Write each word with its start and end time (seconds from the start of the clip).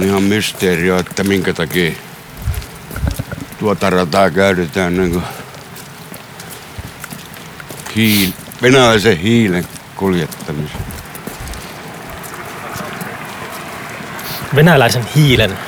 on 0.00 0.06
ihan 0.06 0.22
mysteerio, 0.22 0.98
että 0.98 1.24
minkä 1.24 1.52
takia 1.52 1.92
tuota 3.58 3.90
rataa 3.90 4.30
käytetään 4.30 4.96
niin 4.96 5.10
kuin 5.12 5.24
hiil, 7.96 8.30
venäläisen 8.62 9.16
hiilen 9.18 9.64
kuljettamiseen. 9.96 10.84
Venäläisen 14.54 15.06
hiilen. 15.16 15.58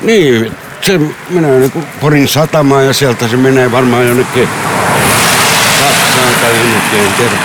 Niin, 0.00 0.52
se 0.82 1.00
menee 1.28 1.58
niin 1.58 1.70
kuin 1.70 1.86
Porin 2.00 2.28
satamaan 2.28 2.86
ja 2.86 2.92
sieltä 2.92 3.28
se 3.28 3.36
menee 3.36 3.72
varmaan 3.72 4.06
jonnekin 4.06 4.48
Saksaan 5.78 6.34
tai 6.40 6.50
jonnekin, 6.58 7.00
en 7.00 7.12
tiedä. 7.16 7.36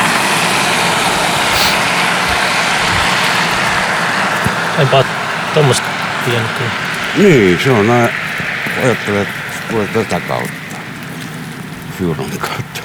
Enpä 4.80 4.98
ole 4.98 5.06
tuommoista 5.56 5.88
tiennyt 6.26 6.52
kyllä. 6.52 6.72
Niin, 7.18 7.60
se 7.64 7.72
on 7.72 7.90
aina, 7.92 8.10
ajattelee, 8.84 9.22
että 9.22 9.34
tulee 9.70 9.88
tätä 9.88 10.20
kautta. 10.20 10.54
Fiuron 11.98 12.30
kautta. 12.40 12.82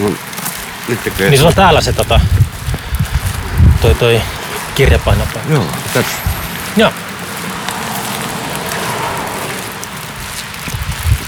No. 0.00 0.10
Niin 1.18 1.36
sulla 1.36 1.48
on 1.48 1.54
täällä 1.54 1.80
se 1.80 1.92
tota, 1.92 2.20
toi, 3.80 3.94
toi 3.94 4.22
kirjapainopää. 4.74 5.42
Joo, 5.48 5.66
tässä. 5.92 6.16
Joo. 6.76 6.92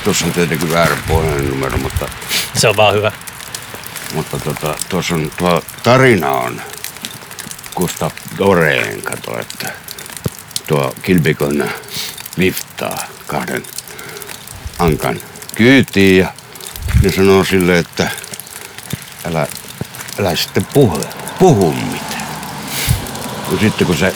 Tuossa 0.04 0.26
on 0.26 0.32
tietenkin 0.32 0.72
vääränpuoleinen 0.72 1.50
numero, 1.50 1.78
mutta, 1.78 2.08
Se 2.54 2.68
on 2.68 2.76
vaan 2.76 2.94
hyvä. 2.94 3.12
mutta 4.14 4.38
tota, 4.38 4.74
tuossa 4.88 5.14
on 5.14 5.32
tuo 5.36 5.62
tarina 5.82 6.30
on 6.30 6.62
Gustav 7.76 8.10
Doreen, 8.38 9.02
kato, 9.02 9.40
että 9.40 9.72
tuo 10.66 10.94
kilpikonna 11.02 11.64
liftaa 12.36 12.98
kahden 13.26 13.62
ankan 14.78 15.20
kyytiin 15.54 16.18
ja 16.18 16.32
ne 17.02 17.12
sanoo 17.12 17.44
sille, 17.44 17.78
että 17.78 18.10
älä, 19.24 19.46
älä 20.20 20.36
sitten 20.36 20.66
puhu, 20.74 21.04
puhu 21.38 21.72
mitään. 21.72 22.26
No 23.50 23.58
sitten 23.58 23.86
kun 23.86 23.96
se 23.96 24.14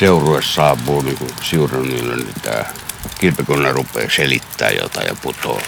seurue 0.00 0.42
saapuu 0.42 1.02
niin 1.02 1.18
kuin 1.18 1.30
Siuronille, 1.42 2.16
niin 2.16 2.34
tämä 2.42 2.64
kilpikonna 3.18 3.72
rupeaa 3.72 4.10
selittää 4.10 4.70
jotain 4.70 5.06
ja 5.06 5.14
putoo 5.22 5.62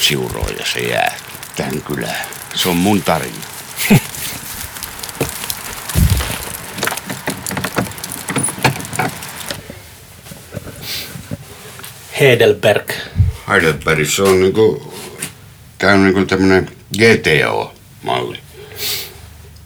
siuroon 0.00 0.52
ja 0.58 0.66
se 0.66 0.80
jää 0.80 1.16
tähän 1.56 1.82
kylään. 1.82 2.26
Se 2.54 2.68
on 2.68 2.76
mun 2.76 3.02
tarina. 3.02 3.36
Heidelberg. 12.20 12.90
Heidelbergissa 13.48 14.22
on 14.22 14.40
niinku, 14.40 14.94
tää 15.78 15.94
on 15.94 16.04
niinku 16.04 16.24
tämmönen 16.24 16.70
GTO-malli. 16.98 18.38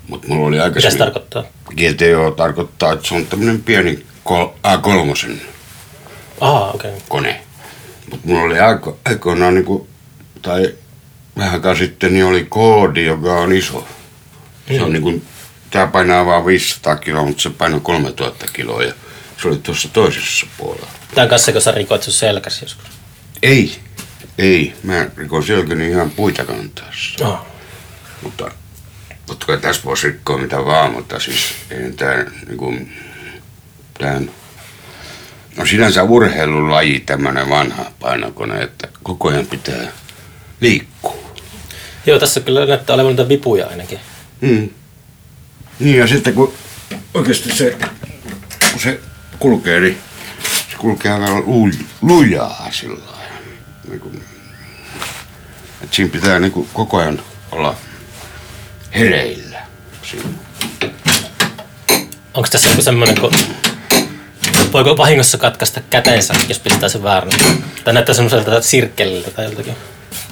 Mut 0.09 0.27
mulla 0.29 0.47
oli 0.47 0.57
Mitä 0.57 0.61
se 0.61 0.65
aikaisemmin... 0.65 0.99
tarkoittaa? 0.99 1.45
GTO 1.77 2.31
tarkoittaa, 2.31 2.93
että 2.93 3.09
se 3.09 3.15
on 3.15 3.27
tämmönen 3.27 3.63
pieni 3.63 4.07
kol- 4.25 4.49
A3 4.65 5.52
Aha. 6.43 6.71
Okay. 6.71 6.91
kone. 7.09 7.41
Mutta 8.11 8.29
mulla 8.29 8.43
oli 8.43 8.59
aiko, 8.59 8.99
aikoinaan 9.05 9.55
niinku, 9.55 9.89
tai 10.43 10.75
vähän 11.37 11.53
aikaa 11.53 11.75
sitten, 11.75 12.13
niin 12.13 12.25
oli 12.25 12.47
koodi, 12.49 13.05
joka 13.05 13.35
on 13.35 13.53
iso. 13.53 13.89
Se 14.69 14.83
on 14.83 14.93
niinku, 14.93 15.23
tää 15.71 15.87
painaa 15.87 16.27
vaan 16.27 16.47
500 16.47 16.97
kiloa, 16.97 17.25
mutta 17.25 17.43
se 17.43 17.51
painaa 17.51 17.81
3000 17.81 18.47
kiloa 18.53 18.83
ja 18.83 18.93
se 19.43 19.49
oli 19.49 19.59
tuossa 19.59 19.89
toisessa 19.89 20.47
puolella. 20.59 20.89
Tämän 21.15 21.29
kanssa, 21.29 21.53
kun 21.53 21.61
sä 21.61 21.73
rikoit 21.73 22.03
sun 22.03 22.13
selkäsi 22.13 22.65
joskus. 22.65 22.87
Ei, 23.43 23.79
ei. 24.39 24.75
Mä 24.83 25.07
rikon 25.17 25.45
selkäni 25.45 25.89
ihan 25.89 26.11
puita 26.11 26.45
kantaessa. 26.45 27.29
Oh. 27.29 27.47
Mutta 28.23 28.51
totta 29.27 29.47
kai 29.47 29.59
tässä 29.59 29.83
voisi 29.85 30.07
rikkoa 30.07 30.39
mitä 30.39 30.65
vaan, 30.65 30.93
mutta 30.93 31.21
siis 31.21 31.55
ei 31.71 31.93
tää 31.93 32.25
niinku, 32.49 32.75
tää 33.99 34.21
on- 35.53 35.59
No 35.59 35.67
sinänsä 35.67 36.03
urheilulaji 36.03 37.01
tämmönen 37.01 37.49
vanha 37.51 37.85
painokone, 38.01 38.63
että 38.63 38.89
koko 39.03 39.29
ajan 39.29 39.47
pitää 39.47 39.89
liikkua. 40.61 41.23
Joo, 42.07 42.19
tässä 42.19 42.41
kyllä 42.41 42.67
näyttää 42.67 42.95
olevan 42.95 43.11
niitä 43.11 43.29
vipuja 43.29 43.67
ainakin. 43.67 43.99
Mm. 44.41 44.71
Niin 45.81 45.99
ja 45.99 46.07
sitten 46.07 46.35
kun 46.35 46.53
oikeasti 47.15 47.53
se, 47.57 47.77
kun 48.73 48.81
se 48.81 49.01
kulkee, 49.39 49.81
niin 49.81 49.99
se 50.71 50.77
kulkee 50.79 51.13
aika 51.13 51.27
luj- 51.27 51.85
lujaa 52.03 52.69
sillä 52.71 52.99
lailla. 53.07 53.23
Niin 53.89 54.23
että 55.83 55.97
siinä 55.97 56.13
pitää 56.13 56.39
niin 56.39 56.53
kuin 56.53 56.69
koko 56.73 56.97
ajan 56.99 57.23
olla 57.53 57.75
hereillä. 58.95 59.63
Onko 62.35 62.49
tässä 62.51 62.69
joku 62.71 62.83
semmoinen, 62.83 63.21
kun... 63.21 63.33
Voiko 64.73 64.97
vahingossa 64.97 65.39
katkaista 65.39 65.81
käteensä, 65.91 66.35
jos 66.49 66.59
pistää 66.59 66.89
sen 66.89 67.03
väärin? 67.03 67.33
Tai 67.85 67.95
näyttää 67.95 68.15
semmoiselta 68.15 68.63
sirkkeliltä 68.63 69.31
tai 69.31 69.45
joltakin. 69.45 69.77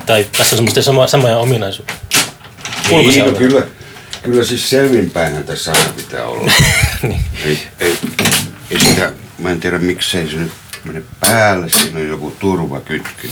Tai 0.06 0.24
tässä 0.24 0.54
on 0.54 0.56
semmoista 0.56 0.82
sama, 0.82 1.06
samoja 1.06 1.38
ominaisuuksia. 1.38 1.98
Niin, 2.90 3.24
no 3.24 3.32
kyllä, 3.32 3.62
kyllä 4.22 4.44
siis 4.44 4.70
selvinpäinhän 4.70 5.44
tässä 5.44 5.72
aina 5.72 5.92
pitää 5.96 6.24
olla. 6.24 6.52
Niin. 7.02 7.24
ei, 7.44 7.58
ei, 7.80 7.98
ei 8.70 8.80
sitä, 8.80 9.12
mä 9.38 9.50
en 9.50 9.60
tiedä 9.60 9.78
miksei 9.78 10.30
se 10.30 10.36
nyt 10.36 10.52
mene 10.84 11.02
päälle, 11.20 11.68
siinä 11.68 12.00
on 12.00 12.08
joku 12.08 12.36
turvakytkin. 12.38 13.30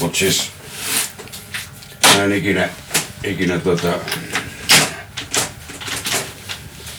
Mut 0.00 0.14
siis, 0.14 0.50
mä 2.16 2.24
en 2.24 2.32
ikinä, 2.32 2.68
ikinä 3.24 3.58
tota, 3.58 3.92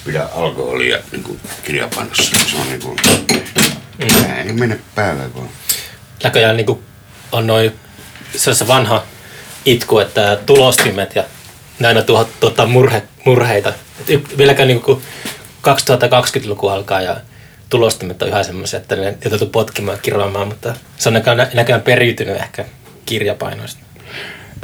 pidä 0.06 0.24
alkoholia 0.36 0.98
niin 1.12 1.24
kuin 1.24 1.40
kirjapanossa. 1.64 2.38
Se 2.52 2.58
on 2.58 2.68
niin 2.68 2.82
kuin, 2.82 2.98
mm. 3.98 4.48
ei 4.48 4.54
mene 4.54 4.80
päälle 4.96 5.36
vaan. 5.36 5.50
Näköjään 6.24 6.58
niin 6.58 6.84
on 7.32 7.48
noin 7.48 7.80
se 8.36 8.50
on 8.50 8.56
se 8.56 8.68
vanha 8.68 9.04
itku, 9.66 10.00
että 10.00 10.38
tulostimet 10.46 11.16
ja 11.16 11.24
näinä 11.80 12.02
tuot, 12.02 12.40
tuottaa 12.40 12.66
murhe, 12.66 13.04
murheita. 13.26 13.74
Et 14.10 14.38
vieläkään 14.38 14.68
niin 14.68 14.82
kuin 14.82 15.02
2020-luku 15.68 16.68
alkaa 16.68 17.02
ja 17.02 17.18
tulostimet 17.70 18.22
on 18.22 18.30
yhä 18.30 18.44
semmoisia, 18.44 18.80
että 18.80 18.96
ne 18.96 19.18
joutuu 19.30 19.50
potkimaan 19.50 20.00
kiroamaan, 20.02 20.48
mutta 20.48 20.76
se 20.98 21.10
on 21.10 21.14
näköjään, 21.14 21.50
näköjään 21.54 21.82
periytynyt 21.82 22.36
ehkä 22.36 22.66
kirjapainoista. 23.06 23.82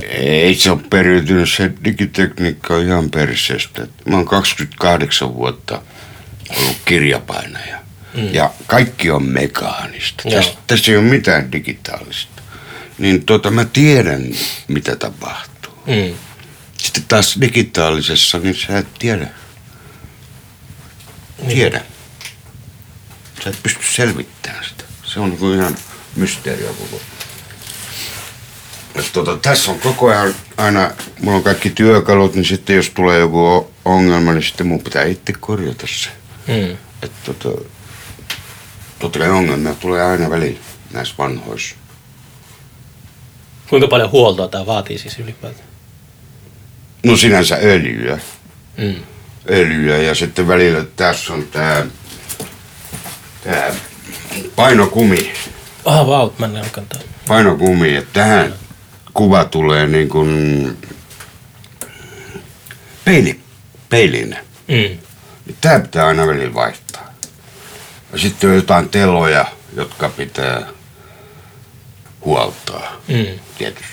Ei 0.04 0.56
se 0.56 0.72
ole 0.72 0.82
periytynyt, 0.90 1.50
se 1.50 1.72
digitekniikka 1.84 2.76
on 2.76 2.86
ihan 2.86 3.12
perseestä. 3.12 3.88
Mä 4.06 4.16
oon 4.16 4.26
28 4.26 5.34
vuotta 5.34 5.82
ollut 6.58 6.78
kirjapainaja. 6.86 7.80
Mm. 8.14 8.34
Ja 8.34 8.52
kaikki 8.68 9.12
on 9.12 9.24
mekaanista. 9.24 10.24
Tässä, 10.30 10.52
tässä 10.68 10.92
ei 10.92 10.98
ole 10.98 11.06
mitään 11.06 11.52
digitaalista. 11.52 12.42
Niin 12.98 13.26
tota, 13.26 13.52
mä 13.52 13.66
tiedän, 13.66 14.24
mitä 14.68 14.96
tapahtuu. 14.96 15.74
Mm. 15.88 16.16
Sitten 16.78 17.04
taas 17.08 17.38
digitaalisessa, 17.42 18.40
niin 18.40 18.56
sä 18.56 18.78
et 18.78 18.88
tiedä. 19.00 19.28
Tiedä. 21.48 21.82
Sä 23.44 23.50
et 23.50 23.64
pysty 23.64 23.80
selvittämään 23.92 24.64
sitä. 24.64 24.84
Se 25.04 25.20
on 25.20 25.30
niinku 25.30 25.54
ihan 25.54 25.76
mysteerio 26.16 26.74
koko. 26.74 27.02
Et 28.96 29.10
tota, 29.14 29.38
tässä 29.38 29.72
on 29.72 29.80
koko 29.80 30.10
ajan 30.10 30.36
aina, 30.58 30.92
mulla 31.22 31.38
on 31.38 31.44
kaikki 31.44 31.70
työkalut, 31.70 32.36
niin 32.36 32.46
sitten 32.46 32.76
jos 32.76 32.90
tulee 32.90 33.20
joku 33.20 33.72
ongelma, 33.86 34.34
niin 34.34 34.44
sitten 34.44 34.68
mun 34.68 34.84
pitää 34.84 35.04
itse 35.04 35.34
korjata 35.40 35.88
se. 35.88 36.10
Mm. 36.48 36.78
Et 37.02 37.12
tota, 37.26 37.62
totta 39.00 39.20
kai 39.20 39.30
ongelmia 39.30 39.74
tulee 39.74 40.04
aina 40.04 40.30
väliin 40.30 40.60
näissä 40.94 41.16
vanhoissa. 41.18 41.76
Kuinka 43.70 43.88
paljon 43.88 44.12
huoltoa 44.12 44.48
tämä 44.48 44.66
vaatii 44.66 44.98
siis 44.98 45.20
ylipäätään? 45.20 45.68
No 47.04 47.18
sinänsä 47.18 47.58
öljyä. 47.64 48.20
Mm. 48.78 48.96
öljyä 49.50 49.98
ja 49.98 50.16
sitten 50.16 50.48
välillä 50.48 50.86
tässä 50.96 51.34
on 51.34 51.44
tää, 51.44 51.86
tää 53.44 53.76
painokumi. 54.56 55.34
Ah, 55.86 56.08
vau, 56.08 56.30
wow, 56.30 56.34
mä 56.38 56.60
en. 56.60 56.66
Painokumi, 57.28 57.96
että 57.96 58.14
tähän 58.14 58.54
kuva 59.14 59.46
tulee 59.46 59.88
niin 59.88 60.10
kuin 60.10 60.78
peili, 63.06 63.40
peilinä. 63.90 64.44
Mm. 64.68 64.98
Tää 65.62 65.80
pitää 65.80 66.08
aina 66.08 66.28
välillä 66.28 66.54
vaihtaa. 66.54 67.14
Ja 68.14 68.20
sitten 68.20 68.50
on 68.50 68.56
jotain 68.56 68.90
teloja, 68.90 69.46
jotka 69.76 70.10
pitää 70.10 70.68
huoltaa 72.26 73.02
Mm. 73.08 73.40
tietysti. 73.58 73.92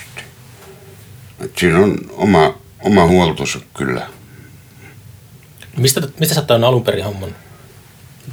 Et 1.41 1.59
siinä 1.59 1.79
on 1.79 1.99
oma, 2.11 2.55
oma 2.81 3.06
huoltonsa 3.06 3.59
kyllä. 3.76 4.06
Mistä, 5.76 6.00
mistä 6.21 6.35
sä 6.35 6.41
oot 6.41 6.50
alun 6.50 6.85
perin 6.85 7.05
homman? 7.05 7.35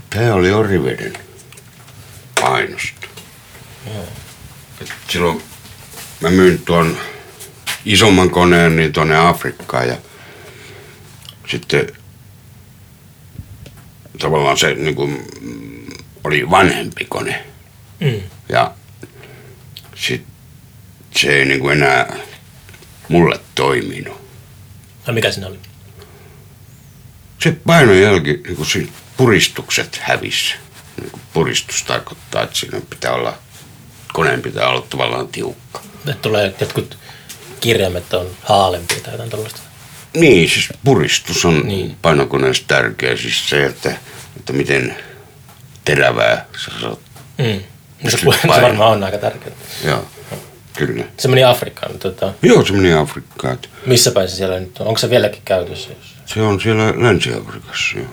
Tämä 0.09 0.33
oli 0.33 0.51
Oriveden 0.51 1.13
painosta. 2.41 3.07
Et 4.81 4.91
silloin 5.09 5.43
mä 6.21 6.29
myin 6.29 6.61
tuon 6.65 6.97
isomman 7.85 8.29
koneen 8.29 8.75
niin 8.75 8.93
tuonne 8.93 9.17
Afrikkaan 9.27 9.87
ja 9.87 9.97
sitten 11.47 11.87
tavallaan 14.19 14.57
se 14.57 14.73
niin 14.73 14.95
kuin, 14.95 15.27
mm, 15.41 15.85
oli 16.23 16.49
vanhempi 16.49 17.05
kone 17.05 17.45
Mm. 17.99 18.21
ja 18.49 18.73
sit 19.95 20.23
se 21.15 21.27
ei 21.27 21.45
niin 21.45 21.59
kuin 21.59 21.77
enää 21.77 22.15
mulle 23.09 23.39
toiminut. 23.55 24.21
No 25.07 25.13
mikä 25.13 25.31
siinä 25.31 25.47
oli? 25.47 25.59
Se 27.43 27.51
painon 27.65 27.97
jälki, 28.01 28.41
niin 28.45 28.55
kuin 28.55 28.65
siinä 28.65 28.91
puristukset 29.17 29.99
hävisi. 30.01 30.55
Niin 31.01 31.11
kuin 31.11 31.21
puristus 31.33 31.83
tarkoittaa, 31.83 32.43
että 32.43 32.55
siinä 32.55 32.81
pitää 32.89 33.11
olla, 33.11 33.37
koneen 34.13 34.41
pitää 34.41 34.67
olla 34.69 34.81
tavallaan 34.89 35.27
tiukka. 35.27 35.81
Että 36.07 36.21
tulee 36.21 36.53
jotkut 36.61 36.97
kirjaimet 37.59 38.13
on 38.13 38.27
haalempia 38.43 38.97
tai 39.03 39.13
jotain 39.13 39.29
tällaista. 39.29 39.59
Niin, 40.13 40.49
siis 40.49 40.69
puristus 40.83 41.45
on 41.45 41.61
Niin. 41.67 41.95
painokoneessa 42.01 42.63
tärkeä. 42.67 43.17
Siis 43.17 43.49
se, 43.49 43.65
että, 43.65 43.95
että 44.37 44.53
miten 44.53 44.95
terävää 45.85 46.45
sä 46.65 46.71
saat. 46.81 46.99
Mm. 47.37 47.61
No 48.03 48.09
se, 48.11 48.17
se 48.17 48.47
varmaan 48.47 48.91
on 48.91 49.03
aika 49.03 49.17
tärkeää. 49.17 49.55
Joo, 49.85 50.05
kyllä. 50.77 51.03
Se 51.17 51.27
meni 51.27 51.43
Afrikkaan. 51.43 51.99
Tota, 51.99 52.33
Joo, 52.41 52.65
se 52.65 52.73
meni 52.73 52.93
Afrikkaan. 52.93 53.57
missä 53.85 54.11
päin 54.11 54.29
se 54.29 54.35
siellä 54.35 54.59
nyt 54.59 54.77
on? 54.79 54.87
Onko 54.87 54.97
se 54.99 55.09
vieläkin 55.09 55.41
käytössä? 55.45 55.89
Jos... 55.89 56.15
Se 56.33 56.41
on 56.41 56.61
siellä 56.61 56.93
Länsi-Afrikassa. 56.97 57.97
Joo. 57.97 58.07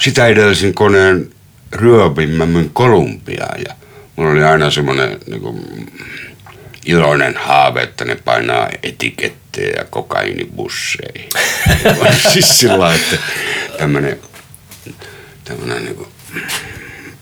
Sitä 0.00 0.26
edellisin 0.26 0.74
koneen 0.74 1.30
ryöpin 1.72 2.30
mä 2.30 2.46
myin 2.46 2.70
Kolumbiaan 2.72 3.60
ja 3.68 3.74
mulla 4.16 4.30
oli 4.30 4.44
aina 4.44 4.70
semmoinen 4.70 5.18
niin 5.26 5.40
kuin, 5.40 5.86
iloinen 6.84 7.36
haave, 7.36 7.82
että 7.82 8.04
ne 8.04 8.14
painaa 8.14 8.68
etikettejä 8.82 9.74
ja 9.78 9.84
kokaiinibusseihin. 9.84 11.28
siis 12.32 12.58
sillä 12.58 12.94
että 12.94 13.16
tämmöinen 13.78 14.18
tämmöinen 15.44 15.84
niin 15.84 15.96
kuin, 15.96 16.08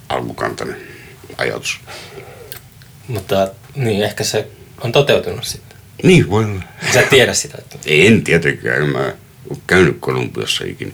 alkukantainen 0.09 0.77
ajatus. 1.39 1.81
Mutta 3.09 3.49
niin, 3.75 4.03
ehkä 4.05 4.25
se 4.25 4.47
on 4.81 4.93
toteutunut 4.93 5.45
sitten. 5.45 5.79
Niin, 6.03 6.31
voi 6.31 6.45
olla. 6.45 6.63
Sä 6.95 7.01
et 7.01 7.09
tiedä 7.09 7.35
sitä. 7.35 7.59
Että, 7.59 7.79
En 7.87 8.25
tietenkään, 8.25 8.83
en 8.83 8.89
mä 8.89 9.13
ole 9.51 9.59
käynyt 9.67 9.97
Kolumbiassa 10.01 10.65
ikinä. 10.65 10.93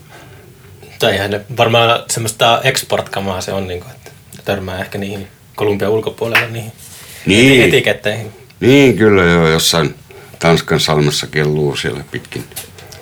tai 0.98 1.14
ihan 1.14 1.30
varmaan 1.56 2.04
semmoista 2.10 2.60
export-kamaa 2.64 3.40
se 3.40 3.52
on, 3.52 3.66
niin 3.68 3.80
kuin, 3.80 3.90
että 3.92 4.10
törmää 4.44 4.80
ehkä 4.80 4.98
niihin 4.98 5.28
Kolumbian 5.56 5.90
ulkopuolella 5.90 6.46
niihin 6.48 6.72
Niin. 7.26 7.62
etiketteihin. 7.68 8.32
Niin, 8.60 8.96
kyllä 8.96 9.22
joo, 9.22 9.48
jossain 9.48 9.94
Tanskan 10.38 10.80
salmessa 10.80 11.26
kelluu 11.26 11.76
siellä 11.76 12.04
pitkin. 12.10 12.44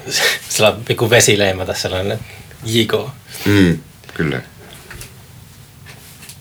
Sillä 0.49 0.69
on 0.69 0.85
pikku 0.85 1.11
vesileima 1.11 1.67
tässä 1.67 1.83
sellainen 1.83 2.19
JK. 2.65 2.93
Mm, 3.45 3.79
kyllä. 4.15 4.43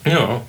Joo. 0.05 0.45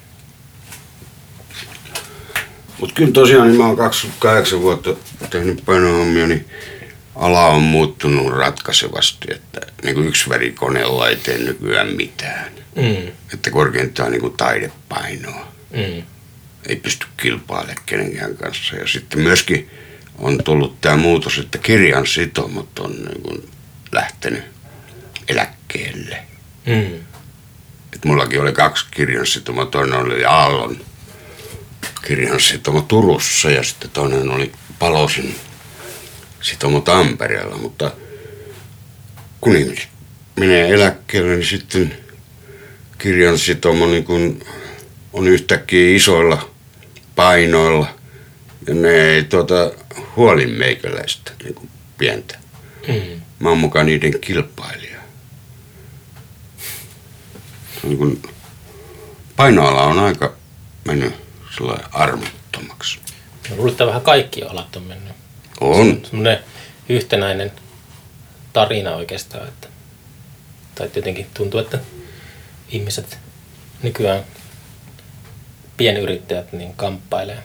Mutta 2.81 2.95
kyllä 2.95 3.13
tosiaan, 3.13 3.49
niin 3.49 3.57
mä 3.57 3.67
oon 3.67 3.77
28 3.77 4.61
vuotta 4.61 4.91
tehnyt 5.31 5.63
painohommia, 5.67 6.27
niin 6.27 6.49
ala 7.15 7.47
on 7.47 7.63
muuttunut 7.63 8.33
ratkaisevasti, 8.33 9.27
että 9.31 9.61
niin 9.83 9.95
kuin 9.95 10.09
yksi 10.09 10.31
värikoneella 10.31 11.09
ei 11.09 11.17
tee 11.17 11.39
nykyään 11.39 11.89
mitään. 11.89 12.51
Mm. 12.75 13.09
Että 13.35 13.51
korkeintaan 13.51 14.11
niin 14.11 14.21
kuin 14.21 14.37
taidepainoa. 14.37 15.53
Mm. 15.71 16.03
Ei 16.67 16.77
pysty 16.77 17.07
kilpailemaan 17.17 17.77
kenenkään 17.87 18.37
kanssa. 18.37 18.77
Ja 18.77 18.87
sitten 18.87 19.21
myöskin 19.21 19.71
on 20.19 20.45
tullut 20.45 20.81
tämä 20.81 20.97
muutos, 20.97 21.39
että 21.39 21.59
kirjan 21.59 22.07
sitomot 22.07 22.79
on 22.79 22.91
niin 22.93 23.23
kuin 23.23 23.51
lähtenyt 23.93 24.45
eläkkeelle. 25.29 26.19
Mm. 26.67 26.95
Et 27.95 28.05
mullakin 28.05 28.41
oli 28.41 28.53
kaksi 28.53 28.87
kirjansitomoa. 28.91 29.67
Toinen 29.67 29.99
oli 29.99 30.25
Aallon 30.25 30.81
kirjansitomo 32.07 32.81
Turussa 32.81 33.51
ja 33.51 33.63
sitten 33.63 33.91
toinen 33.91 34.31
oli 34.31 34.53
Palosin 34.79 35.35
sitomo 36.41 36.81
Tampereella. 36.81 37.57
Mutta 37.57 37.93
kun 39.41 39.57
ihmiset 39.57 39.89
menee 40.37 40.75
eläkkeelle, 40.75 41.37
niin 41.37 41.47
sitten 41.47 41.97
kirjansitomo 42.99 43.87
niin 43.87 44.05
kun 44.05 44.45
on 45.13 45.29
yhtäkkiä 45.29 45.97
isoilla 45.97 46.56
painoilla 47.17 47.89
ja 48.67 48.75
ne 48.75 48.89
ei 48.89 49.25
tuota, 49.25 49.71
huoli 50.17 50.47
meikäläistä 50.47 51.33
niin 51.43 51.55
kuin 51.55 51.71
pientä. 51.99 52.39
Mm. 52.89 53.21
Mä 53.39 53.49
oon 53.49 53.59
mukaan 53.59 53.87
niiden 53.87 54.21
kilpailija. 54.21 55.01
Niin 57.83 57.99
kun 57.99 58.23
painoala 59.37 59.83
on 59.83 59.99
aika 59.99 60.35
mennyt 60.85 61.15
armottomaksi. 61.93 62.99
Mä 63.51 63.57
luulen, 63.57 63.71
että 63.71 63.87
vähän 63.87 64.03
kaikki 64.03 64.43
alat 64.43 64.77
on 64.77 64.83
mennyt. 64.83 65.13
On. 65.61 66.01
Semmoinen 66.05 66.39
yhtenäinen 66.89 67.53
tarina 68.53 68.95
oikeastaan. 68.95 69.49
Että, 69.49 69.69
tai 70.75 70.91
jotenkin 70.97 71.27
tuntuu, 71.35 71.61
että 71.61 71.79
ihmiset 72.69 73.19
nykyään 73.83 74.25
pienyrittäjät 75.77 76.53
niin 76.53 76.75
kamppailee. 76.75 77.39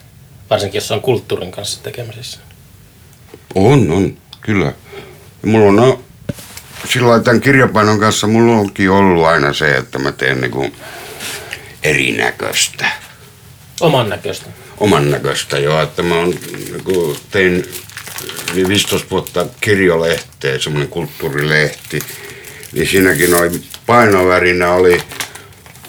Varsinkin 0.50 0.78
jos 0.78 0.92
on 0.92 1.02
kulttuurin 1.02 1.52
kanssa 1.52 1.84
tekemisissä. 1.84 2.40
On, 3.56 3.92
on, 3.92 4.18
kyllä. 4.42 4.74
Mulla 5.46 5.68
on 5.68 5.76
no, 5.76 6.04
sillä 6.90 7.20
tämän 7.20 7.42
kirjapainon 7.42 8.00
kanssa 8.00 8.28
mulla 8.28 8.60
onkin 8.60 8.90
ollut 8.90 9.26
aina 9.26 9.54
se, 9.54 9.78
että 9.78 10.00
mä 10.00 10.12
teen 10.12 10.42
niinku 10.42 10.68
erinäköistä. 11.84 12.92
Oman 13.82 14.10
näköistä. 14.10 14.46
oman 14.78 15.12
näköistä 15.12 15.60
jo, 15.60 15.82
että 15.82 16.04
mä 16.04 16.16
on, 16.16 16.34
kun 16.84 17.18
tein 17.32 17.66
yli 18.54 18.68
15 18.68 19.10
vuotta 19.10 19.46
kirjolehteä, 19.62 20.60
semmoinen 20.60 20.90
kulttuurilehti, 20.90 22.00
niin 22.72 22.88
siinäkin 22.88 23.36
oli 23.36 23.62
painovärinä 23.86 24.72
oli, 24.74 25.02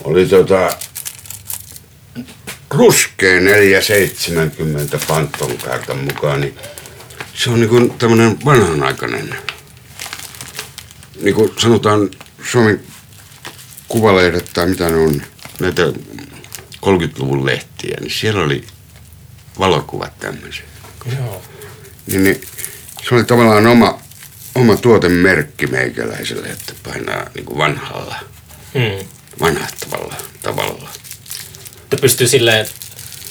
oli 0.04 0.26
tota, 0.26 0.76
ruskea 2.73 3.41
470 3.41 4.99
Phantom 5.07 5.59
kartan 5.59 5.99
mukaan, 5.99 6.41
niin 6.41 6.57
se 7.35 7.50
on 7.50 7.61
niinku 7.61 7.95
tämmönen 7.99 8.38
vanhanaikainen, 8.45 9.35
niin 11.23 11.35
kuin 11.35 11.52
sanotaan 11.59 12.11
Suomen 12.50 12.81
kuvalehdet 13.88 14.50
tai 14.52 14.67
mitä 14.67 14.88
ne 14.91 14.97
on, 14.97 15.23
näitä 15.61 15.83
30-luvun 16.87 17.47
lehtiä, 17.47 17.97
niin 18.00 18.11
siellä 18.11 18.43
oli 18.45 18.64
valokuvat 19.59 20.19
tämmöisiä. 20.19 20.64
Joo. 21.19 21.43
Niin, 22.07 22.25
niin 22.25 22.41
se 23.09 23.14
oli 23.14 23.25
tavallaan 23.25 23.67
oma, 23.67 23.99
oma 24.55 24.76
tuotemerkki 24.76 25.67
meikäläiselle, 25.67 26.49
että 26.49 26.73
painaa 26.83 27.26
niin 27.35 27.45
kuin 27.45 27.59
vanhalla, 27.59 28.17
Mm. 28.75 29.07
vanhahtavalla 29.41 30.14
tavalla. 30.43 30.88
Että 31.92 32.00
pystyy 32.00 32.28
silleen 32.28 32.66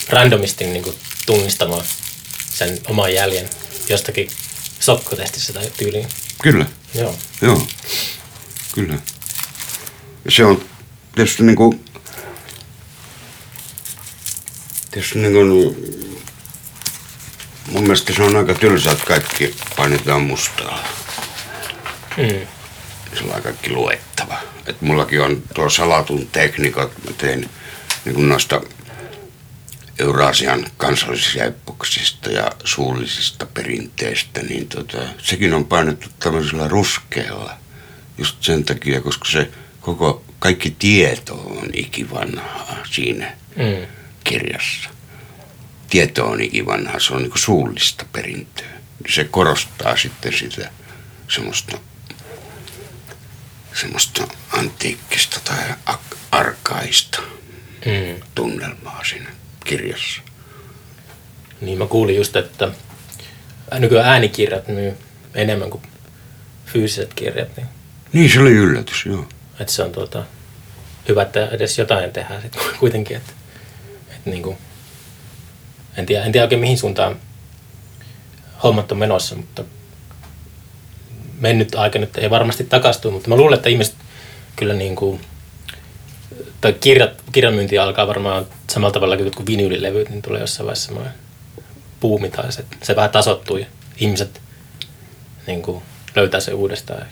randomisti 0.10 0.66
niin 0.66 0.84
kuin 0.84 0.96
tunnistamaan 1.26 1.86
sen 2.50 2.80
oman 2.88 3.14
jäljen 3.14 3.50
jostakin 3.90 4.30
sokkotestissä 4.80 5.54
tai 5.54 5.72
tyyliin. 5.78 6.08
Kyllä, 6.44 6.66
Joo. 6.96 7.16
joo, 7.42 7.68
kyllä. 8.74 8.94
Ja 10.26 10.32
se 10.32 10.46
on 10.46 10.66
tietysti 11.16 11.44
niin 11.44 11.56
kuin, 11.56 11.86
tietysti 14.92 15.20
niin 15.20 15.34
kuin, 15.34 15.76
mun 17.72 17.84
mielestä 17.84 18.14
se 18.14 18.24
on 18.24 18.36
aika 18.36 18.54
tylsää, 18.54 18.94
että 18.94 19.06
kaikki 19.06 19.56
painetaan 19.76 20.22
mustaa. 20.22 20.88
Mm. 22.18 22.48
sillä 23.18 23.36
on 23.36 23.42
kaikki 23.42 23.70
luettava. 23.70 24.38
Et 24.66 24.82
mullakin 24.82 25.22
on 25.22 25.44
tuo 25.56 25.70
salatun 25.70 26.28
tekniikat, 26.32 26.92
mä 27.06 27.12
tein 27.18 27.50
niin 28.06 28.16
kuin 28.16 28.30
noista 28.30 28.62
Eurasian 30.00 30.66
kansallisista 30.78 31.44
epoksista 31.44 32.30
ja 32.32 32.52
suullisista 32.64 33.46
perinteistä, 33.46 34.42
niin 34.42 34.68
tota, 34.68 34.98
sekin 35.18 35.54
on 35.54 35.66
painettu 35.66 36.08
tämmöisellä 36.20 36.68
ruskealla. 36.68 37.58
Just 38.18 38.44
sen 38.44 38.64
takia, 38.64 39.02
koska 39.02 39.26
se 39.32 39.52
koko, 39.82 40.24
kaikki 40.40 40.76
tieto 40.80 41.34
on 41.36 41.70
ikivanhaa 41.74 42.78
siinä 42.92 43.32
Mm. 43.56 43.88
kirjassa. 44.24 44.90
tietoonikin 45.90 46.66
vanha, 46.66 47.00
se 47.00 47.14
on 47.14 47.22
niin 47.22 47.32
suullista 47.36 48.06
perintöä. 48.14 48.68
Se 49.10 49.24
korostaa 49.24 49.98
sitten 49.98 50.34
sitä 50.34 50.72
semmoista, 51.28 51.78
semmoista 53.74 54.28
antiikkista 54.52 55.40
tai 55.44 55.58
arkaista 56.32 57.22
mm. 57.86 58.22
tunnelmaa 58.36 59.04
siinä 59.04 59.30
kirjassa. 59.66 60.22
Niin 61.62 61.78
mä 61.78 61.86
kuulin 61.86 62.16
just, 62.16 62.36
että 62.36 62.72
nykyään 63.80 64.10
äänikirjat 64.10 64.68
myy 64.68 64.98
enemmän 65.36 65.70
kuin 65.70 65.84
fyysiset 66.66 67.14
kirjat. 67.14 67.58
Niin, 67.58 67.68
niin 68.14 68.30
se 68.30 68.40
oli 68.40 68.52
yllätys, 68.52 69.06
joo. 69.06 69.26
Että 69.60 69.74
se 69.74 69.84
on 69.84 69.92
tuota, 69.92 70.24
hyvä, 71.08 71.22
että 71.22 71.48
edes 71.48 71.78
jotain 71.78 72.12
tehdään 72.12 72.42
sit 72.42 72.58
kuitenkin. 72.80 73.18
Että, 73.18 73.34
että 74.10 74.30
niin 74.30 74.44
kuin, 74.44 74.58
en, 75.98 76.06
tiedä, 76.06 76.26
en 76.26 76.32
tiedä 76.32 76.46
oikein 76.46 76.62
mihin 76.62 76.78
suuntaan 76.78 77.20
hommat 78.64 78.92
on 78.92 78.98
menossa, 78.98 79.36
mutta 79.36 79.64
mennyt 81.40 81.76
aika 81.76 82.00
nyt 82.00 82.18
ei 82.18 82.30
varmasti 82.30 82.64
takastu, 82.64 83.12
mutta 83.12 83.30
mä 83.30 83.36
luulen, 83.36 83.58
että 83.58 83.70
ihmiset 83.70 83.96
kyllä 84.56 84.74
niin 84.74 84.96
kuin, 84.96 85.22
tai 86.62 86.74
kirjat, 86.74 87.24
kirjamyynti 87.32 87.78
alkaa 87.78 88.08
varmaan 88.08 88.46
samalla 88.70 88.94
tavalla 88.94 89.18
kuin 89.18 89.48
vinyylilevyt, 89.48 90.10
niin 90.10 90.22
tulee 90.22 90.42
jossain 90.42 90.66
vaiheessa 90.66 90.86
semmoinen 90.86 91.14
puumi 92.00 92.30
tai 92.30 92.52
se, 92.52 92.66
se 92.82 92.96
vähän 92.96 93.10
tasottuu 93.10 93.58
ja 93.58 93.66
ihmiset 93.98 94.42
niin 95.48 95.62
kuin, 95.62 95.82
löytää 96.16 96.40
se 96.40 96.54
uudestaan. 96.54 97.06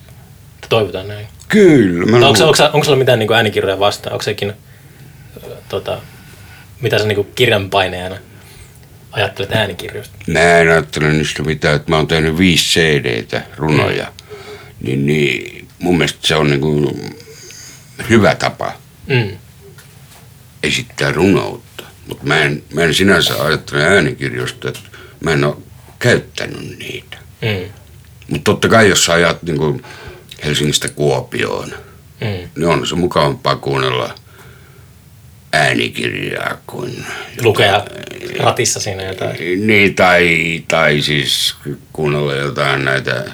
Toivotaan 0.70 1.08
näin. 1.08 1.28
Kyllä. 1.48 2.06
Mä 2.06 2.28
onko, 2.28 2.28
onko, 2.28 2.64
onko, 2.74 2.84
sulla 2.84 2.98
mitään 2.98 3.20
niin 3.20 3.34
äänikirjoja 3.34 3.80
vastaan? 3.80 4.14
Onko 4.14 4.24
sekin, 4.24 4.54
tota, 5.70 6.02
mitä 6.82 7.00
sä 7.00 7.06
niin 7.06 7.32
kirjan 7.36 7.70
paineena 7.70 8.18
ajattelet 9.12 9.52
äänikirjoista? 9.52 10.16
Mä 10.28 10.40
en 10.40 10.70
ajattele 10.70 11.14
niistä 11.14 11.44
mitään, 11.44 11.76
että 11.76 11.92
mä 11.92 11.96
oon 11.96 12.08
tehnyt 12.08 12.38
viisi 12.38 12.80
CD-tä, 12.80 13.42
runoja. 13.58 14.06
Mm. 14.06 14.36
Niin, 14.82 15.06
niin 15.06 15.68
mun 15.80 15.98
mielestä 15.98 16.20
se 16.22 16.36
on 16.36 16.50
niin 16.50 16.62
kuin 16.62 17.16
hyvä 18.10 18.36
tapa 18.36 18.74
mm. 19.08 19.38
Esittää 20.64 21.12
runoutta. 21.12 21.84
Mutta 22.08 22.26
mä 22.26 22.42
en, 22.42 22.64
mä 22.74 22.84
en 22.84 22.94
sinänsä 22.94 23.44
ajattele 23.44 23.84
äänikirjoista, 23.84 24.68
että 24.70 24.80
mä 25.20 25.32
en 25.32 25.44
ole 25.44 25.56
käyttänyt 26.00 26.78
niitä. 26.80 27.18
Mm. 27.42 27.70
Mutta 28.28 28.52
totta 28.52 28.70
kai 28.70 28.90
jos 28.90 29.06
sä 29.06 29.14
ajat 29.14 29.44
niin 29.44 29.58
kuin 29.58 29.84
Helsingistä 30.44 30.90
Kuopioon, 30.90 31.70
mm. 32.22 32.50
niin 32.56 32.68
on 32.68 32.88
se 32.88 32.96
mukavampaa 32.96 33.56
kuunnella 33.56 34.16
äänikirjaa 35.54 36.58
kuin... 36.68 37.06
Lukea 37.42 37.86
ratissa 38.40 38.80
siinä 38.80 39.04
jotain. 39.04 39.68
Niin, 39.68 39.96
tai, 39.96 40.64
tai 40.68 41.02
siis 41.02 41.56
kuunnella 41.94 42.36
jotain 42.36 42.86
näitä 42.86 43.26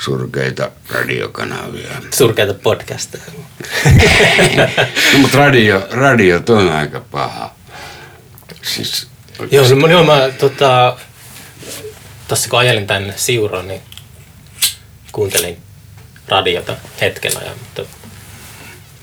surkeita 0.00 0.70
radiokanavia. 0.90 1.90
Surkeita 2.10 2.54
podcasteja. 2.54 3.24
no, 4.56 4.68
mutta 5.18 5.38
radio, 5.38 5.86
radio 5.90 6.40
on 6.48 6.72
aika 6.72 7.00
paha. 7.00 7.54
Siis, 8.62 9.06
Joo, 9.50 9.74
no, 9.74 9.86
joo, 9.86 10.04
mä 10.04 10.28
tota, 10.38 10.96
tässä 12.28 12.50
kun 12.50 12.58
ajelin 12.58 12.86
tänne 12.86 13.12
Siuroon, 13.16 13.68
niin 13.68 13.80
kuuntelin 15.12 15.58
radiota 16.28 16.76
hetken 17.00 17.36
ajan, 17.36 17.58
mutta 17.58 17.82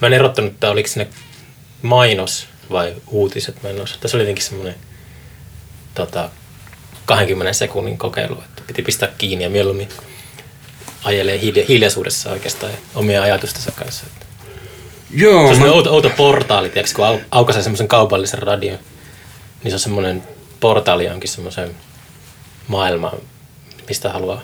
mä 0.01 0.07
en 0.07 0.13
erottanut, 0.13 0.53
että 0.53 0.69
oliko 0.69 0.89
ne 0.95 1.07
mainos 1.81 2.47
vai 2.71 2.95
uutiset. 3.07 3.63
Mä 3.63 3.69
en 3.69 3.81
osaa. 3.81 3.97
Tässä 3.99 4.17
oli 4.17 4.23
jotenkin 4.23 4.45
semmoinen 4.45 4.75
tota, 5.95 6.29
20 7.05 7.53
sekunnin 7.53 7.97
kokeilu, 7.97 8.43
että 8.45 8.61
piti 8.67 8.81
pistää 8.81 9.09
kiinni 9.17 9.43
ja 9.43 9.49
mieluummin 9.49 9.89
ajelee 11.03 11.39
hiljaisuudessa 11.67 12.29
oikeastaan 12.31 12.73
omia 12.95 13.21
ajatustensa 13.21 13.71
kanssa. 13.71 14.05
Joo. 15.11 15.47
Se 15.47 15.53
on 15.53 15.67
mä... 15.67 15.73
outo, 15.73 15.93
outo 15.93 16.09
portaali, 16.09 16.69
tiiäks, 16.69 16.93
kun 16.93 17.05
au, 17.05 17.19
aukaisee 17.31 17.63
semmoisen 17.63 17.87
kaupallisen 17.87 18.39
radion, 18.39 18.79
niin 19.63 19.71
se 19.71 19.75
on 19.75 19.79
semmoinen 19.79 20.23
portaali 20.59 21.09
onkin 21.09 21.29
semmoisen 21.29 21.75
maailmaan, 22.67 23.17
mistä 23.87 24.09
haluaa 24.09 24.41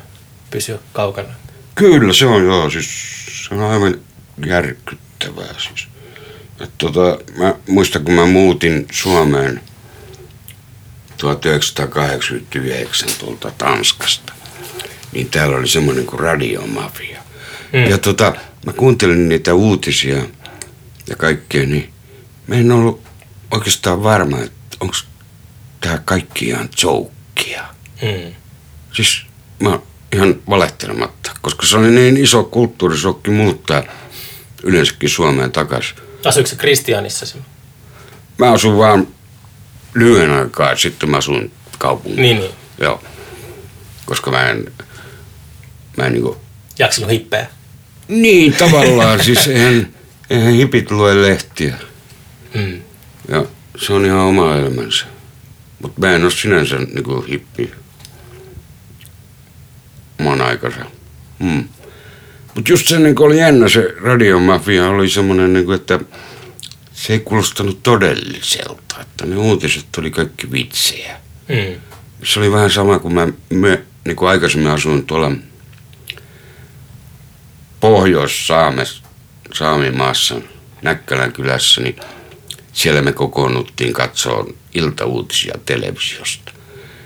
pysyä 0.52 0.80
kaukana. 0.94 1.30
Kyllä 1.76 2.14
se 2.14 2.26
on 2.26 2.46
joo, 2.46 2.70
siis 2.70 2.88
se 3.48 3.56
on 3.56 3.62
aivan 3.62 4.00
järkyttävää 4.46 5.56
siis. 5.58 5.88
Et 6.60 6.72
tota, 6.78 7.18
mä 7.38 7.56
muistan 7.68 8.04
kun 8.04 8.14
mä 8.14 8.26
muutin 8.26 8.88
Suomeen 8.92 9.62
1989 11.18 13.10
tuolta 13.20 13.52
Tanskasta, 13.58 14.34
niin 15.14 15.30
täällä 15.30 15.58
oli 15.58 15.68
semmoinen 15.68 16.06
kuin 16.06 16.20
radiomafia. 16.20 17.20
Mm. 17.74 17.90
Ja 17.90 17.98
tota, 17.98 18.36
mä 18.66 18.74
kuuntelin 18.74 19.30
niitä 19.30 19.54
uutisia 19.54 20.18
ja 21.10 21.16
kaikkea, 21.16 21.66
niin 21.66 21.94
mä 22.48 22.56
en 22.56 22.72
ollut 22.72 23.02
oikeastaan 23.52 24.04
varma, 24.04 24.40
että 24.40 24.78
onko 24.80 24.96
tämä 25.82 25.98
kaikki 26.06 26.46
ihan 26.46 26.70
joukkia. 26.84 27.64
Mm. 28.02 28.34
Siis 28.92 29.26
mä 29.60 29.80
ihan 30.14 30.36
valehtelematta, 30.50 31.32
koska 31.42 31.66
se 31.66 31.78
oli 31.78 31.92
niin 31.92 32.18
iso 32.18 32.44
kulttuurisokki 32.44 33.32
muuttaa 33.32 33.84
yleensäkin 34.64 35.10
Suomeen 35.10 35.52
takaisin. 35.52 35.98
Asuiko 36.26 36.50
se 36.50 36.56
Kristianissa 36.56 37.26
sinun? 37.26 37.46
Mä 38.38 38.52
asun 38.52 38.78
vaan 38.78 39.08
lyhyen 39.94 40.32
aikaa, 40.32 40.76
sitten 40.76 41.10
mä 41.10 41.18
asun 41.18 41.52
kaupungissa. 41.78 42.22
Niin, 42.22 42.38
niin. 42.38 42.52
Joo. 42.78 43.04
Koska 44.06 44.32
mä 44.32 44.50
en, 44.50 44.72
mä 45.98 46.06
en 46.06 46.14
niinku... 46.14 46.38
Jaksanut 46.80 47.12
hippeä? 47.12 47.48
Niin, 48.08 48.54
tavallaan. 48.54 49.24
siis 49.26 49.48
eihän, 49.48 49.88
eihän 50.30 50.54
hipit 50.54 50.92
lue 50.92 51.22
lehtiä. 51.22 51.76
Mm. 52.54 52.82
Ja 53.28 53.46
se 53.78 53.94
on 53.94 54.06
ihan 54.06 54.20
oma 54.20 54.56
elämänsä. 54.56 55.06
Mutta 55.82 56.00
mä 56.00 56.16
en 56.16 56.24
ole 56.24 56.32
sinänsä 56.32 56.78
niinku 56.78 57.22
hippi 57.22 57.72
oman 60.20 60.42
aikansa. 60.42 60.86
Mm. 61.40 61.64
Mutta 62.56 62.72
just 62.72 62.88
se 62.88 63.00
niin 63.00 63.22
oli 63.22 63.40
jännä, 63.40 63.70
se 63.70 63.96
radiomafia 64.02 64.90
oli 64.90 65.10
semmoinen, 65.10 65.54
niin 65.54 65.74
että 65.74 66.00
se 66.94 67.14
ei 67.14 67.20
kuulostanut 67.20 67.84
todelliselta, 67.84 69.02
että 69.02 69.26
ne 69.26 69.38
uutiset 69.38 69.86
oli 69.98 70.12
kaikki 70.12 70.52
vitsejä. 70.52 71.20
Mm. 71.50 71.82
Se 72.24 72.40
oli 72.40 72.52
vähän 72.52 72.72
sama 72.72 73.00
kuin 73.00 73.14
mä, 73.14 73.28
mä 73.50 73.78
niin 74.06 74.16
kuin 74.16 74.30
aikaisemmin 74.30 74.72
asuin 74.72 75.06
tuolla 75.06 75.32
Pohjois-Saamessa, 77.84 79.04
Saamimaassa, 79.54 80.36
Näkkälän 80.82 81.34
kylässä, 81.34 81.82
niin 81.82 81.96
siellä 82.74 83.02
me 83.02 83.12
kokoonnuttiin 83.12 83.94
katsoa 83.94 84.46
iltauutisia 84.74 85.54
televisiosta. 85.66 86.52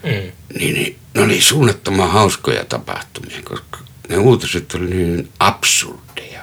Mm. 0.04 0.32
Niin, 0.60 0.74
niin 0.74 1.00
ne 1.14 1.22
oli 1.22 1.42
suunnattoman 1.42 2.12
hauskoja 2.12 2.66
tapahtumia, 2.66 3.42
koska 3.44 3.80
ne 4.10 4.18
uutiset 4.18 4.76
oli 4.76 4.86
niin 4.86 5.30
absurdeja. 5.40 6.42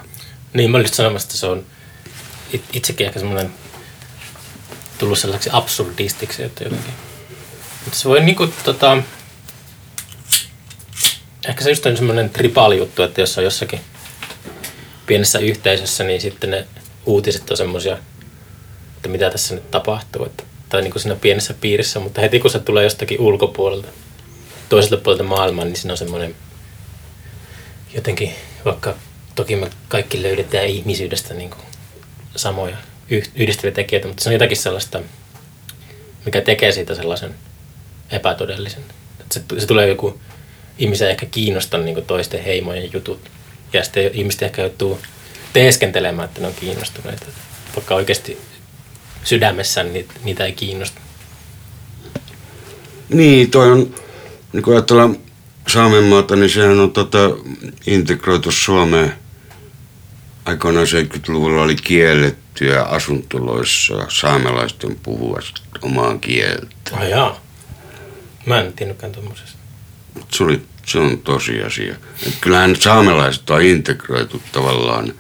Niin, 0.53 0.71
mä 0.71 0.77
olin 0.77 0.89
sanomassa, 0.89 1.27
että 1.27 1.37
se 1.37 1.47
on 1.47 1.67
itsekin 2.73 3.07
ehkä 3.07 3.19
semmoinen 3.19 3.51
tullut 4.99 5.19
sellaiseksi 5.19 5.51
absurdistiksi, 5.53 6.43
että 6.43 6.65
jotenkin. 6.65 6.95
Mutta 7.85 7.99
se 7.99 8.09
voi 8.09 8.21
niinku 8.21 8.47
tota, 8.65 9.03
ehkä 11.49 11.65
se 11.65 11.71
just 11.71 11.87
on 11.87 11.97
semmoinen 11.97 12.31
tripaali 12.31 12.79
juttu, 12.79 13.03
että 13.03 13.21
jos 13.21 13.39
on 13.39 13.45
jossakin 13.45 13.81
pienessä 15.07 15.39
yhteisössä, 15.39 16.05
niin 16.05 16.21
sitten 16.21 16.51
ne 16.51 16.67
uutiset 17.07 17.51
on 17.51 17.57
semmoisia, 17.57 17.99
että 18.97 19.09
mitä 19.09 19.31
tässä 19.31 19.55
nyt 19.55 19.71
tapahtuu. 19.71 20.27
Että, 20.27 20.45
tai 20.69 20.83
niin 20.83 20.93
kuin 20.93 21.03
siinä 21.03 21.17
pienessä 21.17 21.55
piirissä, 21.61 22.01
mutta 22.01 22.21
heti 22.21 22.41
kun 22.41 22.51
se 22.51 22.59
tulee 22.59 22.85
jostakin 22.85 23.21
ulkopuolelta, 23.21 23.89
toiselta 24.69 24.97
puolelta 24.97 25.25
maailmaa, 25.25 25.65
niin 25.65 25.77
siinä 25.77 25.93
on 25.93 25.99
semmoinen 25.99 26.35
jotenkin, 27.95 28.33
vaikka 28.65 28.95
toki 29.35 29.57
me 29.57 29.71
kaikki 29.89 30.23
löydetään 30.23 30.67
ihmisyydestä 30.67 31.35
niin 31.35 31.51
kuin 31.51 31.63
samoja 32.37 32.77
yhdistäviä 33.35 33.71
tekijöitä, 33.71 34.09
mutta 34.09 34.23
se 34.23 34.29
on 34.29 34.33
jotakin 34.33 34.57
sellaista, 34.57 35.01
mikä 36.25 36.41
tekee 36.41 36.73
siitä 36.73 36.95
sellaisen 36.95 37.35
epätodellisen. 38.11 38.85
Että 39.21 39.35
se, 39.35 39.61
se 39.61 39.67
tulee 39.67 39.89
joku 39.89 40.21
ihmisen 40.79 41.11
ehkä 41.11 41.27
kiinnostaa 41.27 41.81
niin 41.81 42.05
toisten 42.07 42.45
heimojen 42.45 42.93
jutut, 42.93 43.21
ja 43.75 43.85
sitten 43.85 44.11
ihmiset 44.15 44.43
ehkä 44.43 44.63
joutuu 44.63 45.01
teeskentelemään, 45.53 46.29
että 46.29 46.41
ne 46.41 46.47
on 46.47 46.55
kiinnostuneita, 46.55 47.27
vaikka 47.77 47.95
oikeasti 47.95 48.39
sydämessään 49.25 49.93
niitä, 49.93 50.15
niitä 50.25 50.45
ei 50.45 50.53
kiinnosta. 50.53 51.01
Niin, 53.09 53.51
toi 53.51 53.73
on 53.73 53.95
niin 54.53 54.63
kun 54.63 54.73
ajatellaan 54.75 55.17
Saamenmaata, 55.69 56.37
niin 56.37 56.51
sehän 56.51 56.81
on 56.81 56.91
tota, 56.91 57.19
integroitu 57.87 58.51
Suomeen. 58.51 59.13
Aikoinaan 60.45 60.87
70-luvulla 60.87 61.63
oli 61.63 61.77
kiellettyä 61.77 62.83
asuntoloissa 62.83 64.07
saamelaisten 64.09 64.97
puhua 65.03 65.39
omaa 65.83 66.19
kieltä. 66.19 66.67
Oh, 66.93 67.03
jaa. 67.03 67.41
Mä 68.47 68.61
en 68.61 68.73
tiennytkään 68.73 69.13
tuommoisesta. 69.13 69.59
Se, 70.33 70.45
oli, 70.45 70.63
se 70.87 70.99
on 70.99 71.19
tosiasia. 71.19 71.95
Et 72.27 72.35
kyllähän 72.41 72.77
saamelaiset 72.77 73.51
on 73.51 73.63
integroitu 73.63 74.43
tavallaan 74.53 75.15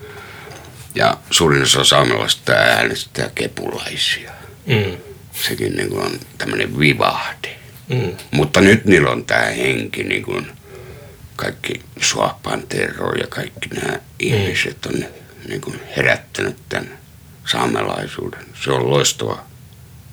ja 0.94 1.16
suurin 1.30 1.62
osa 1.62 1.85
saamelaisista 1.85 2.52
äänestää 2.52 3.30
kepulaisia. 3.35 4.30
Mm. 4.66 4.97
Sekin 5.33 5.73
niin 5.73 5.88
kuin 5.88 6.04
on 6.06 6.12
tämmöinen 6.38 6.78
vivahde. 6.78 7.56
Mm. 7.88 8.16
Mutta 8.30 8.61
nyt 8.61 8.85
niillä 8.85 9.11
on 9.11 9.25
tämä 9.25 9.42
henki, 9.44 10.02
niin 10.02 10.23
kuin 10.23 10.47
kaikki 11.37 11.80
Suoppan 12.00 12.62
Terro 12.68 13.12
ja 13.12 13.26
kaikki 13.26 13.68
nämä 13.68 13.99
ihmiset 14.18 14.87
on 14.87 15.04
niin 15.49 15.61
kuin 15.61 15.80
herättänyt 15.97 16.56
tämän 16.68 16.99
saamelaisuuden. 17.47 18.44
Se 18.64 18.71
on 18.71 18.90
loistava 18.90 19.38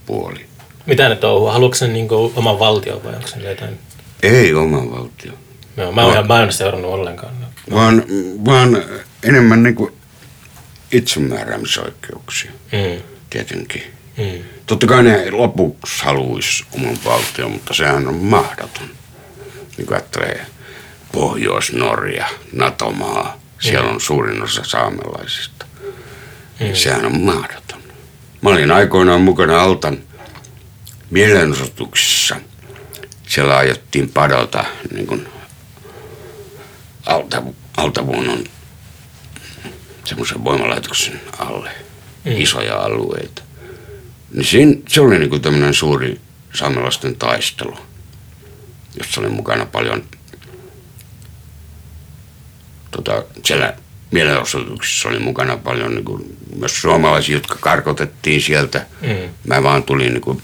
puoli. 0.06 0.46
Mitä 0.86 1.10
ne 1.10 1.16
touhua? 1.16 1.54
Haluatko 1.54 1.76
se 1.76 1.88
niinku 1.88 2.34
oman 2.36 2.60
valtion 2.60 3.04
vai 3.04 3.16
onko 3.16 3.28
se 3.28 3.40
jotain? 3.50 3.80
Ei 4.24 4.54
oma 4.54 4.92
valtio, 4.92 5.32
Joo, 5.78 5.92
mä, 5.92 6.02
oon 6.04 6.14
ihan, 6.14 6.28
mä 6.28 6.44
en 6.44 6.54
seurannut 6.54 6.92
ollenkaan. 6.92 7.34
vaan, 7.72 8.04
vaan 8.46 8.84
enemmän 9.24 9.64
niin 9.64 9.76
kuin 9.76 9.94
itsemääräämisoikeuksia, 10.92 12.52
Mm. 12.72 13.02
tietenkin. 13.30 13.84
Mm. 14.18 14.44
Totta 14.66 14.88
kai 14.88 15.04
ne 15.04 15.32
lopuksi 15.32 16.04
haluaisi 16.06 16.64
oman 16.76 16.98
valtion, 17.06 17.52
mutta 17.52 17.74
sehän 17.74 18.08
on 18.08 18.16
mahdoton. 18.16 18.90
Niin 19.78 19.88
kuin 19.88 19.94
ajattelee 19.94 20.46
Pohjois-Norja, 21.12 22.26
NATO-maa, 22.54 23.38
siellä 23.60 23.90
on 23.90 24.02
suurin 24.02 24.42
osa 24.44 24.64
saamelaisista. 24.64 25.66
Mm. 26.60 26.74
Sehän 26.76 27.06
on 27.06 27.22
mahdoton. 27.22 27.82
Mä 28.42 28.50
olin 28.50 28.72
aikoinaan 28.72 29.22
mukana 29.22 29.62
Altan 29.64 29.98
mielenosoituksissa. 31.10 32.36
Siellä 33.32 33.58
aiottiin 33.58 34.10
padota 34.10 34.66
niin 34.94 35.08
kuin 35.08 35.28
alta, 37.06 37.44
altavuonon 37.78 38.44
semmoisen 40.04 40.44
voimalaitoksen 40.44 41.22
alle 41.38 41.72
mm. 42.26 42.32
isoja 42.32 42.78
alueita. 42.78 43.42
Niin 44.34 44.46
siinä, 44.46 44.76
se 44.88 45.02
oli 45.02 45.20
niinku 45.20 45.40
tämmöinen 45.40 45.74
suuri 45.74 46.22
saamelaisten 46.54 47.16
taistelu, 47.16 47.78
jossa 48.98 49.22
oli 49.22 49.30
mukana 49.30 49.66
paljon 49.66 50.04
tota, 52.92 53.24
siellä 53.46 53.74
mielenosoituksissa 54.12 55.10
oli 55.10 55.20
mukana 55.20 55.58
paljon 55.58 55.96
niinku, 55.96 56.26
myös 56.56 56.82
suomalaisia, 56.82 57.36
jotka 57.36 57.56
karkotettiin 57.56 58.42
sieltä. 58.42 58.86
Mm. 59.02 59.30
Mä 59.48 59.64
vaan 59.64 59.84
tulin 59.84 60.14
niinku, 60.14 60.42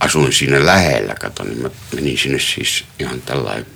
asuin 0.00 0.32
siinä 0.32 0.66
lähellä, 0.66 1.14
kato, 1.14 1.44
niin 1.44 1.62
mä 1.62 1.70
menin 1.94 2.18
sinne 2.18 2.38
siis 2.38 2.84
ihan 2.98 3.22
tällainen. 3.22 3.66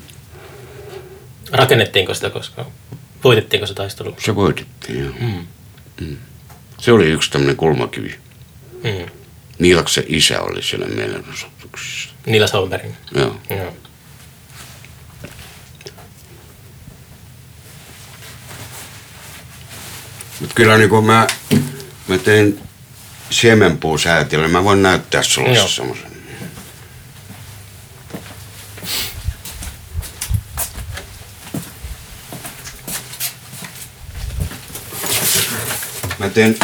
Rakennettiinko 1.52 2.14
sitä 2.14 2.30
koskaan? 2.30 2.66
Voitettiinko 3.24 3.66
se 3.66 3.74
taistelu? 3.74 4.16
Se 4.18 4.34
voitettiin, 4.34 5.04
joo. 5.04 5.14
Mm. 6.00 6.16
Se 6.78 6.92
oli 6.92 7.06
yksi 7.06 7.30
tämmöinen 7.30 7.56
kulmakivi. 7.56 8.18
Mm. 8.72 9.10
Niilaksen 9.58 10.04
isä 10.08 10.40
oli 10.40 10.62
siellä 10.62 10.86
mielenosoituksissa. 10.86 12.10
Niillä 12.26 12.46
Salmberg. 12.46 12.84
Joo. 13.14 13.40
Joo. 13.50 13.76
Mutta 20.40 20.54
kyllä 20.54 20.78
niin 20.78 20.90
kun 20.90 21.06
mä, 21.06 21.26
mä 22.08 22.18
tein 22.18 22.60
siemenpuusäätiölle, 23.30 24.48
mä 24.48 24.64
voin 24.64 24.82
näyttää 24.82 25.22
sulle 25.22 25.68
semmoisen. 25.68 26.09
Mä 36.20 36.28
tein 36.28 36.58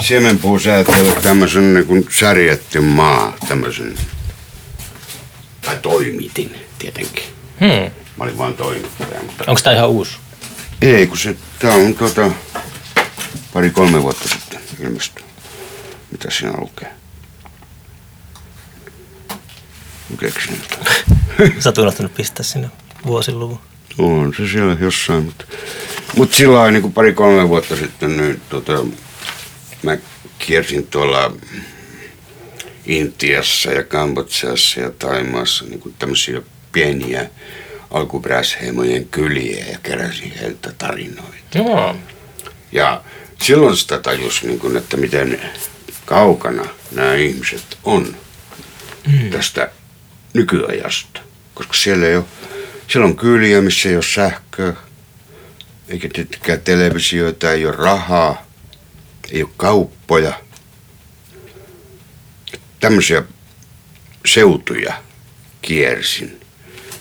siemenpuusäätiölle 0.00 1.14
tämmöisen 1.22 1.74
niin 1.74 2.08
särjettin 2.18 2.84
maa, 2.84 3.36
tämmöisen, 3.48 3.94
tai 5.60 5.78
toimitin 5.82 6.54
tietenkin. 6.78 7.24
Hmm. 7.60 7.90
Mä 8.16 8.24
olin 8.24 8.38
vaan 8.38 8.54
toimittaja, 8.54 9.22
mutta 9.22 9.44
Onko 9.46 9.60
tämä 9.62 9.76
ihan 9.76 9.88
uusi? 9.88 10.16
ei, 10.82 11.06
kun 11.06 11.18
se, 11.18 11.36
tää 11.58 11.74
on 11.74 11.94
tota, 11.94 12.30
pari-kolme 13.52 14.02
vuotta 14.02 14.28
sitten 14.28 14.60
ilmestyi. 14.80 15.24
Mitä 16.10 16.30
siinä 16.30 16.52
lukee? 16.58 16.92
Lukeeko 20.10 20.38
jotain? 20.50 21.60
Sä 21.62 21.68
oot 21.68 21.78
unohtanut 21.78 22.14
pistää 22.14 22.44
sinne 22.44 22.70
vuosiluvun. 23.06 23.60
On 23.98 24.34
se 24.36 24.48
siellä 24.48 24.76
jossain, 24.80 25.24
mutta, 25.24 25.44
mutta 26.16 26.36
sillä 26.36 26.54
lailla 26.54 26.70
niin 26.70 26.82
kuin 26.82 26.92
pari-kolme 26.92 27.48
vuotta 27.48 27.76
sitten 27.76 28.16
niin, 28.16 28.40
tota, 28.48 28.84
mä 29.82 29.96
kiersin 30.38 30.86
tuolla 30.86 31.32
Intiassa 32.86 33.70
ja 33.70 33.82
Kambodžassa 33.82 34.80
ja 34.80 34.90
Taimaassa 34.98 35.64
niin 35.64 35.80
kuin 35.80 35.94
tämmöisiä 35.98 36.42
pieniä 36.72 37.30
alkuperäisheimojen 37.90 39.06
kyliä 39.06 39.66
ja 39.66 39.78
keräsin 39.82 40.32
heiltä 40.40 40.72
tarinoita. 40.78 41.58
Joo. 41.58 41.96
Ja 42.72 43.02
silloin 43.42 43.76
sitä 43.76 43.98
tajus, 43.98 44.42
niin 44.42 44.58
kuin, 44.58 44.76
että 44.76 44.96
miten 44.96 45.40
kaukana 46.04 46.64
nämä 46.90 47.14
ihmiset 47.14 47.78
on 47.84 48.16
mm. 49.06 49.30
tästä 49.30 49.70
nykyajasta. 50.34 51.20
Koska 51.54 51.74
siellä 51.74 52.06
ei 52.06 52.16
ole, 52.16 52.24
siellä 52.92 53.06
on 53.06 53.16
kyliä, 53.16 53.60
missä 53.60 53.88
ei 53.88 53.94
ole 53.94 54.02
sähköä, 54.02 54.72
eikä 55.88 56.08
tietenkään 56.12 56.60
televisioita, 56.60 57.52
ei 57.52 57.66
ole 57.66 57.76
rahaa, 57.76 58.46
ei 59.30 59.42
ole 59.42 59.50
kauppoja. 59.56 60.40
Tämmöisiä 62.80 63.22
seutuja 64.26 64.94
kiersin. 65.62 66.40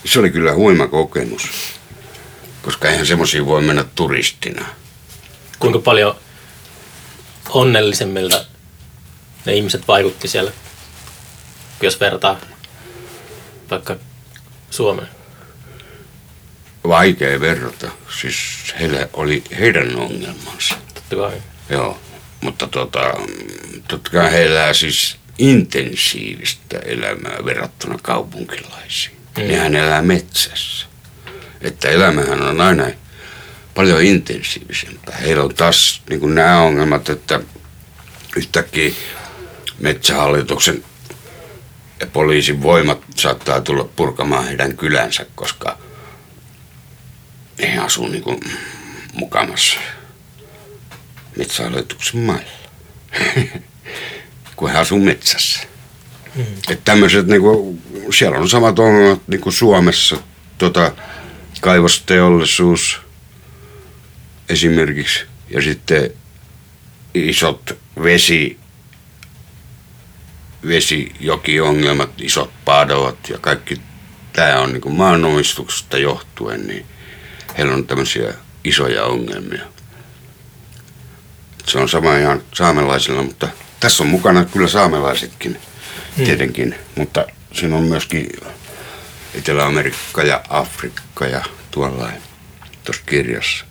Se 0.06 0.20
oli 0.20 0.30
kyllä 0.30 0.54
huima 0.54 0.88
kokemus, 0.88 1.50
koska 2.62 2.90
eihän 2.90 3.06
semmoisia 3.06 3.46
voi 3.46 3.62
mennä 3.62 3.86
turistina. 3.96 4.66
Kuinka 5.60 5.80
paljon 5.80 6.16
onnellisemmilta 7.50 8.46
ne 9.46 9.54
ihmiset 9.54 9.88
vaikutti 9.88 10.28
siellä, 10.28 10.52
jos 11.82 12.00
vertaa 12.00 12.40
vaikka 13.72 13.96
Suomeen? 14.70 15.21
Vaikea 16.88 17.40
verrata. 17.40 17.92
Siis 18.22 18.36
heillä 18.80 19.08
oli 19.14 19.44
heidän 19.60 19.96
ongelmansa. 19.96 20.76
Totta 20.94 21.16
kai. 21.16 21.42
Joo. 21.70 21.98
Mutta 22.42 22.68
tota, 22.68 23.14
totta 23.88 24.10
kai 24.10 24.32
he 24.32 24.46
elää 24.46 24.74
siis 24.74 25.18
intensiivistä 25.38 26.80
elämää 26.80 27.38
verrattuna 27.46 28.00
kaupunkilaisiin. 28.02 29.16
Mm. 29.38 29.44
Nehän 29.44 29.76
elää 29.76 30.02
metsässä. 30.02 30.86
Että 31.62 31.90
elämähän 31.90 32.42
on 32.42 32.62
aina 32.62 32.86
paljon 33.76 34.02
intensiivisempää. 34.02 35.18
Heillä 35.18 35.44
on 35.44 35.56
taas 35.56 36.02
niin 36.10 36.20
kuin 36.20 36.36
nämä 36.36 36.62
ongelmat, 36.62 37.10
että 37.10 37.40
yhtäkkiä 38.36 38.92
metsähallituksen 39.80 40.84
ja 42.00 42.08
poliisin 42.08 42.62
voimat 42.62 43.00
saattaa 43.16 43.62
tulla 43.62 43.84
purkamaan 43.96 44.46
heidän 44.46 44.78
kylänsä, 44.78 45.26
koska 45.36 45.78
he 47.62 47.78
asuu 47.78 48.08
niin 48.08 48.24
kuin 48.24 48.40
mukamassa 49.14 49.80
metsähallituksen 51.38 52.20
mailla. 52.20 52.52
kun 54.56 54.70
he 54.70 54.78
asuu 54.78 55.00
metsässä. 55.00 55.60
Mm. 56.36 56.44
Että 56.70 56.86
tämmöiset, 56.86 57.28
niinku, 57.28 57.80
siellä 58.14 58.38
on 58.38 58.50
samat 58.50 58.80
ongelmat 58.80 59.28
niin 59.28 59.42
kuin 59.42 59.54
Suomessa. 59.54 60.18
Tota, 60.58 60.92
kaivosteollisuus 61.62 63.02
esimerkiksi. 64.50 65.20
Ja 65.50 65.62
sitten 65.62 66.12
isot 67.14 67.78
vesi, 68.04 68.60
vesijokiongelmat, 70.68 72.22
isot 72.22 72.52
padot 72.66 73.30
ja 73.30 73.38
kaikki. 73.38 73.82
Tämä 74.34 74.60
on 74.60 74.74
niin 74.74 74.82
kuin 74.82 74.96
maanomistuksesta 74.96 75.98
johtuen, 75.98 76.68
niin 76.68 76.86
heillä 77.58 77.74
on 77.74 77.88
tämmöisiä 77.88 78.34
isoja 78.64 79.04
ongelmia. 79.06 79.66
Se 81.66 81.80
on 81.80 81.90
sama 81.90 82.18
ihan 82.18 82.42
saamelaisilla, 82.54 83.24
mutta 83.24 83.48
tässä 83.80 84.04
on 84.04 84.10
mukana 84.10 84.46
kyllä 84.46 84.68
saamelaisetkin 84.68 85.58
hmm. 86.18 86.26
tietenkin, 86.26 86.76
mutta 86.96 87.26
siinä 87.54 87.76
on 87.76 87.84
myöskin 87.84 88.30
Etelä-Amerikka 89.34 90.24
ja 90.24 90.42
Afrikka 90.50 91.26
ja 91.26 91.46
tuollain 91.72 92.22
tuossa 92.84 93.04
kirjassa. 93.06 93.66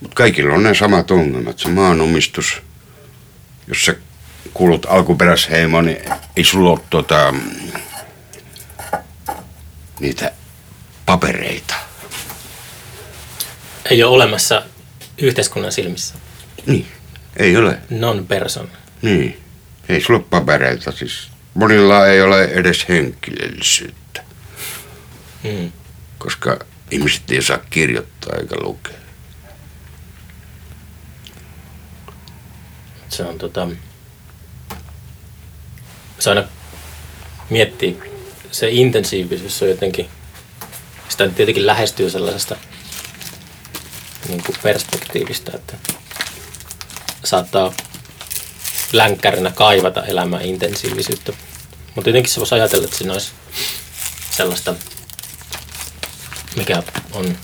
Mutta 0.00 0.14
kaikilla 0.14 0.54
on 0.54 0.62
ne 0.62 0.74
samat 0.74 1.10
ongelmat. 1.10 1.58
Se 1.58 1.68
maanomistus, 1.68 2.62
jos 3.66 3.84
sä 3.84 3.94
kuulut 4.54 4.86
alkuperäisheimoon, 4.88 5.84
niin 5.84 5.98
ei 6.36 6.44
sulla 6.44 6.70
ole 6.70 6.80
tota, 6.90 7.34
niitä 10.00 10.32
papereita. 11.06 11.74
Ei 13.90 14.02
ole 14.02 14.14
olemassa 14.14 14.62
yhteiskunnan 15.18 15.72
silmissä 15.72 16.14
Niin, 16.66 16.86
ei 17.36 17.56
ole. 17.56 17.78
non-person. 17.90 18.68
Niin, 19.02 19.40
ei 19.88 20.00
sulla 20.00 20.18
ole 20.18 20.26
papereita. 20.30 20.92
Siis 20.92 21.28
monilla 21.54 22.06
ei 22.06 22.22
ole 22.22 22.44
edes 22.44 22.88
henkilöllisyyttä, 22.88 24.22
Mm. 25.44 25.72
koska 26.18 26.58
ihmiset 26.90 27.30
ei 27.30 27.42
saa 27.42 27.58
kirjoittaa 27.70 28.36
eikä 28.40 28.54
lukea. 28.60 28.94
Se 33.08 33.22
on 33.24 33.38
tota... 33.38 33.68
Se 36.18 36.30
aina 36.30 36.44
miettii, 37.50 37.98
se 38.50 38.70
intensiivisyys 38.70 39.62
on 39.62 39.68
jotenkin, 39.68 40.08
sitä 41.08 41.28
tietenkin 41.28 41.66
lähestyy 41.66 42.10
sellaisesta 42.10 42.56
niin 44.34 44.44
kuin 44.44 44.56
perspektiivistä, 44.62 45.52
että 45.54 45.76
saattaa 47.24 47.74
länkkärinä 48.92 49.50
kaivata 49.50 50.04
elämän 50.04 50.42
intensiivisyyttä. 50.42 51.32
Mutta 51.94 52.10
jotenkin 52.10 52.32
se 52.32 52.40
voisi 52.40 52.54
ajatella, 52.54 52.84
että 52.84 52.96
siinä 52.96 53.12
olisi 53.12 53.32
sellaista, 54.30 54.74
mikä 56.56 56.82
on, 57.12 57.38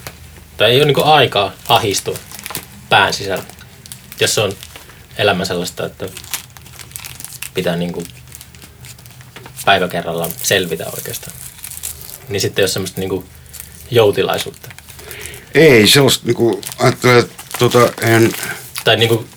tai 0.57 0.71
ei 0.71 0.83
ole 0.83 0.93
niin 0.93 1.05
aikaa 1.05 1.53
ahistua 1.69 2.19
pään 2.89 3.15
sisällä, 3.15 3.45
jos 4.21 4.39
on 4.39 4.57
elämä 5.19 5.45
sellaista, 5.45 5.87
että 5.87 6.09
pitää 7.55 7.77
niin 7.77 7.93
kuin 7.93 8.07
päivä 9.65 9.89
kerrallaan 9.89 10.33
selvitä 10.43 10.87
oikeastaan. 10.97 11.37
Niin 12.29 12.41
sitten 12.41 12.63
jos 12.63 12.73
semmoista 12.73 13.01
niin 13.01 13.11
kuin 13.11 13.27
joutilaisuutta. 13.91 14.80
Ei 15.55 15.87
sellaista, 15.87 16.27
niinku, 16.27 16.61
että 16.89 17.25
tota, 17.59 17.93
eihän, 18.03 18.33
Tai 18.85 18.97
niin 18.97 19.09
kuin 19.09 19.29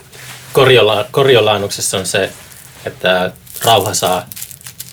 Korjola, 0.54 1.06
Korjolaanuksessa 1.12 1.98
on 1.98 2.06
se, 2.06 2.30
että 2.86 3.32
rauha 3.64 3.94
saa 3.94 4.30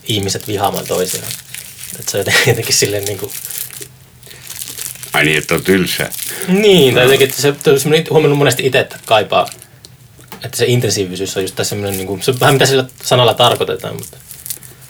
ihmiset 0.04 0.46
vihaamaan 0.48 0.86
toisiaan. 0.86 1.32
Että 1.98 2.10
se 2.10 2.18
on 2.18 2.24
jotenkin 2.46 2.74
silleen 2.74 3.04
niin 3.04 3.18
kuin, 3.18 3.32
ai 5.12 5.24
niin, 5.24 5.38
että 5.38 5.54
on 5.54 5.64
tylsää. 5.64 6.10
Niin, 6.48 6.94
tai 6.94 7.02
jotenkin, 7.02 7.28
että 7.28 7.42
se 7.42 7.48
on 7.48 8.04
huomannut 8.10 8.38
monesti 8.38 8.66
itse, 8.66 8.80
että 8.80 8.98
kaipaa, 9.06 9.48
että 10.44 10.56
se 10.56 10.64
intensiivisyys 10.66 11.36
on 11.36 11.42
just 11.42 11.54
tässä 11.54 11.68
semmoinen, 11.68 11.96
niin 11.96 12.06
kuin, 12.06 12.22
se 12.22 12.30
on 12.30 12.40
vähän 12.40 12.54
mitä 12.54 12.66
sillä 12.66 12.84
sanalla 13.02 13.34
tarkoitetaan, 13.34 13.96
mutta, 13.96 14.16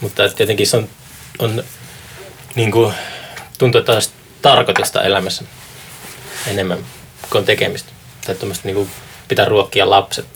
mutta 0.01 0.25
että 0.25 0.43
jotenkin 0.43 0.67
se 0.67 0.77
on, 0.77 0.89
on 1.39 1.65
niin 2.55 2.71
kuin, 2.71 2.95
tuntuu, 3.59 3.79
että 3.79 4.01
tarkoitusta 4.43 5.03
elämässä 5.03 5.45
enemmän 6.47 6.79
kuin 7.31 7.45
tekemistä. 7.45 7.93
Tai 8.27 8.35
tuommoista 8.35 8.69
niin 8.69 8.77
kuin, 8.77 8.91
pitää 9.29 9.45
ruokkia 9.45 9.91
lapset, 9.91 10.27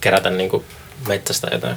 kerätä 0.00 0.30
niin 0.30 0.50
kuin, 0.50 0.64
metsästä 1.08 1.48
jotain. 1.52 1.76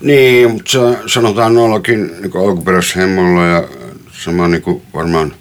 Niin, 0.00 0.50
mutta 0.50 0.70
se, 0.70 0.78
sanotaan 1.06 1.54
nollakin 1.54 2.06
niin 2.06 2.36
alkuperäishemmoilla 2.36 3.46
ja 3.46 3.68
sama 4.12 4.48
niin 4.48 4.62
kuin 4.62 4.82
varmaan 4.94 5.34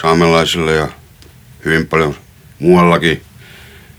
saamelaisilla 0.00 0.70
ja 0.70 0.88
hyvin 1.64 1.86
paljon 1.86 2.16
muuallakin, 2.58 3.22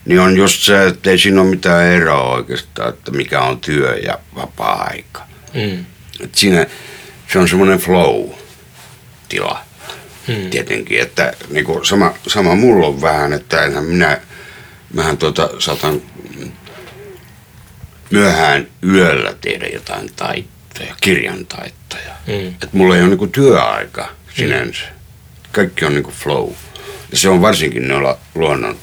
niin 0.05 0.19
on 0.19 0.37
just 0.37 0.61
se, 0.61 0.87
että 0.87 1.09
ei 1.09 1.17
siinä 1.17 1.41
ole 1.41 1.49
mitään 1.49 1.85
eroa 1.85 2.35
oikeastaan, 2.35 2.89
että 2.89 3.11
mikä 3.11 3.41
on 3.41 3.59
työ 3.59 3.95
ja 3.95 4.19
vapaa-aika. 4.35 5.27
Mm. 5.53 5.85
Et 6.19 6.35
siinä 6.35 6.65
se 7.33 7.39
on 7.39 7.49
semmoinen 7.49 7.79
flow-tila 7.79 9.66
Mm. 10.27 10.49
tietenkin, 10.49 10.99
että 11.01 11.33
niin 11.49 11.65
kuin 11.65 11.85
sama, 11.85 12.13
sama 12.27 12.55
mulla 12.55 12.87
on 12.87 13.01
vähän, 13.01 13.33
että 13.33 13.63
enhän 13.63 13.83
minä, 13.83 14.21
mähän 14.93 15.17
tuota, 15.17 15.49
saatan 15.59 16.01
myöhään 18.11 18.67
yöllä 18.93 19.33
tehdä 19.41 19.67
jotain 19.67 20.11
taittoja, 20.15 20.95
kirjan 21.01 21.45
taittoja. 21.45 22.13
Mm. 22.27 22.47
Että 22.47 22.67
mulla 22.71 22.95
ei 22.95 23.01
ole 23.01 23.09
niinku 23.09 23.27
työaika 23.27 24.09
sinänsä. 24.35 24.83
Kaikki 25.51 25.85
on 25.85 25.93
niinku 25.93 26.11
flow. 26.11 26.49
Ja 27.11 27.17
se 27.17 27.29
on 27.29 27.41
varsinkin 27.41 27.87
noilla 27.87 28.17
luonnon 28.35 28.77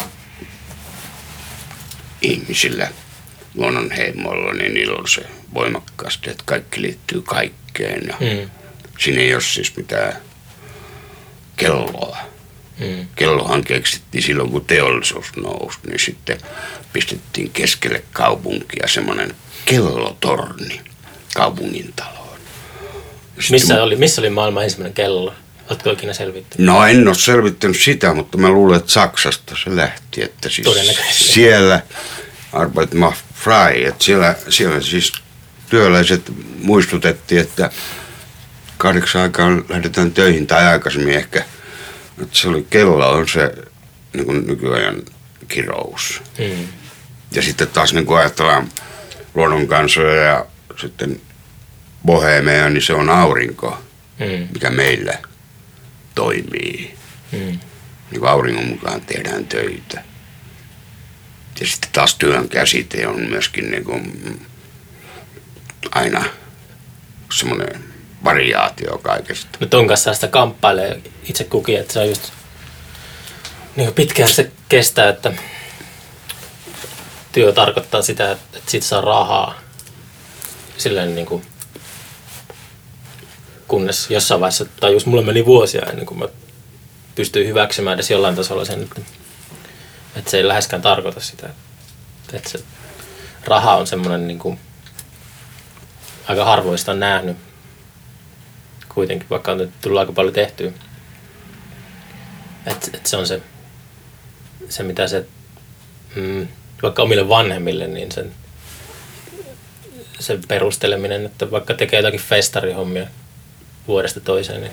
ihmisillä, 2.22 2.88
luonnon 3.54 3.90
heimoilla, 3.90 4.52
niin 4.52 4.74
niillä 4.74 4.96
on 4.98 5.08
se 5.08 5.22
voimakkaasti, 5.54 6.30
että 6.30 6.42
kaikki 6.46 6.82
liittyy 6.82 7.22
kaikkeen. 7.22 8.02
Ja 8.08 8.14
Mm. 8.20 8.50
siinä 8.98 9.20
ei 9.20 9.34
ole 9.34 9.42
siis 9.42 9.76
mitään 9.76 10.16
kelloa. 11.56 12.18
Mm. 12.80 13.06
Kellohan 13.16 13.64
keksittiin 13.64 14.22
silloin, 14.22 14.50
kun 14.50 14.64
teollisuus 14.64 15.26
nousi, 15.36 15.78
niin 15.86 16.00
sitten 16.00 16.38
pistettiin 16.92 17.50
keskelle 17.50 18.02
kaupunkia 18.12 18.88
semmoinen 18.88 19.34
kellotorni 19.64 20.80
kaupungin 21.34 21.92
taloon. 21.96 22.38
Missä, 23.50 23.74
mu- 23.74 23.78
oli, 23.78 23.96
missä 23.96 24.20
oli 24.20 24.30
maailman 24.30 24.64
ensimmäinen 24.64 24.94
kello? 24.94 25.34
Oletko 25.70 25.90
ikinä 25.90 26.12
selvittänyt? 26.12 26.66
No 26.66 26.86
en 26.86 27.08
ole 27.08 27.14
selvittänyt 27.14 27.80
sitä, 27.80 28.14
mutta 28.14 28.38
mä 28.38 28.50
luulen, 28.50 28.76
että 28.76 28.92
Saksasta 28.92 29.56
se 29.64 29.76
lähti, 29.76 30.22
että 30.22 30.48
siis 30.48 30.68
siellä 31.18 31.82
Arbeit 32.52 32.94
macht 32.94 33.24
frei, 33.34 33.84
että 33.84 34.04
siellä, 34.04 34.34
siellä 34.48 34.80
siis 34.80 35.12
työläiset 35.70 36.22
muistutettiin, 36.62 37.40
että 37.40 37.70
kahdeksan 38.84 39.22
aikaan 39.22 39.64
lähdetään 39.68 40.12
töihin 40.12 40.46
tai 40.46 40.66
aikaisemmin 40.66 41.14
ehkä, 41.14 41.44
että 42.22 42.36
se 42.36 42.48
oli 42.48 42.66
kello 42.70 43.10
on 43.10 43.28
se 43.28 43.54
niin 44.12 44.26
kuin 44.26 44.46
nykyajan 44.46 45.02
kirous. 45.48 46.22
Mm. 46.38 46.68
Ja 47.32 47.42
sitten 47.42 47.68
taas 47.68 47.92
niin 47.94 48.06
kuin 48.06 48.18
ajatellaan 48.18 48.68
luonnon 49.34 49.68
kansoja 49.68 50.14
ja 50.22 50.46
sitten 50.80 51.20
bohemeja, 52.06 52.70
niin 52.70 52.82
se 52.82 52.92
on 52.94 53.10
aurinko, 53.10 53.78
Mm. 54.18 54.48
mikä 54.52 54.70
meillä 54.70 55.18
toimii. 56.14 56.94
Mm. 57.32 57.38
Niin 58.10 58.20
kuin 58.20 58.28
auringon 58.28 58.66
mukaan 58.68 59.00
tehdään 59.00 59.46
töitä. 59.46 60.04
Ja 61.60 61.66
sitten 61.66 61.90
taas 61.92 62.14
työn 62.14 62.48
käsite 62.48 63.06
on 63.06 63.20
myöskin 63.20 63.70
niin 63.70 63.84
kuin 63.84 64.20
mm, 64.24 64.38
aina 65.90 66.24
semmoinen 67.38 67.93
variaatio 68.24 68.98
kaikesta. 68.98 69.58
No 69.60 69.66
ton 69.66 69.88
kanssa 69.88 70.14
sitä 70.14 70.28
kamppailee 70.28 71.00
itse 71.22 71.44
kukin, 71.44 71.80
että 71.80 71.92
se 71.92 72.00
on 72.00 72.08
just 72.08 72.32
niin 73.76 73.94
pitkään 73.94 74.28
se 74.34 74.50
kestää, 74.68 75.08
että 75.08 75.32
työ 77.32 77.52
tarkoittaa 77.52 78.02
sitä, 78.02 78.32
että 78.32 78.58
siitä 78.66 78.86
saa 78.86 79.00
rahaa. 79.00 79.58
Silleen 80.78 81.14
niin 81.14 81.26
kuin, 81.26 81.46
kunnes 83.68 84.10
jossain 84.10 84.40
vaiheessa 84.40 84.66
tajus, 84.80 85.06
mulle 85.06 85.24
meni 85.24 85.46
vuosia 85.46 85.86
ennen 85.86 86.06
kuin 86.06 86.18
mä 86.18 86.28
pystyin 87.14 87.48
hyväksymään 87.48 87.94
edes 87.94 88.10
jollain 88.10 88.36
tasolla 88.36 88.64
sen, 88.64 88.82
että, 88.82 89.00
että 90.16 90.30
se 90.30 90.36
ei 90.36 90.48
läheskään 90.48 90.82
tarkoita 90.82 91.20
sitä. 91.20 91.48
Että 92.32 92.50
se 92.50 92.58
raha 93.44 93.76
on 93.76 93.86
semmoinen 93.86 94.28
niin 94.28 94.38
kuin, 94.38 94.60
aika 96.28 96.44
harvoista 96.44 96.94
nähnyt 96.94 97.36
kuitenkin, 98.94 99.28
vaikka 99.30 99.52
on 99.52 99.72
tullut 99.82 100.00
aika 100.00 100.12
paljon 100.12 100.34
tehtyä. 100.34 100.72
Et, 102.66 102.90
et 102.94 103.06
se 103.06 103.16
on 103.16 103.26
se, 103.26 103.42
se 104.68 104.82
mitä 104.82 105.08
se, 105.08 105.26
mm, 106.16 106.48
vaikka 106.82 107.02
omille 107.02 107.28
vanhemmille, 107.28 107.86
niin 107.86 108.12
sen, 108.12 108.32
sen 110.18 110.42
perusteleminen, 110.48 111.26
että 111.26 111.50
vaikka 111.50 111.74
tekee 111.74 111.98
jotakin 111.98 112.20
festarihommia 112.20 113.06
vuodesta 113.88 114.20
toiseen, 114.20 114.60
niin 114.60 114.72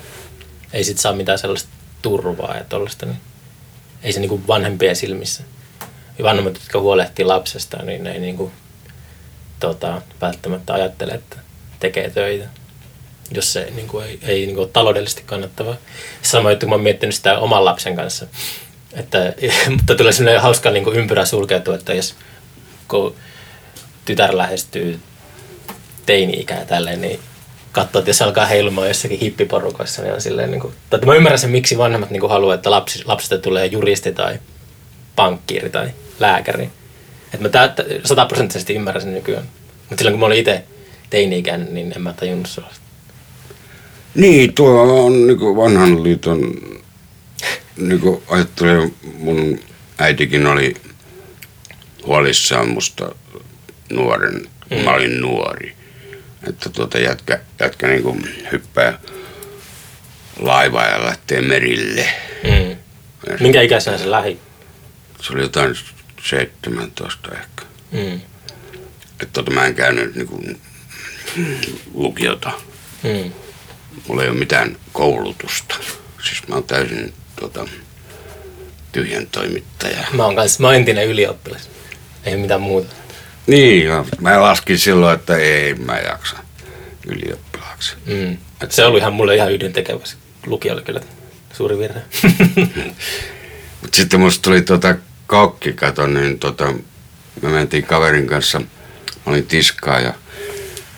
ei 0.73 0.83
sit 0.83 0.97
saa 0.97 1.13
mitään 1.13 1.39
sellaista 1.39 1.69
turvaa 2.01 2.57
ja 2.57 2.63
tollaista, 2.63 3.05
niin 3.05 3.17
ei 4.03 4.13
se 4.13 4.19
niinku 4.19 4.47
vanhempien 4.47 4.95
silmissä. 4.95 5.43
Ja 6.17 6.23
vanhemmat, 6.23 6.53
jotka 6.53 6.79
huolehtii 6.79 7.25
lapsesta, 7.25 7.83
niin 7.83 8.03
ne 8.03 8.11
ei 8.11 8.19
niinku, 8.19 8.51
tota, 9.59 10.01
välttämättä 10.21 10.73
ajattele, 10.73 11.11
että 11.11 11.37
tekee 11.79 12.09
töitä 12.09 12.60
jos 13.33 13.53
se 13.53 13.67
niin 13.75 13.87
kuin, 13.87 14.05
ei, 14.05 14.19
ei 14.21 14.45
niin 14.45 14.55
kuin, 14.55 14.63
ole 14.63 14.69
taloudellisesti 14.73 15.23
kannattavaa. 15.25 15.75
Sama 16.21 16.49
juttu, 16.49 16.65
kun 16.65 16.69
mä 16.69 16.75
oon 16.75 16.83
miettinyt 16.83 17.15
sitä 17.15 17.39
oman 17.39 17.65
lapsen 17.65 17.95
kanssa. 17.95 18.27
Että, 18.93 19.33
mutta 19.77 19.95
tulee 19.95 20.11
sellainen 20.11 20.41
hauska 20.41 20.71
niin 20.71 20.83
kuin 20.83 20.97
ympyrä 20.97 21.25
sulkeutua, 21.25 21.75
että 21.75 21.93
jos 21.93 22.15
kun 22.87 23.15
tytär 24.05 24.37
lähestyy 24.37 24.99
teini-ikää 26.05 26.59
ja 26.59 26.65
tälleen, 26.65 27.01
niin 27.01 27.19
katsoo, 27.71 27.99
että 27.99 28.09
jos 28.09 28.21
alkaa 28.21 28.45
heilumaan 28.45 28.87
jossakin 28.87 29.19
hippiporukoissa, 29.19 30.01
niin 30.01 30.13
on 30.13 30.21
silleen, 30.21 30.51
niin 30.51 30.61
kuin, 30.61 30.73
tai 30.89 30.99
mä 31.05 31.15
ymmärrän 31.15 31.39
sen, 31.39 31.49
miksi 31.49 31.77
vanhemmat 31.77 32.09
niin 32.09 32.21
kuin 32.21 32.31
haluaa, 32.31 32.55
että 32.55 32.71
lapsi, 32.71 33.03
lapsesta 33.05 33.37
tulee 33.37 33.65
juristi 33.65 34.11
tai 34.11 34.39
pankkiiri 35.15 35.69
tai 35.69 35.89
lääkäri. 36.19 36.69
Että 37.25 37.37
mä 37.37 37.49
täyttä, 37.49 37.83
sataprosenttisesti 38.05 38.75
ymmärrän 38.75 39.01
sen 39.01 39.13
nykyään. 39.13 39.45
Mutta 39.89 39.95
silloin 39.97 40.13
kun 40.13 40.19
mä 40.19 40.25
olin 40.25 40.39
itse 40.39 40.63
teini-ikäinen, 41.09 41.73
niin 41.73 41.93
en 41.95 42.01
mä 42.01 42.13
tajunnut 42.13 42.49
sellaista. 42.49 42.80
Niin, 44.15 44.53
tuo 44.53 45.05
on 45.05 45.27
niin 45.27 45.39
vanhan 45.39 46.03
liiton, 46.03 46.53
niin 47.77 47.99
kuin 47.99 48.23
ajattelen, 48.27 48.95
mun 49.17 49.59
äitikin 49.97 50.47
oli 50.47 50.73
huolissaan 52.05 52.69
musta 52.69 53.15
nuoren, 53.89 54.47
kun 54.69 54.77
mm. 54.77 54.83
mä 54.83 54.91
olin 54.91 55.21
nuori. 55.21 55.75
Että 56.47 56.69
tuota 56.69 56.99
jätkä, 56.99 57.39
jätkä 57.59 57.87
niin 57.87 58.03
kuin 58.03 58.45
hyppää 58.51 58.99
laivaa 60.39 60.87
ja 60.87 61.05
lähtee 61.05 61.41
merille. 61.41 62.07
Mm. 62.43 62.77
Minkä 63.39 63.61
ikäisenä 63.61 63.97
se 63.97 64.11
lähi? 64.11 64.39
Se 65.21 65.33
oli 65.33 65.41
jotain 65.41 65.75
17 66.23 67.29
ehkä. 67.31 67.63
Mm. 67.91 68.21
Että 69.21 69.33
tuota, 69.33 69.51
mä 69.51 69.65
en 69.65 69.75
käynyt 69.75 70.15
niin 70.15 70.27
kuin, 70.27 70.61
lukiota. 71.93 72.51
Mm. 73.03 73.31
Mulla 74.07 74.23
ei 74.23 74.29
ole 74.29 74.37
mitään 74.37 74.77
koulutusta. 74.93 75.75
Siis 76.23 76.47
mä 76.47 76.55
oon 76.55 76.63
täysin 76.63 77.13
tuota, 77.39 77.65
tyhjän 78.91 79.27
toimittaja. 79.27 79.99
Mä 80.13 80.25
oon 80.25 80.35
kanssa, 80.35 80.61
mä 80.61 80.67
oon 80.67 80.75
entinen 80.75 81.07
ylioppilas. 81.07 81.69
Ei 82.23 82.37
mitään 82.37 82.61
muuta. 82.61 82.95
Niin, 83.47 83.87
mä 84.19 84.41
laskin 84.41 84.79
silloin, 84.79 85.15
että 85.19 85.37
ei 85.37 85.73
mä 85.73 85.97
jaksa 85.97 86.37
ylioppilaaksi. 87.07 87.95
Mm. 88.05 88.37
Se 88.69 88.85
oli 88.85 88.97
ihan 88.97 89.13
mulle 89.13 89.35
ihan 89.35 89.51
yhdentekevä. 89.51 89.99
se 90.03 90.15
Lukio 90.45 90.73
oli 90.73 90.81
kyllä 90.81 91.01
suuri 91.53 91.77
virhe. 91.77 92.01
Mutta 93.81 93.97
sitten 93.97 94.19
musta 94.19 94.41
tuli 94.41 94.61
tota 94.61 94.95
kokki, 95.27 95.73
kato, 95.73 96.07
niin 96.07 96.39
tota, 96.39 96.73
me 97.41 97.49
mentiin 97.49 97.83
kaverin 97.83 98.27
kanssa, 98.27 98.59
mä 98.59 98.65
olin 99.25 99.45
tiskaa 99.45 99.99
ja, 99.99 100.13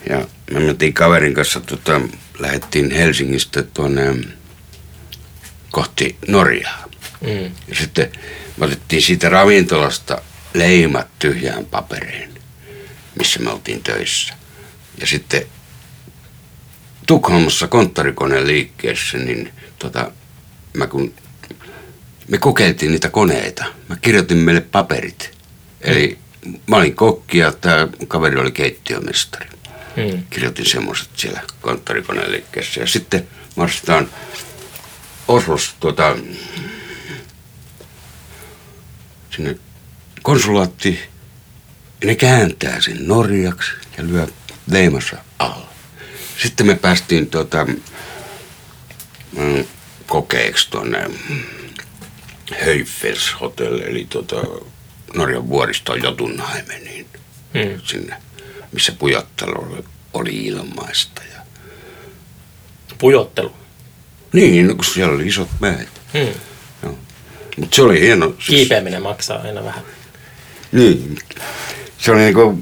ja 0.09 0.27
me 0.51 0.59
mentiin 0.59 0.93
kaverin 0.93 1.33
kanssa, 1.33 1.61
tota, 1.61 2.01
lähdettiin 2.39 2.91
Helsingistä 2.91 3.63
tuonne 3.63 4.15
kohti 5.71 6.17
Norjaa. 6.27 6.85
mm. 7.21 7.43
Ja 7.67 7.75
sitten 7.75 8.11
me 8.57 8.65
otettiin 8.65 9.01
siitä 9.01 9.29
ravintolasta 9.29 10.21
leimat 10.53 11.07
tyhjään 11.19 11.65
paperiin, 11.65 12.33
missä 13.15 13.39
me 13.39 13.49
oltiin 13.49 13.83
töissä. 13.83 14.33
Ja 14.99 15.07
sitten 15.07 15.45
Tukholmassa 17.07 17.67
konttorikoneen 17.67 18.47
liikkeessä, 18.47 19.17
niin 19.17 19.53
tota, 19.79 20.11
mä 20.73 20.87
kun 20.87 21.13
me 22.27 22.37
kokeiltiin 22.37 22.91
niitä 22.91 23.09
koneita. 23.09 23.65
Mä 23.89 23.95
kirjoitin 24.01 24.37
meille 24.37 24.61
paperit. 24.61 25.31
Eli 25.81 26.17
mä 26.67 26.75
olin 26.75 26.95
kokki 26.95 27.37
ja 27.37 27.51
tämä 27.51 27.87
kaveri 28.07 28.39
oli 28.39 28.51
keittiömestari. 28.51 29.47
Mm. 29.95 30.23
Kirjoitin 30.29 30.65
semmoiset 30.65 31.09
siellä 31.15 31.41
konttorikoneen 31.61 32.31
liikkeessä. 32.31 32.79
Ja 32.79 32.87
sitten 32.87 33.27
marssitaan 33.55 34.09
Oslos 35.27 35.75
tuota, 35.79 36.15
sinne 39.35 39.55
konsulaattiin. 40.23 40.99
Ja 42.01 42.07
ne 42.07 42.15
kääntää 42.15 42.81
sen 42.81 43.07
Norjaksi 43.07 43.71
ja 43.97 44.03
lyö 44.03 44.27
leimassa 44.71 45.17
alla. 45.39 45.69
Sitten 46.41 46.67
me 46.67 46.75
päästiin 46.75 47.29
tuota, 47.29 47.65
mm, 49.37 49.65
kokeeksi 50.07 50.69
tuonne 50.69 51.09
Höjfels 52.65 53.35
Hotel, 53.41 53.79
eli 53.79 54.07
tuota, 54.09 54.35
Norjan 55.15 55.49
vuoristoon 55.49 56.03
Jotunheimeniin, 56.03 57.07
Mm. 57.53 57.81
sinne, 57.83 58.15
missä 58.73 58.91
pujottelu 58.91 59.65
oli, 59.71 59.83
oli 60.13 60.45
ilmaista. 60.45 61.21
Ja... 61.33 61.41
Pujottelu. 62.97 63.51
Niin, 64.33 64.67
no, 64.67 64.75
kun 64.75 64.85
siellä 64.85 65.15
oli 65.15 65.27
isot 65.27 65.49
mäet. 65.59 65.89
Mm. 66.13 66.33
Mutta 67.57 67.75
se 67.75 67.81
oli 67.81 68.01
hieno. 68.01 68.27
Siis, 68.29 68.45
Kiipeäminen 68.47 69.01
maksaa 69.01 69.41
aina 69.41 69.63
vähän. 69.63 69.83
Niin. 70.71 71.15
Se 71.97 72.11
oli 72.11 72.19
niinku 72.21 72.59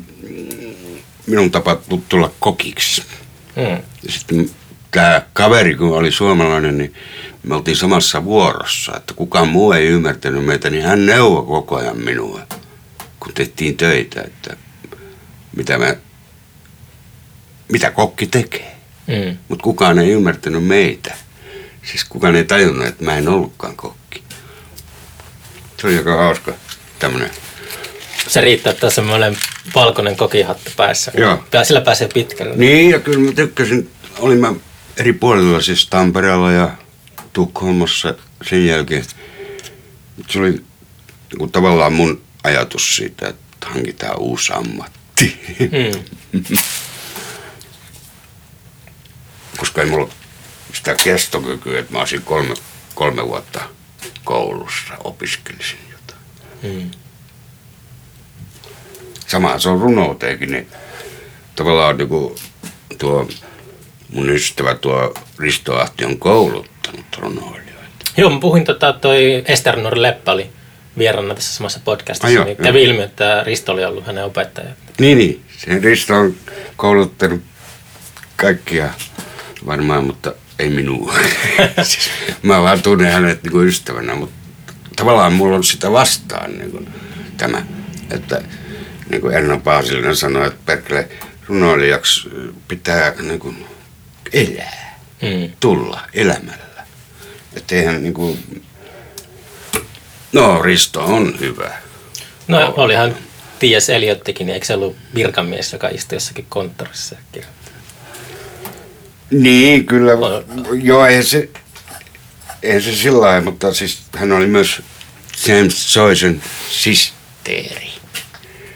minun 1.27 1.51
tapa 1.51 1.75
tu- 1.75 2.03
tulla 2.09 2.31
kokiksi. 2.39 3.03
Mm. 3.55 3.83
Ja 4.03 4.11
sitten 4.11 4.49
tämä 4.91 5.21
kaveri, 5.33 5.75
kun 5.75 5.97
oli 5.97 6.11
suomalainen, 6.11 6.77
niin 6.77 6.93
me 7.43 7.55
oltiin 7.55 7.77
samassa 7.77 8.23
vuorossa. 8.23 8.93
Että 8.97 9.13
kukaan 9.13 9.47
muu 9.47 9.71
ei 9.71 9.87
ymmärtänyt 9.87 10.45
meitä, 10.45 10.69
niin 10.69 10.83
hän 10.83 11.05
neuvoi 11.05 11.45
koko 11.45 11.75
ajan 11.75 11.97
minua, 11.97 12.41
kun 13.19 13.33
tehtiin 13.33 13.77
töitä, 13.77 14.21
että 14.21 14.57
mitä, 15.55 15.77
mä, 15.77 15.95
mitä 17.71 17.91
kokki 17.91 18.27
tekee. 18.27 18.75
Mm. 19.07 19.37
Mutta 19.47 19.63
kukaan 19.63 19.99
ei 19.99 20.09
ymmärtänyt 20.09 20.65
meitä. 20.65 21.15
Siis 21.83 22.03
kukaan 22.03 22.35
ei 22.35 22.43
tajunnut, 22.43 22.87
että 22.87 23.03
mä 23.03 23.17
en 23.17 23.27
ollutkaan 23.27 23.75
kokki. 23.75 24.23
Se 25.77 25.87
oli 25.87 25.97
aika 25.97 26.17
hauska 26.17 26.53
tämmönen. 26.99 27.31
Se 28.27 28.41
riittää, 28.41 28.71
että 28.73 28.85
on 28.85 28.91
semmoinen 28.91 29.37
valkoinen 29.75 30.15
kokihattu 30.15 30.71
päässä. 30.77 31.11
Joo. 31.17 31.43
Sillä 31.63 31.81
pääsee 31.81 32.09
pitkälle. 32.13 32.55
Niin, 32.55 32.89
ja 32.89 32.99
kyllä 32.99 33.19
mä 33.19 33.31
tykkäsin. 33.31 33.89
Olin 34.19 34.39
mä 34.39 34.53
eri 34.97 35.13
puolilla, 35.13 35.61
siis 35.61 35.87
Tampereella 35.87 36.51
ja 36.51 36.71
Tukholmassa 37.33 38.13
sen 38.49 38.65
jälkeen. 38.65 39.05
Se 40.29 40.39
oli 40.39 40.51
niin 40.51 41.37
kuin 41.37 41.51
tavallaan 41.51 41.93
mun 41.93 42.21
ajatus 42.43 42.95
siitä, 42.95 43.27
että 43.27 43.67
hankitaan 43.67 44.19
uusi 44.19 44.53
ammatti. 44.53 45.00
Mm. 45.59 46.03
Koska 49.57 49.81
ei 49.81 49.89
mulla 49.89 50.09
sitä 50.73 50.95
kestokykyä, 51.03 51.79
että 51.79 51.91
mä 51.93 51.99
olisin 51.99 52.21
kolme, 52.21 52.53
kolme 52.95 53.27
vuotta 53.27 53.61
koulussa, 54.23 54.93
opiskelisin 55.03 55.79
jotain. 55.91 56.21
Mm. 56.63 56.91
Sama 59.27 59.59
se 59.59 59.69
on 59.69 59.79
runouteenkin, 59.79 60.51
niin 60.51 60.67
tavallaan 61.55 61.97
niin 61.97 62.09
kuin 62.09 62.35
tuo 62.97 63.29
mun 64.09 64.29
ystävä 64.29 64.75
tuo 64.75 65.13
Risto 65.39 65.79
Ahti 65.79 66.05
on 66.05 66.19
kouluttanut 66.19 67.05
runoilijoita. 67.17 68.05
Joo, 68.17 68.29
mä 68.29 68.39
puhuin, 68.39 68.63
tota, 68.63 68.93
toi 68.93 69.43
Ester 69.47 69.79
Nori 69.79 70.01
Leppä 70.01 70.31
oli 70.31 70.49
vieraana 70.97 71.35
tässä 71.35 71.55
samassa 71.55 71.79
podcastissa. 71.85 72.27
Ai 72.27 72.33
joo, 72.33 72.45
niin 72.45 72.57
kävi 72.57 72.83
ilmi, 72.83 73.01
että 73.01 73.43
Risto 73.43 73.71
oli 73.71 73.85
ollut 73.85 74.07
hänen 74.07 74.25
opettaja. 74.25 74.67
Niin, 74.99 75.17
niin. 75.17 75.41
Se 75.57 75.79
Risto 75.79 76.15
on 76.15 76.35
kouluttanut 76.75 77.41
kaikkia 78.35 78.89
varmaan, 79.65 80.03
mutta 80.03 80.33
ei 80.59 80.69
minua. 80.69 81.13
siis, 81.83 82.09
mä 82.43 82.61
vaan 82.61 82.81
tunnen 82.81 83.11
hänet 83.13 83.43
niin 83.43 83.51
kuin 83.51 83.67
ystävänä, 83.67 84.15
mutta 84.15 84.35
tavallaan 84.95 85.33
mulla 85.33 85.55
on 85.55 85.63
sitä 85.63 85.91
vastaan 85.91 86.57
niin 86.57 86.71
kuin, 86.71 86.89
tämä, 87.37 87.65
että 88.11 88.41
niin 89.09 89.21
kuin 89.21 89.35
Erno 89.35 89.59
Paasilinen 89.59 90.15
sanoi, 90.15 90.47
että 90.47 90.59
perkele 90.65 91.09
runoilijaksi 91.47 92.29
pitää 92.67 93.13
niin 93.21 93.39
kuin, 93.39 93.65
elää, 94.33 94.81
Mm. 95.21 95.51
tulla 95.59 96.01
elämällä. 96.13 96.83
Että 97.55 97.75
eihän 97.75 98.03
niin 98.03 98.13
kuin, 98.13 98.39
no 100.33 100.61
Risto 100.61 101.05
on 101.05 101.39
hyvä. 101.39 101.71
No 102.47 102.73
olihan 102.77 103.15
T.S. 103.59 103.89
Eliottikin, 103.89 104.49
eikö 104.49 104.65
se 104.65 104.73
ollut 104.73 104.95
virkamies, 105.15 105.73
joka 105.73 105.87
istui 105.89 106.15
jossakin 106.15 106.45
konttorissa 106.49 107.15
ja 107.15 107.21
kirjoitti? 107.31 107.71
Niin, 109.31 109.85
kyllä. 109.85 110.13
On- 110.13 110.45
Joo, 110.83 111.05
ei 111.05 111.23
se, 111.23 111.49
ei 112.63 112.81
se 112.81 112.95
sillä 112.95 113.21
lailla, 113.21 113.41
mutta 113.51 113.73
siis 113.73 114.01
hän 114.17 114.31
oli 114.31 114.47
myös 114.47 114.81
James 115.47 115.95
Joycen 115.95 116.43
sisteeri. 116.69 117.91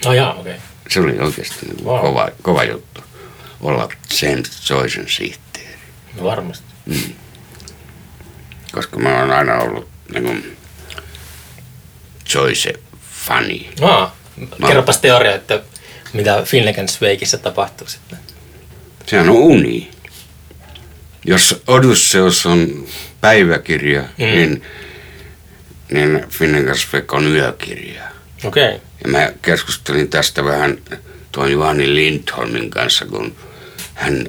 No 0.06 0.14
jaa, 0.14 0.34
okei. 0.34 0.52
Okay. 0.54 0.62
Se 0.90 1.00
oli 1.00 1.20
oikeasti 1.20 1.66
niin 1.66 1.86
Wow. 1.86 2.02
kova, 2.02 2.30
kova 2.42 2.64
juttu 2.64 3.02
olla 3.62 3.90
James 4.22 4.70
Joycen 4.70 5.10
sihteeri. 5.10 5.76
No 6.18 6.24
varmasti. 6.24 6.66
Koska 8.72 9.00
mä 9.00 9.20
oon 9.20 9.32
aina 9.32 9.58
ollut 9.58 9.90
niin 10.14 10.24
kuin 10.24 10.55
Joyce 12.34 12.74
fani. 13.26 13.70
Aa, 13.82 14.16
kerropas 14.68 14.98
teoria, 14.98 15.36
että 15.36 15.62
mitä 16.14 16.38
Finnegan's 16.44 17.02
Wakeissa 17.08 17.38
tapahtuu 17.38 17.88
sitten. 17.88 18.18
Sehän 19.06 19.30
on 19.30 19.36
uni. 19.36 19.92
Jos 21.26 21.62
Odysseus 21.68 22.46
on 22.46 22.86
päiväkirja, 23.22 24.02
Mm. 24.02 24.26
niin, 24.26 24.64
niin 25.92 26.24
Finnegan's 26.30 26.94
Wake 26.94 27.16
on 27.16 27.28
yökirja. 27.36 28.04
Okei. 28.44 28.68
Okay. 28.68 28.80
Ja 29.04 29.10
mä 29.12 29.32
keskustelin 29.42 30.10
tästä 30.10 30.44
vähän 30.46 30.78
tuon 31.32 31.52
Juhani 31.52 31.96
Lindholmin 31.96 32.70
kanssa, 32.70 33.06
kun 33.06 33.36
hän 33.94 34.28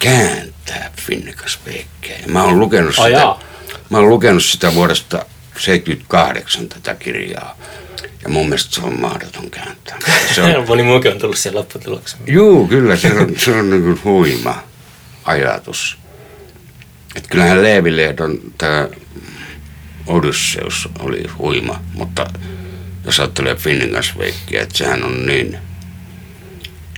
kääntää 0.00 0.90
Finnekaspeikkeä. 0.96 2.18
Ja 2.18 2.28
mä 2.28 2.42
oon 2.44 2.58
lukenut 2.60 2.94
sitä, 2.94 3.08
jaa. 3.08 3.42
mä 3.90 3.98
oon 3.98 4.08
lukenut 4.08 4.44
sitä 4.44 4.74
vuodesta 4.74 5.26
78 5.60 6.68
tätä 6.68 6.94
kirjaa. 6.94 7.58
Ja 8.22 8.28
mun 8.28 8.44
mielestä 8.44 8.74
se 8.74 8.80
on 8.80 9.00
mahdoton 9.00 9.50
kääntää. 9.50 9.98
Se 10.34 10.42
on, 10.42 10.64
Moni 10.68 10.82
muukin 10.82 11.12
on 11.12 11.18
tullut 11.18 11.38
siihen 11.38 11.58
lopputulokseen. 11.58 12.22
juu, 12.26 12.68
kyllä, 12.68 12.96
se 12.96 13.12
on, 13.12 13.34
se 13.38 13.50
on 13.50 13.70
niin 13.70 13.82
kuin 13.82 14.00
huima 14.04 14.62
ajatus. 15.24 15.98
Et 17.16 17.26
kyllähän 17.26 17.62
Leevilehdon 17.62 18.38
tämä 18.58 18.88
Odysseus 20.06 20.88
oli 20.98 21.22
huima, 21.38 21.82
mutta 21.94 22.26
jos 23.04 23.20
ajattelee 23.20 23.54
Finningasveikkiä, 23.54 24.62
että 24.62 24.78
sehän 24.78 25.04
on 25.04 25.26
niin, 25.26 25.58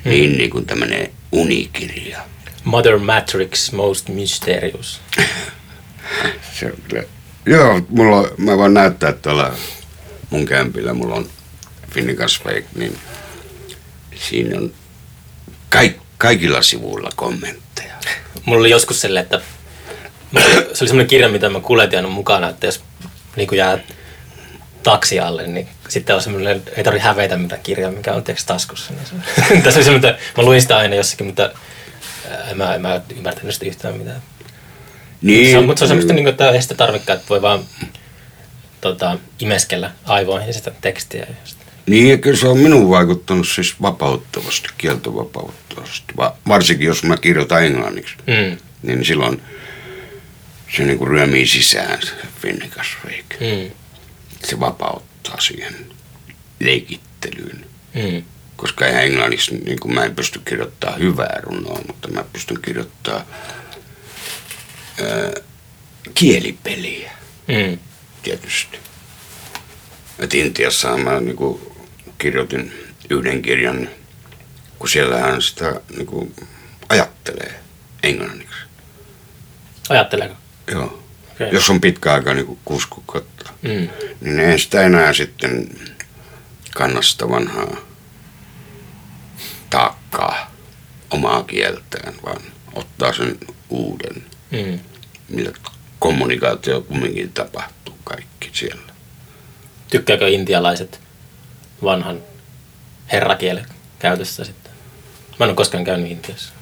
mm. 0.05 0.11
niin, 0.11 0.39
niin 0.39 0.51
kuin 0.51 0.67
tämmöinen 0.67 1.11
unikirja. 1.33 2.21
Mother 2.65 2.99
Matrix 2.99 3.73
Most 3.73 4.09
Mysterious. 4.09 5.01
se 6.59 6.67
on 6.67 6.73
kyllä. 6.89 7.05
Joo, 7.47 7.81
mulla 7.89 8.29
mä 8.37 8.57
voin 8.59 8.75
näyttää 8.75 9.13
tuolla 9.13 9.53
mun 10.31 10.47
kämpillä, 10.47 10.95
mulla 10.95 11.15
on 11.15 11.29
Finningasveik, 11.91 12.65
niin 12.75 12.99
siinä 14.15 14.59
on 14.59 14.73
kaik, 15.69 15.97
kaikilla 16.19 16.63
sivuilla 16.63 17.11
kommentteja. 17.17 17.95
Mulla 18.45 18.61
oli 18.61 18.71
joskus 18.71 19.01
sille, 19.01 19.21
että 19.21 19.41
se 20.73 20.85
oli 20.85 20.89
semmoinen 20.89 21.07
kirja, 21.07 21.29
mitä 21.29 21.51
mä 21.51 21.61
kuljetin 21.61 22.09
mukana, 22.09 22.49
että 22.49 22.67
jos 22.67 22.81
niin 23.37 23.49
jää 23.53 23.79
taksi 24.83 25.21
alle, 25.21 25.47
niin 25.47 25.69
sitten 25.89 26.17
on 26.17 26.23
semmoinen, 26.23 26.63
ei 26.77 26.85
tarvitse 26.85 27.09
hävetä 27.09 27.37
mitä 27.37 27.59
kirjaa, 27.59 27.91
mikä 27.91 28.13
on 28.13 28.25
tiedätkö, 28.25 28.47
taskussa. 28.47 28.93
Niin 28.93 29.63
tässä 29.63 29.79
oli 29.79 29.85
semmoinen, 29.85 30.15
mä 30.37 30.43
luin 30.43 30.63
sitä 30.63 30.77
aina 30.77 30.95
jossakin, 30.95 31.27
mutta 31.27 31.51
en 32.51 32.57
mä, 32.57 32.75
en 32.75 32.83
mä 32.83 33.01
ymmärtänyt 33.17 33.55
sitä 33.55 33.67
yhtään 33.67 33.97
mitään. 33.97 34.23
Niin, 35.23 35.51
Se 35.51 35.59
on, 35.59 35.65
mutta 35.65 35.79
se 35.79 35.85
on 35.85 35.89
semmoista, 35.89 36.13
niin 36.13 36.25
kuin, 36.25 36.31
että 36.31 36.51
ei 36.51 36.63
sitä 36.63 36.75
tarvikaan, 36.75 37.17
että 37.17 37.29
voi 37.29 37.43
vaan 37.43 37.61
tota, 38.81 39.19
imeskellä 39.41 39.91
aivoihin 40.05 40.55
sitä 40.55 40.71
tekstiä. 40.81 41.27
Niin, 41.87 42.09
ja 42.11 42.19
kyllä 42.19 42.37
se 42.37 42.49
on 42.49 42.59
minun 42.59 42.91
vaikuttanut 42.91 43.49
siis 43.49 43.75
vapauttavasti, 43.83 44.69
kieltovapauttavasti. 44.79 46.13
Va- 46.17 46.37
varsinkin 46.49 46.87
jos 46.87 47.03
mä 47.05 47.17
kirjoitan 47.17 47.65
englanniksi, 47.65 48.15
Mm. 48.27 48.57
niin 48.83 49.05
silloin 49.05 49.43
se 50.77 50.83
niin 50.85 50.99
kuin 50.99 51.09
ryömii 51.11 51.47
sisään 51.47 52.03
se 52.03 52.13
Finnikasveik. 52.41 53.25
Mm. 53.41 53.71
Se 54.45 54.61
vapauttaa 54.61 55.41
siihen 55.41 55.75
leikittelyyn. 56.61 57.65
Mm. 57.95 58.23
Koska 58.57 58.87
eihän 58.87 59.05
englanniksi, 59.05 59.55
niin 59.55 59.81
kuin 59.81 59.95
mä 59.95 60.05
en 60.05 60.15
pysty 60.17 60.41
kirjoittamaan 60.45 61.01
hyvää 61.01 61.41
runoa, 61.43 61.81
mutta 61.87 62.09
mä 62.09 62.25
pystyn 62.33 62.59
kirjoittamaan 62.63 63.25
ää, 65.03 65.33
kielipeliä 66.15 67.13
Mm. 67.49 67.79
tietysti. 68.23 68.79
Et 70.19 70.35
Intiassa 70.35 70.97
mä 70.97 71.21
niin 71.21 71.37
kuin, 71.37 71.61
kirjoitin 72.19 72.73
yhden 73.11 73.43
kirjan, 73.43 73.89
kun 74.79 74.89
siellähän 74.89 75.43
sitä 75.43 75.81
niin 75.97 76.07
kuin, 76.07 76.35
ajattelee 76.89 77.55
englanniksi. 78.03 78.57
Ajatteleeko? 79.89 80.35
Joo. 80.71 81.03
Okei. 81.33 81.49
Jos 81.53 81.71
on 81.71 81.81
pitkä 81.81 82.13
aika 82.13 82.35
niin 82.35 82.59
kuusi 82.65 82.89
kuukautta, 82.91 83.53
Mm. 83.63 83.89
niin 84.21 84.41
ei 84.41 84.59
sitä 84.59 84.83
enää 84.83 85.13
sitten 85.13 85.69
kanna 86.75 87.03
sitä 87.03 87.29
vanhaa 87.29 87.77
taakkaa 89.71 90.51
omaa 91.11 91.43
kieltään, 91.43 92.15
vaan 92.25 92.43
ottaa 92.75 93.13
sen 93.13 93.39
uuden, 93.69 94.25
Mm. 94.51 94.81
Millä 95.33 95.53
kommunikaatio 95.99 96.81
kumminkin 96.81 97.33
tapahtuu 97.33 97.99
kaikki 98.05 98.51
siellä. 98.53 98.93
Tykkääkö 99.91 100.29
intialaiset 100.29 101.01
vanhan 101.83 102.23
herrakielen 103.13 103.67
käytössä 103.99 104.45
sitten? 104.45 104.73
Mä 105.39 105.45
en 105.45 105.51
ole 105.51 105.57
koskaan 105.57 105.85
käynyt 105.85 106.11
Intiassa. 106.11 106.53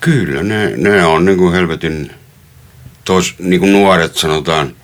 Kyllä, 0.00 0.42
ne, 0.42 0.76
ne 0.76 1.04
on 1.04 1.24
niin 1.24 1.38
kuin 1.38 1.52
helvetin, 1.52 2.14
tos, 3.04 3.34
niin 3.38 3.60
kuin 3.60 3.72
nuoret 3.72 4.16
sanotaan, 4.16 4.76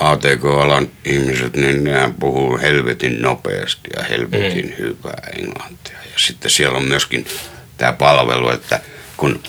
ATK-alan 0.00 0.90
ihmiset, 1.04 1.56
niin 1.56 1.84
nehän 1.84 2.14
puhuu 2.14 2.58
helvetin 2.58 3.22
nopeasti 3.22 3.90
ja 3.96 4.02
helvetin 4.04 4.66
mm. 4.66 4.74
hyvää 4.78 5.22
englantia. 5.38 5.98
Ja 6.12 6.18
sitten 6.18 6.50
siellä 6.50 6.78
on 6.78 6.84
myöskin 6.84 7.26
tämä 7.76 7.92
palvelu, 7.92 8.50
että 8.50 8.80
kun 9.16 9.42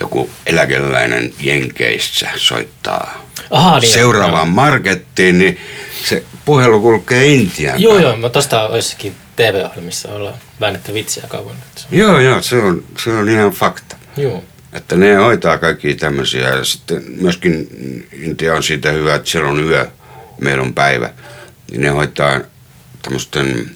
joku 0.00 0.30
eläkeläinen 0.46 1.34
Jenkeissä 1.40 2.28
soittaa 2.36 3.24
Aha, 3.50 3.78
niin, 3.80 3.92
seuraavaan 3.92 4.48
markettiin, 4.48 5.38
niin 5.38 5.58
se 6.04 6.24
puhelu 6.44 6.80
kulkee 6.80 7.26
Intiaan. 7.26 7.82
Joo, 7.82 7.98
joo, 7.98 8.16
mä 8.16 8.28
tosta 8.28 8.70
jossakin 8.74 9.14
TV-ohjelmissa 9.36 10.12
ollaan 10.12 10.34
väännetty 10.60 10.94
vitsiä 10.94 11.24
kauan. 11.28 11.56
että 11.56 11.80
se 11.80 11.86
on- 11.92 11.98
Joo, 11.98 12.20
joo, 12.20 12.42
se 12.42 12.56
on, 12.56 12.84
se 13.04 13.10
on 13.10 13.28
ihan 13.28 13.50
fakta. 13.50 13.96
Joo. 14.16 14.44
Että 14.72 14.96
ne 14.96 15.14
hoitaa 15.14 15.58
kaikki 15.58 15.94
tämmöisiä 15.94 16.48
ja 16.48 16.64
sitten 16.64 17.02
myöskin 17.20 17.68
Intia 18.12 18.54
on 18.54 18.62
siitä 18.62 18.90
hyvä, 18.92 19.14
että 19.14 19.30
siellä 19.30 19.48
on 19.50 19.64
yö, 19.64 19.86
meillä 20.40 20.62
on 20.62 20.74
päivä. 20.74 21.10
Niin 21.70 21.80
ne 21.80 21.88
hoitaa 21.88 22.40
tämmöisten 23.02 23.70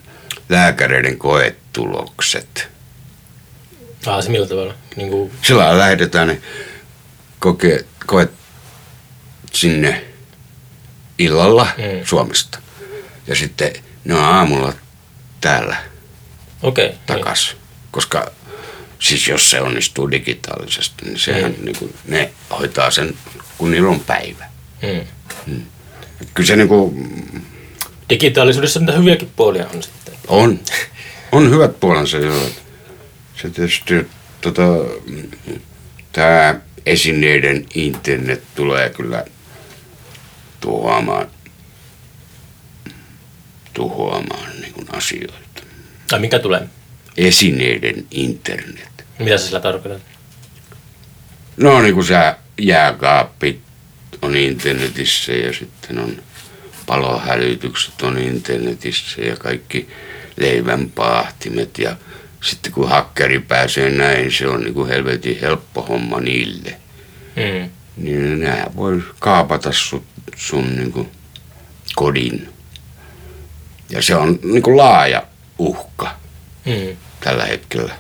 lääkäreiden 0.48 1.18
koetulokset. 1.18 2.68
Ah, 4.07 4.23
se 4.25 4.31
millä 4.31 4.47
tavalla? 4.47 4.75
Niin 4.97 5.11
kuin, 5.11 5.33
Sillä 5.43 5.63
lailla 5.65 5.79
lähetetään 5.79 6.29
ne 6.29 6.41
koke, 7.39 7.85
koet 8.07 8.31
sinne 9.53 10.05
illalla 11.19 11.69
Mm. 11.79 11.85
mm. 11.85 12.05
Suomesta. 12.05 12.59
Ja 13.27 13.35
sitten 13.37 13.73
ne 14.05 14.15
on 14.15 14.25
aamulla 14.25 14.73
täällä. 15.41 15.77
Okay, 16.63 16.91
takas. 17.07 17.57
Koska 17.91 18.31
siis 18.99 19.29
jos 19.29 19.51
se 19.51 19.61
onnistuu 19.61 20.11
digitaalisesti, 20.11 21.05
niin 21.05 21.19
sehän 21.19 21.53
Mm. 21.59 21.65
niin 21.65 21.77
kuin, 21.79 21.95
ne 22.09 22.31
hoitaa 22.59 22.91
sen, 22.91 23.15
kun 23.59 23.71
niillä 23.71 23.89
on 23.91 24.01
päivä. 24.01 24.45
Niin. 24.83 25.09
Mm. 25.47 25.63
Et 26.21 26.29
Kyllä 26.35 26.47
se 26.47 26.57
niin 26.57 26.69
kuin, 26.69 27.13
Digitaalisuudessa 28.11 28.81
mitä 28.81 28.93
hyviäkin 28.93 29.31
puolia 29.37 29.67
on 29.75 29.83
sitten. 29.83 30.15
on, 30.29 30.61
on 31.33 31.51
hyvät 31.51 31.81
puolensa 31.81 32.17
joo. 32.17 32.43
Se 33.42 33.51
tietysti, 33.51 34.07
tota, 34.40 34.62
tämä 36.12 36.61
esineiden 36.87 37.66
internet 37.74 38.42
tulee 38.55 38.90
kyllä 38.90 39.24
tuhoamaan, 40.61 41.27
tuhoamaan 43.74 44.61
niin 44.61 44.72
kuin 44.72 44.87
asioita. 44.94 45.62
Ai 46.12 46.18
mikä 46.18 46.38
tulee? 46.38 46.68
Esineiden 47.16 48.07
internet. 48.11 49.05
Mitä 49.18 49.38
sä 49.38 49.46
sillä 49.46 49.61
tarkoitat? 49.61 50.03
No 51.57 51.83
niin 51.83 51.94
kuin 51.94 52.07
sä 52.07 52.37
jääkaappi 52.61 53.61
on 54.22 54.37
internetissä 54.37 55.33
ja 55.33 55.53
sitten 55.53 55.98
on 55.98 56.22
palohälytykset 56.87 58.03
on 58.03 58.18
internetissä 58.18 59.22
ja 59.22 59.37
kaikki 59.37 59.88
leivänpaahtimet 60.37 61.79
ja 61.79 61.96
sitten 62.42 62.72
kun 62.72 62.88
hakkeri 62.88 63.38
pääsee 63.40 63.90
näin, 63.90 64.33
se 64.33 64.48
on 64.48 64.61
niin 64.61 64.74
kuin 64.74 64.88
helvetin 64.88 65.40
helppo 65.40 65.83
homma 65.83 66.20
niille. 66.20 66.77
Mm. 67.37 67.70
Niin 67.96 68.40
nämä 68.40 68.66
voi 68.77 69.03
kaapata 69.18 69.72
sun, 69.72 70.05
sun 70.37 70.77
niin 70.77 70.92
kuin 70.92 71.09
kodin. 71.96 72.48
Ja 73.90 74.03
se 74.03 74.14
on 74.16 74.38
niin 74.42 74.62
kuin 74.62 74.77
laaja 74.77 75.22
uhka 75.59 76.18
Mm. 76.66 76.96
tällä 77.20 77.44
hetkellä. 77.44 77.94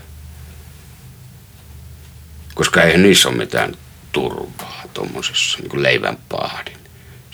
Koska 2.54 2.82
eihän 2.82 3.02
niissä 3.02 3.28
ole 3.28 3.36
mitään 3.36 3.74
turvaa 4.12 4.82
tuommoisessa 4.94 5.58
niin 5.58 5.82
leivän 5.82 6.18
pahdin. 6.28 6.76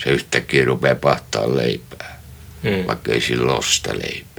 Se 0.03 0.09
yhtäkkiä 0.09 0.65
rupeaa 0.65 0.95
pahtaa 0.95 1.55
leipää, 1.57 2.21
Mm. 2.63 2.87
vaikka 2.87 3.11
ei 3.11 3.21
sillä 3.21 3.51
ole 3.53 3.63
sitä 3.63 3.93
leipää. 3.93 4.34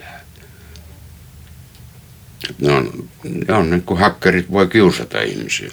Ne 2.61 2.73
on, 2.73 3.09
ne 3.25 3.55
on 3.55 3.71
niin 3.71 3.83
kuin 3.83 4.01
hakkerit 4.01 4.53
voi 4.53 4.67
kiusata 4.67 5.21
ihmisiä, 5.21 5.71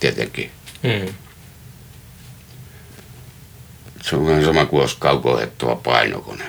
tietenkin. 0.00 0.50
Mm. 0.82 1.14
Se 4.02 4.16
on 4.16 4.26
vähän 4.26 4.44
sama 4.44 4.66
kuin 4.66 4.80
olisi 4.80 4.96
kaukohettava 4.98 5.76
painokone. 5.76 6.44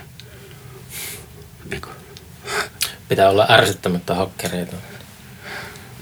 Niin, 1.70 1.82
kuin. 1.82 1.93
Pitää 3.10 3.30
olla 3.30 3.47
ärsyttämättä 3.49 4.16
hakkereita. 4.16 4.76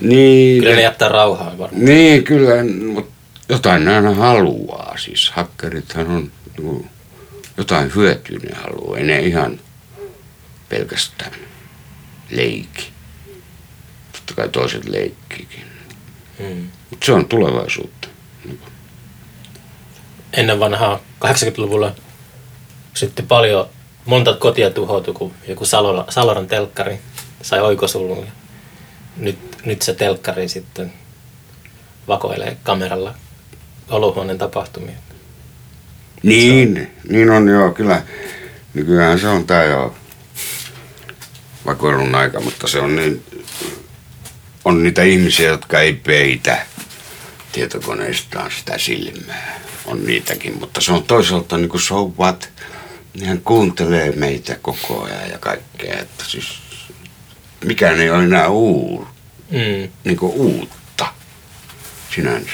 niin, 0.02 0.62
Kyllä 0.64 0.76
ne 0.76 0.82
jättää 0.82 1.10
rauhaan 1.10 1.58
varmaan. 1.58 1.86
Niin, 1.86 2.24
kyllä, 2.24 2.52
mutta 2.94 3.12
jotain 3.50 3.86
ne 3.86 3.96
aina 3.96 4.14
haluaa. 4.14 4.98
Siis 4.98 5.30
hakkerithan 5.30 6.08
on 6.08 6.32
jotain 7.58 7.92
hyötyä 7.96 8.40
ne 8.44 8.56
haluaa. 8.56 8.98
Ei 8.98 9.04
ne 9.04 9.20
ihan 9.20 9.60
pelkästään 10.70 11.32
leikki. 12.30 12.92
Totta 14.32 14.42
kai 14.42 14.50
toiset 14.50 14.90
leikkiikin. 14.90 15.64
Mm. 16.40 16.68
Mutta 16.90 17.06
se 17.06 17.12
on 17.12 17.26
tulevaisuutta. 17.26 18.08
Ennen 20.34 20.60
vanhaa 20.60 21.00
80-luvulla 21.26 21.96
sitten 22.94 23.28
paljon, 23.28 23.70
monta 24.06 24.34
kotia 24.34 24.70
tuhoutui, 24.70 25.14
kun 25.14 25.34
joku 25.48 25.66
Saloran, 25.66 26.06
Saloran 26.10 26.48
telkkari 26.48 27.00
sai 27.42 27.60
oikosulun. 27.60 28.28
Nyt, 29.18 29.38
nyt 29.66 29.82
se 29.82 29.94
telkkari 29.94 30.48
sitten 30.48 30.94
vakoilee 32.08 32.58
kameralla 32.64 33.14
olohuoneen 33.90 34.38
tapahtumia. 34.38 34.96
Niin, 36.24 36.92
niin 37.10 37.30
on 37.30 37.48
joo, 37.48 37.72
kyllä. 37.72 38.02
Nykyään 38.74 39.20
se 39.20 39.28
on 39.28 39.48
tää 39.48 39.64
jo 39.64 39.96
vakoilun 41.66 42.16
aika, 42.16 42.40
mutta 42.40 42.68
se 42.68 42.80
on 42.80 42.96
niin, 42.96 43.24
on 44.66 44.84
niitä 44.84 45.04
ihmisiä, 45.04 45.48
jotka 45.50 45.80
ei 45.80 45.94
peitä 45.94 46.66
tietokoneistaan 47.52 48.52
sitä 48.58 48.78
silmää. 48.78 49.60
On 49.86 50.06
niitäkin, 50.06 50.60
mutta 50.60 50.82
se 50.82 50.92
on 50.92 51.04
toisaalta 51.04 51.58
niin 51.58 51.70
kuin 51.70 51.82
so 51.82 52.14
what. 52.20 52.50
Hän 53.26 53.42
kuuntelee 53.42 54.12
meitä 54.12 54.56
koko 54.62 55.04
ajan 55.04 55.30
ja 55.30 55.38
kaikkea, 55.38 56.00
että 56.00 56.24
siis 56.28 56.46
mikään 57.66 58.00
ei 58.00 58.10
ole 58.10 58.24
enää 58.24 58.48
uu, 58.50 59.08
Mm. 59.52 59.90
niin 60.04 60.18
kuin 60.18 60.34
uutta 60.34 61.06
sinänsä. 62.16 62.52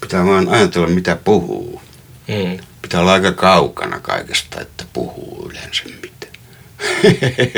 Pitää 0.00 0.26
vaan 0.26 0.48
ajatella, 0.48 0.86
mitä 0.88 1.16
puhuu. 1.16 1.82
Mm. 2.28 2.58
Pitää 2.82 3.00
olla 3.00 3.12
aika 3.12 3.32
kaukana 3.32 4.00
kaikesta, 4.00 4.60
että 4.60 4.84
puhuu 4.92 5.50
yleensä 5.50 5.82
mitä. 5.84 6.26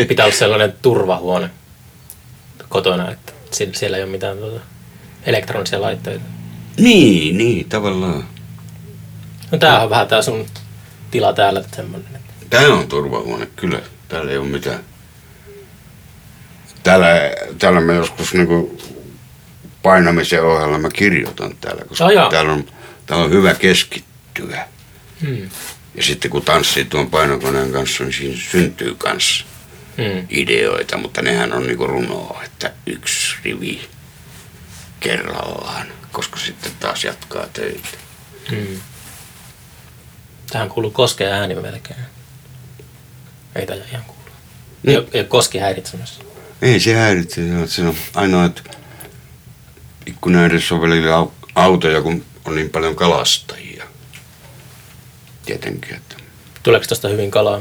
Pitää 0.09 0.27
olla 0.27 0.37
sellainen 0.37 0.75
turvahuone 0.83 1.51
kotona, 2.69 3.11
että 3.11 3.33
sie- 3.53 3.71
siellä 3.75 3.97
ei 3.97 4.03
ole 4.03 4.11
mitään 4.13 4.39
tuota, 4.39 4.61
elektronisia 5.27 5.81
laitteita. 5.81 6.25
niin, 6.79 7.39
niin, 7.39 7.69
tavallaan. 7.69 8.25
No 9.51 9.59
tää 9.59 9.81
on 9.83 9.91
vähän 9.91 10.09
tää 10.09 10.23
sun 10.23 10.47
tila 11.11 11.33
täällä 11.33 11.65
semmonen. 11.77 12.07
että- 12.17 12.31
Tämä 12.51 12.75
on 12.75 12.89
turvahuone, 12.89 13.47
kyllä. 13.57 13.81
Täällä 14.09 14.31
ei 14.33 14.39
ole 14.39 14.47
mitään. 14.47 14.81
Täällä, 16.83 17.07
täällä 17.59 17.81
mä 17.81 17.93
joskus 17.93 18.35
niinku 18.35 18.79
painamisen 19.83 20.45
ohella 20.45 20.79
mä 20.79 20.89
kirjoitan 20.89 21.57
täällä, 21.61 21.85
koska 21.85 22.13
jaa. 22.13 22.31
täällä, 22.31 22.53
on, 22.53 22.65
täällä 23.07 23.25
on 23.25 23.31
hyvä 23.31 23.55
keskittyä. 23.55 24.69
Mm. 25.21 25.51
Ja 25.95 26.03
sitten 26.03 26.31
kun 26.31 26.43
tanssii 26.43 26.85
tuon 26.85 27.11
painokoneen 27.11 27.73
kanssa, 27.73 28.05
niin 28.05 28.13
siinä 28.13 28.37
syntyy 28.51 28.95
kanssa 28.99 29.45
Mm. 29.97 30.27
ideoita, 30.31 30.97
mutta 30.99 31.23
nehän 31.23 31.53
on 31.53 31.67
niinku 31.67 31.87
runoa, 31.87 32.43
että 32.45 32.73
yksi 32.87 33.37
rivi 33.45 33.89
kerrallaan, 35.01 35.87
koska 36.13 36.39
sitten 36.41 36.73
taas 36.81 37.05
jatkaa 37.05 37.47
töitä. 37.53 37.89
Mm. 38.51 38.81
Tähän 40.51 40.69
kuuluu 40.69 40.91
koskea 40.91 41.35
ääni 41.35 41.55
melkein. 41.55 42.01
Ei 43.55 43.67
tämä 43.67 43.81
ihan 43.91 44.05
kuulu. 44.05 44.21
Ei, 44.87 44.97
ole- 44.97 45.07
ei 45.13 45.21
ole 45.21 45.29
koski 45.29 45.59
häiritsemässä. 45.59 46.23
Ei 46.63 46.81
se 46.81 46.95
häiritse, 46.95 47.67
se 47.67 47.83
on 47.83 47.95
ainoa, 48.15 48.45
että 48.45 48.63
ikkunan 50.07 50.45
edessä 50.47 50.75
on 50.75 50.81
välillä 50.81 51.11
au- 51.23 51.33
autoja, 51.55 52.03
kun 52.03 52.25
on 52.45 52.55
niin 52.55 52.71
paljon 52.71 52.97
kalastajia. 52.97 53.85
Tietenkin, 55.47 55.95
että... 55.95 56.15
Tuleeko 56.63 56.87
tuosta 56.87 57.09
hyvin 57.09 57.31
kalaa? 57.31 57.61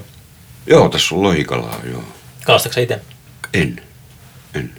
Joo, 0.68 0.90
tässä 0.90 1.16
on 1.16 1.24
lohikalaa, 1.24 1.80
joo. 1.92 2.04
Kalastatko 2.50 2.82
itse? 2.82 3.02
En, 3.54 3.82
en. 4.56 4.72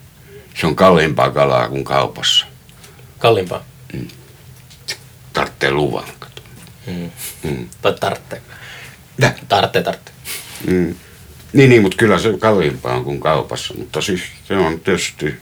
Se 0.60 0.66
on 0.66 0.76
kalliimpaa 0.76 1.30
kalaa 1.30 1.68
kuin 1.68 1.84
kaupassa. 1.84 2.46
Kalliimpaa? 3.18 3.64
Tarvitsee 5.32 5.70
luvan, 5.70 6.08
kato. 6.18 6.42
Mm. 6.86 7.10
Mm. 7.42 7.68
Tai 7.82 7.94
tartte. 8.00 8.42
Täh? 9.20 9.34
Tartte, 9.48 9.82
tartte. 9.82 10.12
Mm. 10.66 10.94
Niin, 11.52 11.70
niin, 11.70 11.82
mutta 11.82 11.96
kyllä 11.96 12.18
se 12.18 12.38
kalliimpaa 12.38 12.94
on 12.94 13.04
kuin 13.04 13.20
kaupassa. 13.20 13.74
Mutta 13.74 14.00
siis 14.00 14.22
se 14.44 14.56
on 14.56 14.80
tietysti 14.80 15.36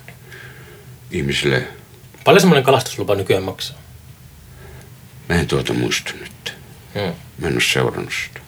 ihmisille... 1.10 1.68
Paljon 2.24 2.40
semmoinen 2.40 2.64
kalastuslupa 2.64 3.14
nykyään 3.14 3.42
maksaa? 3.42 3.78
Mä 5.28 5.34
en 5.34 5.46
tuota 5.46 5.72
muista 5.72 6.12
nyt. 6.20 6.54
Mm. 6.94 7.14
Mä 7.38 7.48
en 7.48 7.54
ole 7.54 7.62
seurannut 7.72 8.12
sitä. 8.24 8.40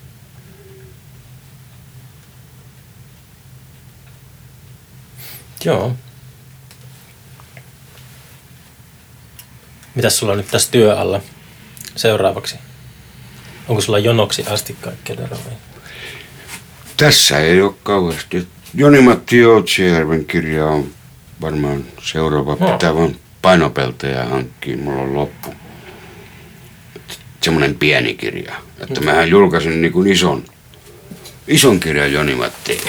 Joo. 5.65 5.97
Mitäs 9.95 10.19
sulla 10.19 10.33
on 10.33 10.39
nyt 10.39 10.51
tässä 10.51 10.71
työ 10.71 11.01
alla 11.01 11.21
seuraavaksi? 11.97 12.57
Onko 13.69 13.81
sulla 13.83 13.99
jonoksi 13.99 14.45
asti 14.47 14.77
kaikkea 14.81 15.17
teroja? 15.17 15.43
Tässä 16.97 17.39
ei 17.39 17.63
ole 17.63 17.75
kauheasti. 17.83 18.49
Joni-Matti 18.75 19.39
Joutsijärven 19.39 20.25
kirja 20.25 20.67
on 20.67 20.89
varmaan 21.41 21.85
seuraava. 22.03 22.57
No. 22.61 22.73
Pitää 22.73 22.95
vaan 22.95 23.17
painopeltejä 23.43 24.25
hankkia. 24.25 24.77
Mulla 24.77 25.03
on 25.03 25.15
loppu. 25.15 25.55
Semmoinen 27.43 27.75
pieni 27.75 28.15
kirja. 28.15 28.55
Että 28.79 29.01
mähän 29.01 29.31
julkaisin 29.31 29.83
niin 29.83 29.93
kuin 29.93 30.09
ison, 30.13 30.45
ison 31.49 31.81
kirjan 31.81 32.13
Joni-Matti. 32.13 32.81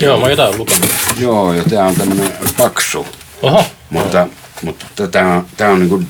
Joo, 0.00 0.20
mä 0.20 0.28
jotain 0.30 0.58
lukenut. 0.58 0.90
Joo, 1.18 1.52
ja 1.52 1.64
tää 1.64 1.86
on 1.86 1.94
tämmönen 1.96 2.32
paksu. 2.56 3.06
Oho, 3.42 3.64
Mutta, 3.90 4.28
mutta 4.62 5.08
tää 5.08 5.36
on, 5.36 5.46
tää 5.56 5.70
on 5.70 5.78
niin 5.78 5.88
kuin 5.88 6.06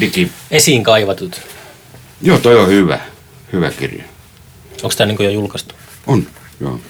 digi... 0.00 0.32
esiin 0.50 0.84
kaivatut. 0.84 1.40
Joo, 2.22 2.38
toi 2.38 2.58
on 2.58 2.68
hyvä. 2.68 3.00
Hyvä 3.52 3.70
kirja. 3.70 4.04
Onko 4.82 4.94
tää 4.96 5.06
niinku 5.06 5.22
jo 5.22 5.30
julkaistu? 5.30 5.74
On, 6.06 6.26
joo. 6.60 6.80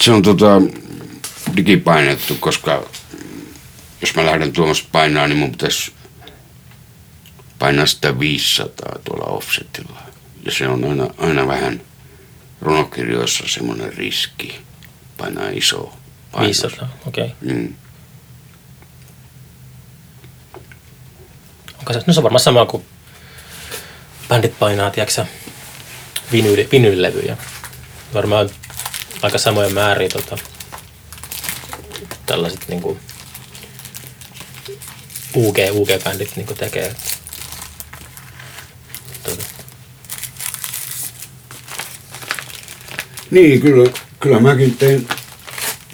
Se 0.00 0.12
on 0.12 0.22
tota, 0.22 0.62
digipainettu, 1.56 2.36
koska 2.40 2.88
jos 4.00 4.14
mä 4.14 4.26
lähden 4.26 4.52
tuomassa 4.52 4.84
painaa, 4.92 5.26
niin 5.28 5.38
mun 5.38 5.50
pitäisi 5.50 5.92
painaa 7.58 7.86
sitä 7.86 8.18
500 8.18 8.98
tuolla 9.04 9.26
offsetilla. 9.26 10.02
Ja 10.44 10.52
se 10.52 10.68
on 10.68 10.84
aina, 10.84 11.08
aina 11.18 11.46
vähän 11.46 11.80
runokirjoissa 12.60 13.44
semmoinen 13.46 13.92
riski 13.92 14.65
painaa 15.16 15.48
iso 15.48 15.92
painos. 16.32 16.62
500, 16.62 16.88
okei. 17.06 17.24
Okay. 17.24 17.54
Mm. 17.54 17.74
Onko 21.78 21.92
se, 21.92 22.00
no 22.06 22.12
se 22.12 22.20
on 22.20 22.24
varmaan 22.24 22.40
sama 22.40 22.66
kuin 22.66 22.86
bändit 24.28 24.58
painaa, 24.58 24.90
tiedätkö 24.90 25.26
vinyyli, 26.32 26.68
vinyylilevyjä. 26.72 27.36
Varmaan 28.14 28.50
aika 29.22 29.38
samoja 29.38 29.70
määriä 29.70 30.08
tota, 30.08 30.38
tällaiset 32.26 32.68
niinku 32.68 32.98
UG, 35.34 35.56
UG-bändit 35.70 36.36
niinku 36.36 36.54
tekee. 36.54 36.94
Tota, 39.22 39.44
Niin, 43.30 43.60
kyllä, 43.60 43.90
kyllä 44.20 44.40
mäkin 44.40 44.76
tein 44.76 45.08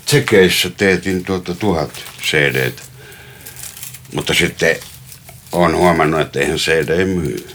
tsekeissä 0.06 0.70
teetin 0.70 1.24
tuota 1.24 1.54
tuhat 1.54 1.90
cd 2.22 2.72
Mutta 4.14 4.34
sitten 4.34 4.76
olen 5.52 5.76
huomannut, 5.76 6.20
että 6.20 6.40
eihän 6.40 6.56
CD 6.56 7.04
myy. 7.04 7.48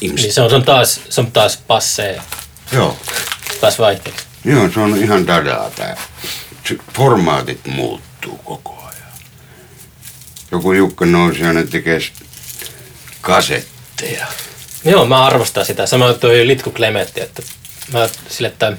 Ihmiset, 0.00 0.24
niin 0.24 0.34
se 0.34 0.40
on, 0.42 0.50
se 0.50 0.56
on 0.56 0.64
taas, 0.64 1.00
se 1.08 1.20
on 1.20 1.32
taas 1.32 1.56
passee, 1.56 2.20
Joo, 2.72 2.98
taas 3.60 3.78
vaihteeksi. 3.78 4.24
joo, 4.44 4.70
se 4.74 4.80
on 4.80 4.96
ihan 4.96 5.26
dadaa 5.26 5.70
tää. 5.70 5.96
Formaatit 6.96 7.66
muuttuu 7.66 8.36
koko 8.44 8.78
ajan. 8.82 9.12
Joku 10.52 10.72
Jukka 10.72 11.06
Nousiainen 11.06 11.68
tekee 11.68 12.00
s- 12.00 12.12
kasetteja. 13.20 14.26
Joo, 14.84 15.06
mä 15.06 15.26
arvostan 15.26 15.66
sitä. 15.66 15.86
Sama 15.86 16.12
toi 16.12 16.46
Litku 16.46 16.70
Klemetti, 16.70 17.20
että 17.20 17.42
mä 17.92 18.08
sille, 18.28 18.48
että 18.48 18.72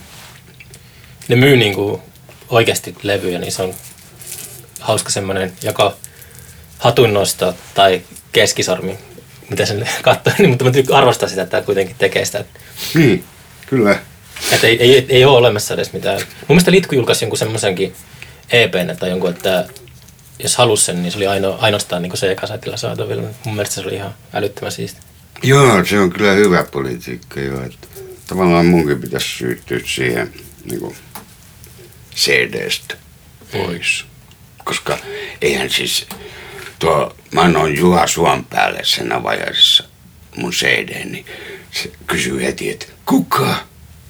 ne 1.29 1.35
myy 1.35 1.57
niinku 1.57 2.01
oikeasti 2.49 2.95
levyjä, 3.03 3.39
niin 3.39 3.51
se 3.51 3.61
on 3.61 3.73
hauska 4.79 5.09
semmoinen 5.09 5.53
joko 5.63 5.93
hatunnosto 6.77 7.55
tai 7.73 8.01
keskisormi, 8.31 8.97
mitä 9.49 9.65
sen 9.65 9.89
katsoo, 10.01 10.33
niin, 10.37 10.49
mutta 10.49 10.65
mä 10.65 10.71
arvostaa 10.91 11.29
sitä, 11.29 11.41
että 11.41 11.51
tämä 11.51 11.65
kuitenkin 11.65 11.95
tekee 11.99 12.25
sitä. 12.25 12.45
Niin, 12.93 13.23
kyllä. 13.65 13.99
Että 14.51 14.67
ei, 14.67 14.81
ei, 14.81 15.05
ei 15.09 15.25
ole 15.25 15.37
olemassa 15.37 15.73
edes 15.73 15.93
mitään. 15.93 16.17
Mun 16.17 16.27
mielestä 16.47 16.71
Litku 16.71 16.95
julkaisi 16.95 17.25
jonkun 17.25 17.37
semmoisenkin 17.37 17.93
EPn 18.51 18.95
tai 18.99 19.09
jonkun, 19.09 19.29
että 19.29 19.67
jos 20.39 20.55
halusi 20.55 20.85
sen, 20.85 21.01
niin 21.01 21.11
se 21.11 21.17
oli 21.17 21.27
aino, 21.27 21.57
ainoastaan 21.61 22.01
niin 22.01 22.13
C-kasetilla 22.13 22.77
saatavilla. 22.77 23.23
Mun 23.45 23.55
mielestä 23.55 23.75
se 23.75 23.81
oli 23.81 23.95
ihan 23.95 24.15
älyttömän 24.33 24.71
siisti. 24.71 25.01
Joo, 25.43 25.85
se 25.85 25.99
on 25.99 26.09
kyllä 26.09 26.31
hyvä 26.31 26.65
politiikka 26.71 27.39
jo. 27.39 27.61
Että 27.63 27.87
tavallaan 28.27 28.65
munkin 28.65 29.01
pitäisi 29.01 29.37
syttyä 29.37 29.79
siihen 29.85 30.33
niin 30.65 30.79
kuin 30.79 30.95
CD-stä 32.15 32.95
pois. 33.51 34.05
Koska 34.63 34.97
eihän 35.41 35.69
siis 35.69 36.07
tuo, 36.79 37.15
mä 37.31 37.41
annoin 37.41 37.77
Juha 37.77 38.07
Suon 38.07 38.45
päälle 38.45 38.79
sen 38.83 39.11
avajaisessa 39.11 39.83
mun 40.35 40.51
CD, 40.51 41.05
niin 41.05 41.25
se 41.71 41.91
kysyy 42.07 42.43
heti, 42.43 42.69
että 42.69 42.85
kuka 43.05 43.55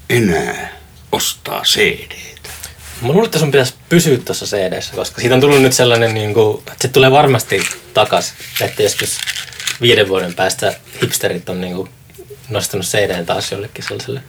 enää 0.09 0.73
ostaa 1.11 1.61
CD-tä? 1.63 2.49
Mä 3.01 3.07
luulen, 3.07 3.25
että 3.25 3.39
sun 3.39 3.51
pitäisi 3.51 3.73
pysyä 3.89 4.17
tuossa 4.17 4.45
cd 4.45 4.95
koska 4.95 5.21
siitä 5.21 5.35
on 5.35 5.41
tullut 5.41 5.61
nyt 5.61 5.73
sellainen, 5.73 6.13
niin 6.13 6.33
kuin, 6.33 6.57
että 6.57 6.75
se 6.79 6.87
tulee 6.87 7.11
varmasti 7.11 7.61
takas, 7.93 8.33
että 8.61 8.83
joskus 8.83 9.17
viiden 9.81 10.07
vuoden 10.07 10.33
päästä 10.33 10.73
hipsterit 11.01 11.49
on 11.49 11.61
niinku 11.61 11.89
nostanut 12.49 12.85
CD 12.85 13.25
taas 13.25 13.51
jollekin 13.51 13.83
sellaiselle. 13.83 14.23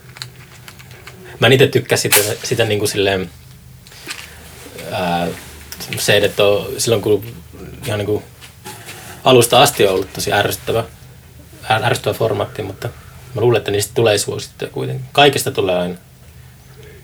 Mä 1.38 1.46
en 1.46 1.52
itse 1.52 1.66
tykkää 1.66 1.98
sitä, 1.98 2.16
sitä 2.44 2.64
niinku 2.64 2.86
silleen, 2.86 3.30
ää, 4.92 5.28
CD 5.96 6.38
on 6.38 6.66
silloin 6.78 7.02
kun 7.02 7.24
ihan 7.86 7.98
niinku 7.98 8.22
alusta 9.24 9.62
asti 9.62 9.86
on 9.86 9.92
ollut 9.94 10.12
tosi 10.12 10.32
ärsyttävä, 10.32 10.84
är- 11.64 11.84
ärsyttävä 11.84 12.14
formaatti, 12.14 12.62
mutta 12.62 12.88
mä 13.34 13.40
luulen, 13.40 13.58
että 13.58 13.70
niistä 13.70 13.92
tulee 13.94 14.18
suosittuja 14.18 14.70
kuitenkin. 14.70 15.06
Kaikista 15.12 15.50
tulee 15.50 15.78
aina. 15.78 15.94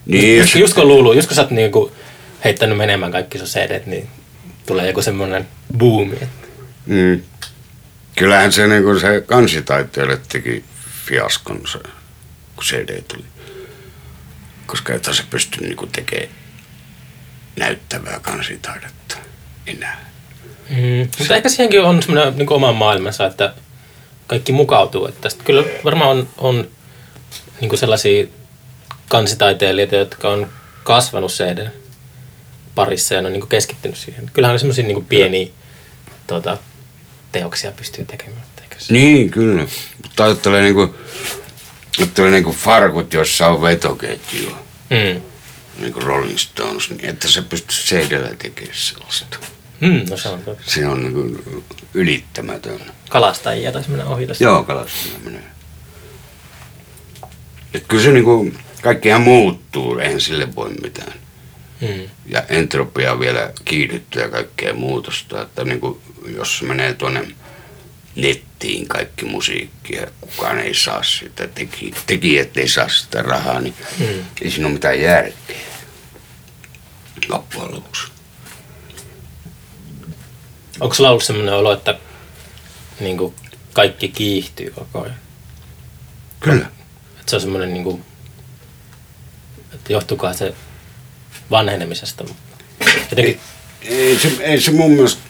Niin, 0.06 0.38
Just, 0.38 0.54
just 0.54 0.74
kun 0.74 0.88
luuluu, 0.88 1.12
just 1.12 1.28
kun 1.28 1.34
sä 1.34 1.42
oot 1.42 1.50
niinku 1.50 1.92
heittänyt 2.44 2.76
menemään 2.78 3.12
kaikki 3.12 3.38
sun 3.38 3.46
CD, 3.46 3.82
niin 3.86 4.08
tulee 4.66 4.86
joku 4.86 5.02
semmoinen 5.02 5.48
boomi. 5.78 6.14
että- 6.14 6.46
Mm. 6.86 7.22
Kyllähän 8.16 8.52
se, 8.52 8.66
niin 8.66 8.82
kuin 8.82 9.00
se 9.00 9.20
kansitaiteelle 9.26 10.20
teki 10.28 10.64
fiaskon, 11.06 11.60
se, 11.72 11.78
kun 12.56 12.64
CD 12.64 13.02
tuli. 13.02 13.24
Koska 14.66 14.94
et 14.94 15.04
se 15.04 15.22
pysty 15.30 15.60
niin 15.60 15.76
kuin 15.76 15.90
tekemään 15.92 16.28
näyttävää 17.56 18.20
kansitaidetta 18.22 19.16
enää. 19.66 20.10
Mm. 20.70 21.08
Mutta 21.18 21.36
ehkä 21.36 21.48
siihenkin 21.48 21.82
on 21.82 22.02
semmoinen 22.02 22.38
niin 22.38 22.52
oma 22.52 22.72
maailmansa, 22.72 23.26
että 23.26 23.54
kaikki 24.26 24.52
mukautuu. 24.52 25.06
Että 25.06 25.28
kyllä 25.44 25.64
varmaan 25.84 26.10
on, 26.10 26.28
on 26.38 26.68
niin 27.60 27.68
kuin 27.68 27.78
sellaisia 27.78 28.26
kansitaiteilijoita, 29.08 29.96
jotka 29.96 30.28
on 30.28 30.48
kasvanut 30.84 31.30
CD 31.30 31.68
parissa 32.74 33.14
ja 33.14 33.22
ne 33.22 33.26
on 33.26 33.32
niin 33.32 33.40
kuin 33.40 33.48
keskittynyt 33.48 33.98
siihen. 33.98 34.30
Kyllähän 34.32 34.54
on 34.54 34.60
semmoisia 34.60 34.86
niin 34.86 35.04
pieniä 35.04 35.48
tota, 36.26 36.58
teoksia 37.32 37.72
pystyy 37.72 38.04
tekemään. 38.04 38.46
Niin, 38.90 39.30
kyllä. 39.30 39.66
Mutta 40.02 40.24
ajattelee 40.24 40.62
niin 40.62 40.74
kuin, 40.74 40.94
ajattelee 41.98 42.30
niin 42.30 42.44
kuin 42.44 42.56
farkut, 42.56 43.12
joissa 43.12 43.46
on 43.46 43.62
vetoketju, 43.62 44.50
Mm. 44.90 45.22
Niin 45.78 45.92
kuin 45.92 46.02
Rolling 46.02 46.38
Stones, 46.38 46.90
niin 46.90 47.04
että 47.04 47.28
se 47.28 47.42
pystyy 47.42 47.76
CD-llä 47.76 48.34
tekemään 48.38 48.76
sellaista. 48.76 49.38
Mm, 49.80 50.06
no 50.10 50.16
se 50.16 50.28
on 50.28 50.42
totta. 50.42 50.70
Se 50.70 50.86
on 50.86 51.02
niin 51.02 51.12
kuin 51.12 51.64
ylittämätön. 51.94 52.80
kalastajia 53.08 53.72
tai 53.72 53.82
semmoinen 53.82 54.06
ohi 54.06 54.26
tästä. 54.26 54.44
Joo, 54.44 54.64
kalastaminen 54.64 55.22
menee. 55.24 55.50
Et 57.74 57.84
kyllä 57.88 58.02
se 58.02 58.12
niinku, 58.12 58.52
kaikkihan 58.82 59.20
muuttuu, 59.20 59.98
eihän 59.98 60.20
sille 60.20 60.54
voi 60.54 60.70
mitään. 60.82 61.12
Mm. 61.80 62.08
Ja 62.26 62.42
entropia 62.48 63.20
vielä 63.20 63.52
kiihdyttää 63.64 64.28
kaikkea 64.28 64.74
muutosta, 64.74 65.42
että 65.42 65.64
niinku, 65.64 66.02
jos 66.36 66.62
menee 66.62 66.94
tuonne 66.94 67.28
nettiin 68.16 68.88
kaikki 68.88 69.24
musiikki 69.24 69.94
ja 69.96 70.06
kukaan 70.20 70.58
ei 70.58 70.74
saa 70.74 71.02
sitä, 71.02 71.46
teki, 71.48 71.94
tekijät 72.06 72.56
ei 72.56 72.68
saa 72.68 72.88
sitä 72.88 73.22
rahaa, 73.22 73.60
niin 73.60 73.74
Mm. 73.98 74.06
ei 74.42 74.50
siinä 74.50 74.66
ole 74.66 74.72
mitään 74.74 75.00
järkeä 75.00 75.56
loppujen 77.28 77.74
lopuksi. 77.74 78.02
Onko 80.80 80.94
sulla 80.94 81.10
ollut 81.10 81.24
semmoinen 81.24 81.54
olo, 81.54 81.72
että 81.72 81.98
niin 83.00 83.18
kuin 83.18 83.34
kaikki 83.72 84.08
kiihtyy 84.08 84.70
koko 84.70 85.02
ajan? 85.02 85.16
Kyllä. 86.40 86.66
Että 87.20 87.30
se 87.30 87.36
on 87.36 87.42
semmoinen, 87.42 87.72
niin 87.72 87.84
kuin, 87.84 88.04
että 89.74 89.92
johtuukohan 89.92 90.34
se 90.34 90.54
vanhenemisesta? 91.50 92.24
Jotenkin, 93.10 93.40
Ei 93.82 94.18
se, 94.18 94.32
ei 94.40 94.60
se 94.60 94.70
mun 94.70 94.90
mielestä 94.90 95.22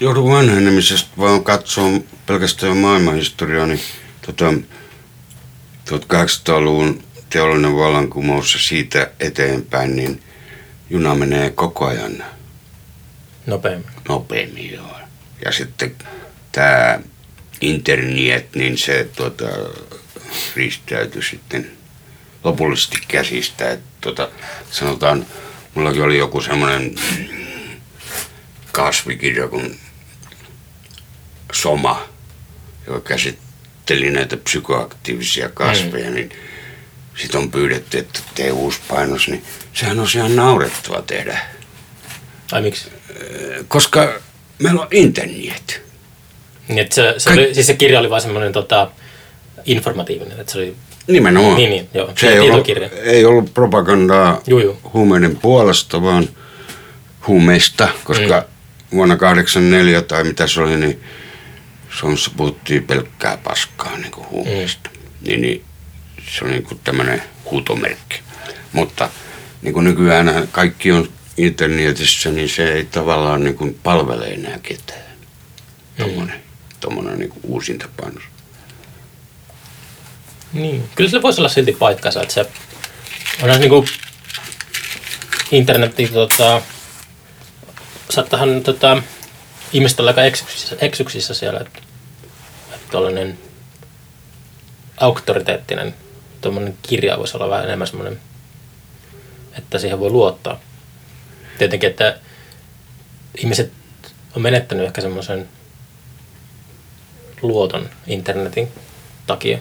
johdu 0.00 0.28
vanhenemisesta, 0.28 1.10
vaan 1.18 1.44
katsoo 1.44 2.00
pelkästään 2.26 2.76
maailmanhistoriaa, 2.76 3.66
niin 3.66 3.80
tota, 4.26 4.52
1800-luvun 5.90 7.02
teollinen 7.30 7.76
vallankumous 7.76 8.54
ja 8.54 8.60
siitä 8.60 9.10
eteenpäin, 9.20 9.96
niin 9.96 10.22
juna 10.90 11.14
menee 11.14 11.50
koko 11.50 11.86
ajan 11.86 12.24
nopeammin. 13.46 13.90
nopeammin. 14.08 14.72
Joo. 14.72 14.96
Ja 15.44 15.52
sitten 15.52 15.96
tämä 16.52 17.00
internet, 17.60 18.54
niin 18.54 18.78
se 18.78 19.08
tuota, 19.16 19.44
riistäytyi 20.56 21.22
sitten 21.22 21.70
lopullisesti 22.44 22.98
käsistä. 23.08 23.70
Et, 23.70 23.80
tuota, 24.00 24.28
sanotaan, 24.70 25.26
mullakin 25.74 26.02
oli 26.02 26.18
joku 26.18 26.40
semmoinen 26.40 26.94
kasvikirja 28.72 29.48
kuin 29.48 29.78
Soma, 31.52 32.08
joka 32.86 33.00
käsitteli 33.00 34.10
näitä 34.10 34.36
psykoaktiivisia 34.36 35.48
kasveja, 35.48 36.08
mm. 36.08 36.14
niin 36.14 36.30
sitten 37.16 37.40
on 37.40 37.50
pyydetty, 37.50 37.98
että 37.98 38.20
tee 38.34 38.52
uusi 38.52 38.80
painos, 38.88 39.28
niin 39.28 39.44
sehän 39.72 40.00
on 40.00 40.06
ihan 40.14 40.36
naurettava 40.36 41.02
tehdä 41.02 41.38
Ai 42.52 42.62
miksi? 42.62 42.88
koska 43.68 44.20
meillä 44.58 44.80
on 44.80 44.88
internet. 44.90 45.82
Niin, 46.68 46.88
se, 46.90 47.14
se, 47.18 47.30
oli, 47.30 47.54
siis 47.54 47.66
se 47.66 47.74
kirja 47.74 48.00
oli 48.00 48.10
vaan 48.10 48.20
semmoinen 48.20 48.52
tota, 48.52 48.90
informatiivinen, 49.64 50.40
että 50.40 50.52
se 50.52 50.58
oli, 50.58 50.76
Nimenomaan. 51.06 51.56
Niin, 51.56 51.70
niin, 51.70 51.88
joo. 51.94 52.12
Se 52.18 52.28
ei 52.28 52.40
ollut, 52.40 52.68
ei 53.02 53.24
ollut 53.24 53.54
propagandaa 53.54 54.40
Juu, 54.46 54.60
juu. 54.60 54.78
huumeiden 54.94 55.36
puolesta, 55.36 56.02
vaan 56.02 56.28
huumeista, 57.26 57.88
koska 58.04 58.40
mm. 58.40 58.96
vuonna 58.96 59.16
84 59.16 60.02
tai 60.02 60.24
mitä 60.24 60.46
se 60.46 60.60
oli, 60.60 60.76
niin 60.76 61.00
Suomessa 62.00 62.30
puhuttiin 62.36 62.84
pelkkää 62.84 63.36
paskaa 63.36 63.98
niin 63.98 64.10
kuin 64.10 64.28
huumeista. 64.28 64.90
Mm. 64.92 65.28
Niin, 65.28 65.40
niin 65.40 65.64
se 66.28 66.44
on 66.44 66.50
niin 66.50 66.62
kuin 66.62 66.80
tämmöinen 66.84 67.22
huutomerkki. 67.50 68.20
Mutta 68.72 69.10
niin 69.62 69.74
kuin 69.74 69.84
nykyään 69.84 70.48
kaikki 70.52 70.92
on 70.92 71.08
internetissä, 71.36 72.30
niin 72.30 72.48
se 72.48 72.72
ei 72.72 72.84
tavallaan 72.84 73.44
niin 73.44 73.56
kuin 73.56 73.78
palvele 73.82 74.26
enää 74.26 74.58
ketään. 74.62 75.00
Tuommoinen, 75.96 76.42
tuommoinen 76.80 77.18
niin 77.18 77.30
kuin 77.30 77.40
uusintapainos. 77.42 78.22
niin. 80.52 80.88
Kyllä 80.94 81.10
sillä 81.10 81.22
voisi 81.22 81.40
olla 81.40 81.48
silti 81.48 81.72
paikkansa, 81.72 82.22
että 82.22 82.34
se 82.34 82.46
on 83.42 83.60
niin 83.60 83.68
kuin 83.68 83.86
internetti, 85.50 86.08
tota, 86.08 86.62
saattahan 88.10 88.62
tota, 88.62 89.02
ihmiset 89.72 90.00
olla 90.00 90.10
aika 90.10 90.24
eksyksissä, 90.24 90.76
eksyksissä 90.80 91.34
siellä, 91.34 91.60
että 91.60 91.85
tuollainen 92.90 93.38
auktoriteettinen 95.00 95.94
tuommoinen 96.40 96.78
kirja 96.82 97.18
voisi 97.18 97.36
olla 97.36 97.50
vähän 97.50 97.64
enemmän 97.64 97.86
semmoinen, 97.86 98.20
että 99.58 99.78
siihen 99.78 100.00
voi 100.00 100.10
luottaa. 100.10 100.60
Tietenkin, 101.58 101.90
että 101.90 102.18
ihmiset 103.38 103.72
on 104.36 104.42
menettänyt 104.42 104.86
ehkä 104.86 105.00
semmoisen 105.00 105.48
luoton 107.42 107.88
internetin 108.06 108.68
takia 109.26 109.58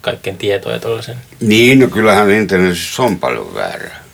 kaikkien 0.00 0.38
tietoja 0.38 0.76
ja 0.76 0.80
tuollaisen. 0.80 1.16
Niin, 1.40 1.78
no 1.78 1.86
kyllähän 1.86 2.30
internetissä 2.30 3.02
on 3.02 3.18
paljon 3.18 3.54
väärää. 3.54 4.04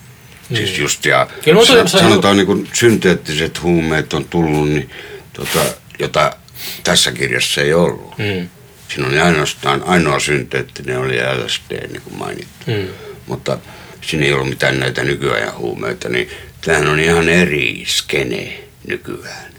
Mm. 0.49 0.55
Siis 0.55 0.77
just 0.77 1.05
ja 1.05 1.27
Kyllä 1.43 1.87
sanotaan 1.87 2.37
niin 2.37 2.47
kuin 2.47 2.69
synteettiset 2.73 3.63
huumeet 3.63 4.13
on 4.13 4.25
tullut, 4.25 4.69
niin 4.69 4.89
tota, 5.33 5.59
jota 5.99 6.35
tässä 6.83 7.11
kirjassa 7.11 7.61
ei 7.61 7.73
ollut. 7.73 8.17
Mm. 8.17 8.49
Siinä 8.89 9.07
oli 9.07 9.19
ainoastaan, 9.19 9.83
ainoa 9.83 10.19
synteettinen 10.19 10.99
oli 10.99 11.17
LSD, 11.17 11.87
niin 11.87 12.01
kuin 12.01 12.17
mainittu. 12.17 12.71
Mm. 12.71 12.87
Mutta 13.27 13.57
siinä 14.01 14.25
ei 14.25 14.33
ollut 14.33 14.49
mitään 14.49 14.79
näitä 14.79 15.03
nykyajan 15.03 15.57
huumeita, 15.57 16.09
niin 16.09 16.29
tämähän 16.61 16.87
on 16.87 16.99
ihan 16.99 17.29
eri 17.29 17.83
skene 17.87 18.63
nykyään 18.87 19.55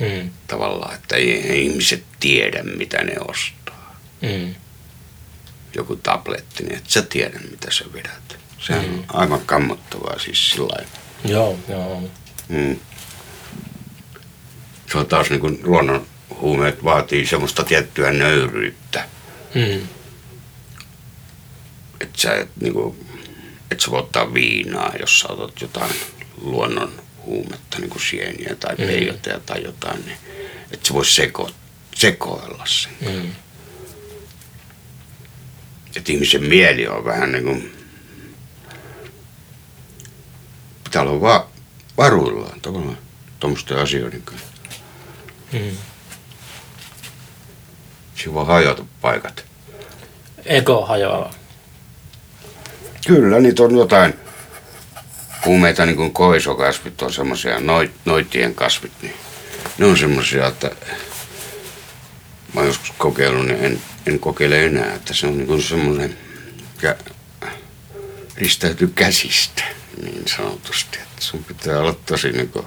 Mm. 0.00 0.30
tavallaan, 0.46 0.94
että 0.94 1.16
ei, 1.16 1.64
ihmiset 1.64 2.04
tiedä, 2.20 2.62
mitä 2.62 3.04
ne 3.04 3.14
ostaa. 3.28 3.96
Mm. 4.22 4.54
Joku 5.74 5.96
tabletti, 5.96 6.62
niin 6.62 6.76
et 6.76 6.90
sä 6.90 7.02
tiedä, 7.02 7.40
mitä 7.50 7.70
sä 7.70 7.84
vedät. 7.92 8.38
Sehän 8.58 8.88
mm. 8.88 8.98
on 8.98 9.04
aivan 9.08 9.40
kammottavaa 9.46 10.18
siis 10.18 10.50
sillä. 10.50 10.84
Joo, 11.24 11.58
joo. 11.68 12.02
Mm. 12.48 12.76
Se 14.92 14.98
on 14.98 15.06
taas 15.06 15.30
niin 15.30 15.40
kuin 15.40 15.58
luonnon 15.62 16.06
huumeet 16.40 16.84
vaatii 16.84 17.26
semmoista 17.26 17.64
tiettyä 17.64 18.10
nöyryyttä, 18.12 19.04
Mm. 19.54 19.88
että 22.00 22.20
sä 22.20 22.34
et 22.34 22.48
niin 22.60 22.72
kuin, 22.72 23.06
et 23.70 23.80
sä 23.80 23.90
voi 23.90 24.00
ottaa 24.00 24.34
viinaa, 24.34 24.92
jos 25.00 25.20
sä 25.20 25.28
otat 25.28 25.60
jotain 25.60 25.92
luonnon 26.40 26.92
huumetta, 27.24 27.78
niin 27.78 27.90
kuin 27.90 28.02
sieniä 28.02 28.54
tai 28.60 28.74
Mm. 28.78 28.86
peijotea 28.86 29.40
tai 29.46 29.62
jotain, 29.64 30.04
niin 30.06 30.18
että 30.70 30.88
se 30.88 30.94
voi 30.94 31.06
seko, 31.06 31.50
sekoilla 31.94 32.66
sen. 32.66 32.92
Mm. 33.00 33.30
Että 35.96 36.12
ihmisen 36.12 36.44
mieli 36.44 36.86
on 36.88 37.04
vähän 37.04 37.32
niin 37.32 37.44
kuin, 37.44 37.72
pitää 40.84 41.02
olla 41.02 41.20
va- 41.20 41.48
varuillaan 41.96 42.60
tavallaan 42.60 42.98
tuommoisten 43.40 43.78
asioiden 43.78 44.22
kanssa. 44.22 44.46
Mm. 45.52 45.76
Siinä 48.18 48.34
voi 48.34 48.46
hajota 48.46 48.84
paikat. 49.00 49.44
Ego 50.44 50.86
hajoaa. 50.86 51.34
Kyllä, 53.06 53.40
niitä 53.40 53.62
on 53.62 53.76
jotain 53.76 54.14
kuumeita 55.40 55.86
niin 55.86 55.96
kuin 55.96 56.12
koisokasvit 56.12 57.02
on 57.02 57.12
semmoisia, 57.12 57.60
noit, 57.60 57.90
noitien 58.04 58.54
kasvit, 58.54 58.92
niin 59.02 59.14
ne 59.78 59.86
on 59.86 59.98
semmoisia, 59.98 60.46
että 60.46 60.70
mä 62.54 62.60
oon 62.60 62.66
joskus 62.66 62.92
kokeillut, 62.98 63.46
niin 63.46 63.64
en, 63.64 63.82
en 64.06 64.18
kokeile 64.18 64.64
enää, 64.64 64.94
että 64.94 65.14
se 65.14 65.26
on 65.26 65.38
niin 65.38 65.46
kuin 65.46 65.62
semmoinen, 65.62 66.18
mikä 66.74 66.96
ristäytyy 68.36 68.92
käsistä 68.94 69.62
niin 70.02 70.28
sanotusti, 70.36 70.98
että 70.98 71.22
sun 71.22 71.44
pitää 71.44 71.78
olla 71.78 71.96
tosi 72.06 72.32
niin 72.32 72.48
kuin 72.48 72.66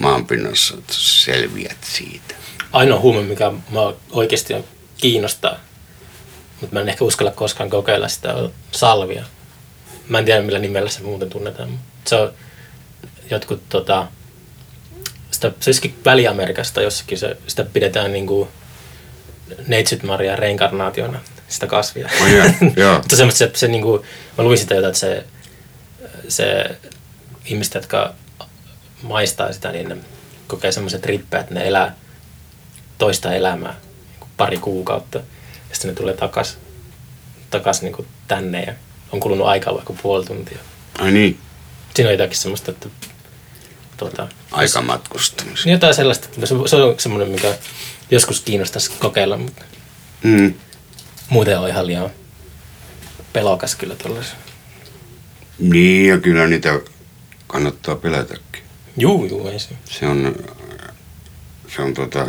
maanpinnassa, 0.00 0.74
että 0.74 0.92
selviät 0.96 1.78
siitä. 1.84 2.34
Ainoa 2.74 3.00
huume, 3.00 3.22
mikä 3.22 3.52
mä 3.70 3.80
oikeasti 4.10 4.54
kiinnostaa, 4.96 5.60
mutta 6.60 6.74
mä 6.74 6.80
en 6.80 6.88
ehkä 6.88 7.04
uskalla 7.04 7.30
koskaan 7.32 7.70
kokeilla 7.70 8.08
sitä, 8.08 8.34
salvia. 8.72 9.24
Mä 10.08 10.18
en 10.18 10.24
tiedä 10.24 10.42
millä 10.42 10.58
nimellä 10.58 10.90
se 10.90 11.02
muuten 11.02 11.30
tunnetaan. 11.30 11.70
mutta 11.70 11.90
Se 12.04 12.16
on 12.16 12.32
jotkut 13.30 13.62
tota, 13.68 14.06
sitä, 15.30 15.52
se 15.60 15.70
olisikin 15.70 15.98
Väli-Amerikasta 16.04 16.82
jossakin, 16.82 17.18
se, 17.18 17.36
sitä 17.46 17.64
pidetään 17.64 18.12
niin 18.12 18.26
kuin 18.26 18.48
Neitsyt 19.66 20.02
Maria 20.02 20.36
reinkarnaationa, 20.36 21.20
sitä 21.48 21.66
kasvia. 21.66 22.08
Oh, 22.20 22.28
yeah, 22.28 22.54
joo. 22.76 22.96
Mutta 22.98 23.16
semmoista, 23.16 23.38
se, 23.38 23.50
se 23.54 23.68
niin 23.68 23.82
kuin, 23.82 24.02
mä 24.38 24.44
luin 24.44 24.58
sitä 24.58 24.74
jotain, 24.74 24.90
että 24.90 25.00
se, 25.00 25.24
se 26.28 26.76
ihmiset, 27.44 27.74
jotka 27.74 28.14
maistaa 29.02 29.52
sitä, 29.52 29.72
niin 29.72 29.88
ne 29.88 29.96
kokee 30.46 30.72
semmoiset 30.72 31.06
rippeet, 31.06 31.42
että 31.42 31.54
ne 31.54 31.68
elää 31.68 31.94
toista 32.98 33.32
elämää 33.34 33.74
niin 34.20 34.30
pari 34.36 34.58
kuukautta. 34.58 35.18
Ja 35.18 35.24
sitten 35.76 35.88
ne 35.88 35.94
tulee 35.94 36.14
takas, 36.14 36.58
takas 37.50 37.82
niin 37.82 37.92
kuin 37.92 38.08
tänne 38.28 38.62
ja 38.62 38.74
on 39.12 39.20
kulunut 39.20 39.46
aikaa 39.46 39.74
vaikka 39.74 39.92
puoli 40.02 40.24
tuntia. 40.24 40.58
Ai 40.98 41.12
niin, 41.12 41.38
Siinä 41.94 42.08
on 42.08 42.14
jotakin 42.14 42.36
semmoista, 42.36 42.70
että 42.70 42.88
tuota, 43.96 44.28
aikamatkustamista. 44.52 45.70
jotain 45.70 45.94
sellaista, 45.94 46.26
että 46.28 46.46
se, 46.46 46.54
se 46.66 46.76
on 46.76 46.94
semmoinen, 46.98 47.28
mikä 47.28 47.54
joskus 48.10 48.40
kiinnostaisi 48.40 48.90
kokeilla, 48.98 49.36
mutta 49.36 49.62
Mm. 50.22 50.54
muuten 51.28 51.58
on 51.58 51.68
ihan 51.68 51.86
liian 51.86 52.10
pelokas 53.32 53.74
kyllä 53.74 53.94
tuollaisen. 53.94 54.36
Niin, 55.58 56.08
ja 56.08 56.18
kyllä 56.20 56.46
niitä 56.46 56.80
kannattaa 57.46 57.94
pelätäkin. 57.96 58.62
Juu, 58.96 59.24
juu, 59.24 59.48
ei 59.48 59.58
se. 59.58 59.68
Se 59.84 60.06
on, 60.06 60.36
se 61.76 61.82
on 61.82 61.94
tota, 61.94 62.26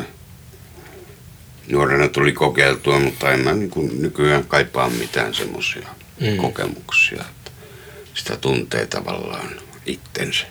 nuorena 1.70 2.08
tuli 2.08 2.32
kokeiltua, 2.32 3.00
mutta 3.00 3.32
en 3.32 3.40
mä 3.40 3.54
niin 3.54 3.70
kuin 3.70 4.02
nykyään 4.02 4.46
kaipaa 4.46 4.90
mitään 4.90 5.34
semmoisia 5.34 5.88
Mm. 6.22 6.38
kokemuksia. 6.38 7.22
Että 7.22 7.52
sitä 8.14 8.38
tuntee 8.38 8.86
tavallaan 8.86 9.50
itsensä. 9.86 10.46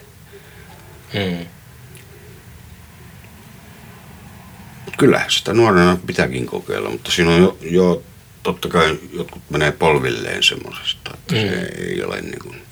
Mm. 1.15 1.47
Kyllä 4.99 5.25
sitä 5.29 5.53
nuorena 5.53 5.99
pitääkin 6.07 6.47
kokeilla, 6.47 6.91
mutta 6.91 7.11
siinä 7.11 7.31
on 7.31 7.43
jo, 7.43 7.59
jo 7.61 8.03
totta 8.43 8.69
kai 8.69 8.99
jotkut 9.13 9.43
menee 9.51 9.73
polvilleen 9.73 10.43
semmoisesta, 10.43 11.11
että 11.15 11.35
mm. 11.35 11.41
se 11.41 11.73
ei 11.79 12.05
ole 12.05 12.21
niin 12.21 12.39
kuin, 12.43 12.63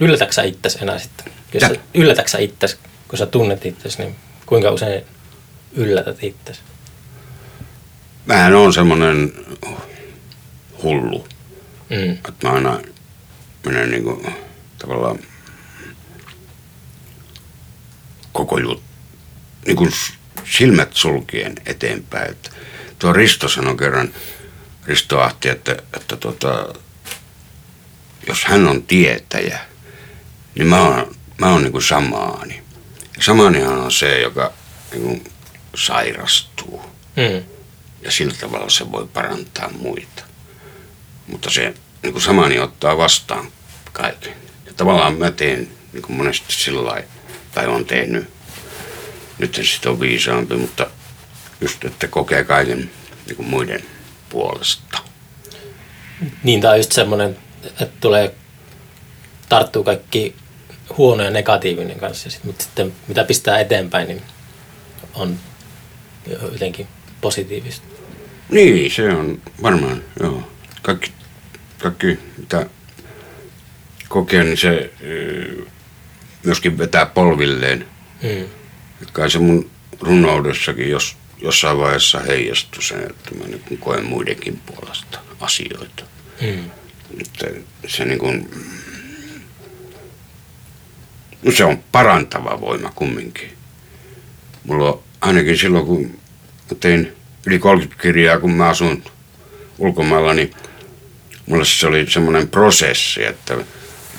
Yllätäksä 0.00 0.42
itses 0.42 0.76
enää 0.76 0.98
sitten? 0.98 1.32
Sä, 1.60 1.70
yllätäksä 1.94 2.38
itses, 2.38 2.78
kun 3.08 3.18
sä 3.18 3.26
tunnet 3.26 3.66
itses, 3.66 3.98
niin 3.98 4.16
kuinka 4.46 4.70
usein 4.70 5.04
yllätät 5.72 6.24
itses? 6.24 6.62
Mähän 8.26 8.54
on 8.54 8.72
semmoinen 8.72 9.32
hullu, 10.82 11.28
Mm. 11.90 12.12
että 12.12 12.48
mä 12.48 12.54
aina 12.54 12.80
menen 13.66 13.90
niin 13.90 14.04
kuin, 14.04 14.26
tavallaan 14.78 15.18
koko 18.32 18.58
jut, 18.58 18.82
niin 19.66 19.76
kuin 19.76 19.90
silmät 20.44 20.88
sulkien 20.94 21.54
eteenpäin. 21.66 22.30
Että 22.30 22.50
tuo 22.98 23.12
Risto 23.12 23.48
sanoi 23.48 23.76
kerran, 23.76 24.14
Risto 24.86 25.20
Ahti, 25.20 25.48
että, 25.48 25.76
että 25.96 26.16
tota, 26.16 26.74
jos 28.28 28.44
hän 28.44 28.68
on 28.68 28.82
tietäjä, 28.82 29.58
niin 30.54 30.66
mä 30.66 30.80
oon, 30.82 31.14
mä 31.40 31.50
oon 31.50 31.62
niin 31.62 31.72
kuin 31.72 31.82
samaani. 31.82 32.62
Ja 33.16 33.22
samaanihan 33.22 33.78
on 33.78 33.92
se, 33.92 34.20
joka 34.20 34.52
niin 34.92 35.02
kuin 35.02 35.24
sairastuu 35.76 36.82
Mm. 37.16 37.44
Ja 38.04 38.10
sillä 38.10 38.34
tavalla 38.40 38.70
se 38.70 38.92
voi 38.92 39.08
parantaa 39.12 39.70
muita. 39.70 40.22
Mutta 41.26 41.50
se 41.50 41.74
niin 42.02 42.12
kuin 42.12 42.22
samani 42.22 42.58
ottaa 42.58 42.96
vastaan 42.96 43.46
kaiken. 43.92 44.34
Ja 44.66 44.72
tavallaan 44.76 45.18
mä 45.18 45.30
teen 45.30 45.68
niin 45.92 46.02
kuin 46.02 46.16
monesti 46.16 46.52
sillä 46.52 46.84
lailla, 46.84 47.08
tai 47.54 47.66
on 47.66 47.84
tehnyt, 47.84 48.28
nyt 49.38 49.58
en 49.58 49.66
sitten 49.66 49.92
ole 49.92 50.00
viisaampi, 50.00 50.56
mutta 50.56 50.86
just, 51.60 51.84
että 51.84 52.08
kokee 52.08 52.44
kaiken 52.44 52.90
niin 53.26 53.36
kuin 53.36 53.48
muiden 53.48 53.84
puolesta. 54.28 54.98
Niin, 56.42 56.60
tai 56.60 56.78
just 56.78 56.92
semmoinen, 56.92 57.36
että 57.64 57.86
tulee, 58.00 58.34
tarttuu 59.48 59.84
kaikki 59.84 60.34
huono 60.98 61.22
ja 61.22 61.30
negatiivinen 61.30 61.98
kanssa, 62.00 62.28
mutta 62.44 62.64
sitten 62.64 62.94
mitä 63.08 63.24
pistää 63.24 63.58
eteenpäin, 63.58 64.08
niin 64.08 64.22
on 65.14 65.38
jotenkin 66.52 66.88
positiivista. 67.24 67.86
Niin, 68.50 68.90
se 68.90 69.08
on 69.08 69.42
varmaan, 69.62 70.02
joo. 70.20 70.48
Kaikki, 70.82 71.12
kaikki 71.78 72.18
mitä 72.38 72.66
kokee, 74.08 74.44
niin 74.44 74.56
se 74.56 74.90
myöskin 76.44 76.78
vetää 76.78 77.06
polvilleen. 77.06 77.86
Mm. 78.22 78.44
Kai 79.12 79.30
se 79.30 79.38
mun 79.38 79.70
runoudessakin 80.00 80.90
jos, 80.90 81.16
jossain 81.38 81.78
vaiheessa 81.78 82.20
heijastui 82.20 82.82
se, 82.82 82.94
että 82.94 83.34
mä 83.34 83.44
niin 83.44 83.78
koen 83.78 84.04
muidenkin 84.04 84.60
puolesta 84.66 85.18
asioita. 85.40 86.04
Mm. 86.40 86.70
Että 87.20 87.46
se 87.86 88.04
niin 88.04 88.18
kuin, 88.18 88.50
no 91.42 91.52
se 91.52 91.64
on 91.64 91.84
parantava 91.92 92.60
voima 92.60 92.92
kumminkin. 92.94 93.52
Mulla 94.64 94.88
on 94.88 95.02
ainakin 95.20 95.58
silloin, 95.58 95.86
kun 95.86 96.23
mä 96.70 96.76
tein 96.80 97.16
yli 97.46 97.58
30 97.58 98.02
kirjaa, 98.02 98.40
kun 98.40 98.52
mä 98.52 98.68
asun 98.68 99.04
ulkomailla, 99.78 100.34
niin 100.34 100.50
mulle 101.46 101.64
se 101.64 101.86
oli 101.86 102.10
semmoinen 102.10 102.48
prosessi, 102.48 103.24
että, 103.24 103.56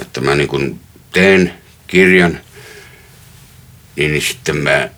että 0.01 0.21
mä 0.21 0.35
niin 0.35 0.47
kuin 0.47 0.79
teen 1.13 1.53
kirjan, 1.87 2.39
niin, 3.95 4.21
sitten 4.21 4.57
mä 4.57 4.89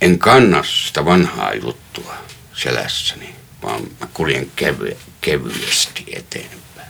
en 0.00 0.18
kanna 0.18 0.62
sitä 0.62 1.04
vanhaa 1.04 1.54
juttua 1.54 2.14
selässäni, 2.54 3.34
vaan 3.62 3.82
mä 4.00 4.08
kuljen 4.14 4.50
kevy, 4.56 4.96
kevyesti 5.20 6.04
eteenpäin. 6.12 6.88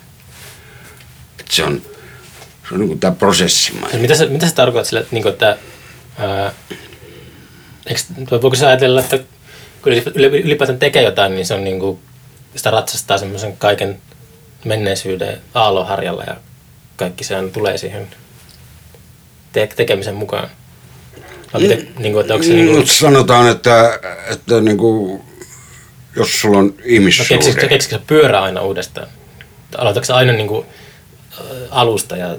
Et 1.40 1.50
se 1.50 1.64
on, 1.64 1.82
se 2.68 2.74
on 2.74 2.80
niin 2.80 3.00
tämä 3.00 3.14
prosessimainen. 3.14 4.00
Mitä 4.00 4.14
se, 4.14 4.26
mitä 4.26 4.48
se 4.48 4.54
tarkoittaa 4.54 4.88
sille, 4.88 5.00
että, 5.00 5.14
niin 5.14 5.22
kuin, 5.22 5.32
että 5.32 5.58
ää, 6.18 6.52
eikö, 7.86 8.00
voiko 8.42 8.56
se 8.56 8.66
ajatella, 8.66 9.00
että 9.00 9.18
kun 9.82 9.92
yli- 9.92 10.40
ylipäätään 10.44 10.78
tekee 10.78 11.02
jotain, 11.02 11.34
niin 11.34 11.46
se 11.46 11.54
on 11.54 11.64
niin 11.64 11.80
kuin, 11.80 11.98
sitä 12.56 12.70
ratsastaa 12.70 13.18
semmoisen 13.18 13.56
kaiken 13.56 13.98
menneisyyden 14.64 15.40
aalloharjalla 15.54 16.24
ja 16.26 16.36
kaikki 16.96 17.24
se 17.24 17.34
tulee 17.52 17.78
siihen 17.78 18.08
te- 19.52 19.66
tekemisen 19.76 20.14
mukaan. 20.14 20.48
Vai 21.54 21.62
miten, 21.62 21.88
niin 21.98 22.12
kuin, 22.12 22.20
että 22.20 22.34
onko 22.34 22.46
se 22.46 22.52
niin 22.52 22.66
kuin, 22.66 22.78
Nyt 22.78 22.90
sanotaan, 22.90 23.48
että, 23.50 23.98
että 24.32 24.60
niin 24.60 24.78
kuin, 24.78 25.22
jos 26.16 26.40
sulla 26.40 26.58
on 26.58 26.66
no, 26.66 26.72
ihmissuhde, 26.84 27.28
keksikö, 27.28 27.68
keksikö 27.68 27.96
se 27.96 28.02
pyörä 28.06 28.42
aina 28.42 28.60
uudestaan? 28.60 29.06
Aloitatko 29.78 30.14
aina 30.14 30.32
niin 30.32 30.48
kuin, 30.48 30.66
ä, 30.66 31.42
alusta 31.70 32.16
ja 32.16 32.36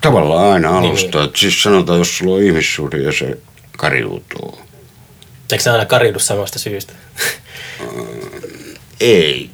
tavallaan 0.00 0.52
aina 0.52 0.68
Niin, 0.80 0.90
alusta. 0.90 1.18
niin. 1.18 1.24
Että 1.26 1.38
siis 1.38 1.62
sanotaan, 1.62 1.98
jos 1.98 2.18
sulla 2.18 2.34
on 2.36 2.42
ihmissuhde 2.42 2.96
ja 2.98 3.12
se 3.12 3.38
kariutuu. 3.76 4.58
Eikö 5.52 5.62
se 5.62 5.70
aina 5.70 5.86
kariudu 5.86 6.18
samasta 6.18 6.58
syystä? 6.58 6.92
Ei. 9.00 9.50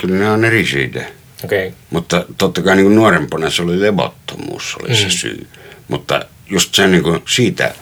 Kyllä 0.00 0.18
ne 0.18 0.30
on 0.30 0.44
eri 0.44 0.66
syitä. 0.66 1.04
Okay. 1.44 1.72
Mutta 1.90 2.24
totta 2.38 2.62
kai 2.62 2.76
niin 2.76 2.94
nuorempana 2.94 3.50
se 3.50 3.62
oli 3.62 3.80
levottomuus, 3.80 4.76
oli 4.82 4.88
mm. 4.88 4.94
se 4.94 5.10
syy. 5.10 5.46
Mutta 5.88 6.24
just 6.50 6.74
se 6.74 6.86
niin 6.86 7.02
kuin 7.02 7.22
siitä 7.28 7.74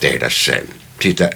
tehdä 0.00 0.30
se, 0.30 0.64
siitä 1.00 1.30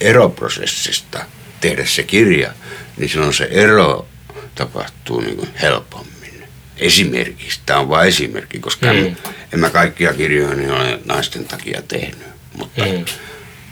eroprosessista 0.00 1.24
tehdä 1.60 1.86
se 1.86 2.02
kirja, 2.02 2.52
niin 2.96 3.08
silloin 3.10 3.34
se 3.34 3.48
ero 3.50 4.06
tapahtuu 4.54 5.20
niin 5.20 5.36
kuin 5.36 5.48
helpommin. 5.62 6.44
Esimerkiksi, 6.76 7.60
tämä 7.66 7.78
on 7.78 7.88
vain 7.88 8.08
esimerkki, 8.08 8.58
koska 8.58 8.92
Mm. 8.92 8.98
mm. 8.98 9.16
en 9.52 9.60
mä 9.60 9.70
kaikkia 9.70 10.14
kirjoja 10.14 10.54
niin 10.54 10.70
ole 10.70 10.98
naisten 11.04 11.44
takia 11.44 11.82
tehnyt, 11.88 12.26
mutta, 12.56 12.84
Mm. 12.84 13.04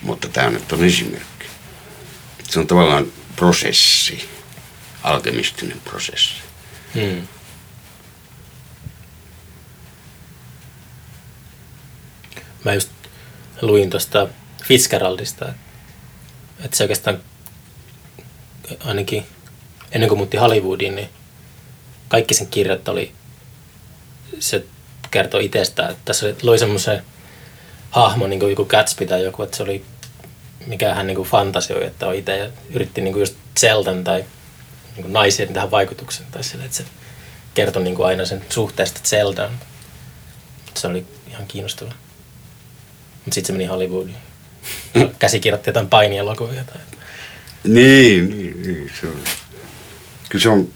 Mutta 0.02 0.28
tämä 0.28 0.50
nyt 0.50 0.72
on 0.72 0.84
esimerkki. 0.84 1.46
se 2.48 2.60
on 2.60 2.66
tavallaan 2.66 3.06
prosessi, 3.36 4.28
alkemistinen 5.02 5.80
prosessi. 5.80 6.34
Mm. 6.94 7.28
Mä 12.64 12.74
just 12.74 12.90
luin 13.62 13.90
tuosta 13.90 14.28
Fitzgeraldista, 14.64 15.54
että 16.64 16.76
se 16.76 16.84
oikeastaan 16.84 17.20
ainakin 18.84 19.26
ennen 19.92 20.08
kuin 20.08 20.18
muutti 20.18 20.36
Hollywoodiin, 20.36 20.96
niin 20.96 21.08
kaikki 22.08 22.34
sen 22.34 22.46
kirjat 22.46 22.88
oli, 22.88 23.12
se 24.38 24.64
kertoi 25.10 25.44
itsestään, 25.44 25.90
että 25.90 26.12
se 26.12 26.36
loi 26.42 26.58
semmoisen 26.58 27.02
hahmo, 27.90 28.26
niin 28.26 28.40
kuin 28.40 28.50
joku 28.50 28.64
Gatsby 28.64 29.06
tai 29.06 29.24
joku, 29.24 29.42
että 29.42 29.56
se 29.56 29.62
oli 29.62 29.84
mikä 30.66 30.94
hän 30.94 31.06
niin 31.06 31.16
kuin 31.16 31.28
fantasioi, 31.28 31.86
että 31.86 32.06
on 32.06 32.14
itse 32.14 32.36
ja 32.36 32.50
yritti 32.74 33.00
niin 33.00 33.12
kuin 33.12 33.20
just 33.20 33.34
Zeldan 33.58 34.04
tai 34.04 34.24
niin 34.94 35.02
kuin 35.02 35.12
naisien 35.12 35.52
tähän 35.52 35.70
vaikutuksen 35.70 36.26
tai 36.30 36.44
sille, 36.44 36.64
että 36.64 36.76
se 36.76 36.84
kertoi 37.54 37.82
niin 37.82 37.94
kuin 37.94 38.06
aina 38.06 38.24
sen 38.24 38.44
suhteesta 38.48 39.00
Zeldaan. 39.04 39.60
Se 40.74 40.86
oli 40.86 41.06
ihan 41.28 41.46
kiinnostava. 41.46 41.92
Mutta 43.14 43.34
sitten 43.34 43.46
se 43.46 43.52
meni 43.52 43.64
Hollywoodiin. 43.64 44.16
Käsikirjoitti 45.18 45.70
jotain 45.70 45.88
painielokuvia 45.88 46.64
tai... 46.64 46.76
Niin, 47.64 48.30
niin, 48.30 48.62
niin, 48.62 48.90
se 49.00 49.06
on. 49.06 49.20
Kyllä 50.28 50.42
se 50.42 50.48
on 50.48 50.68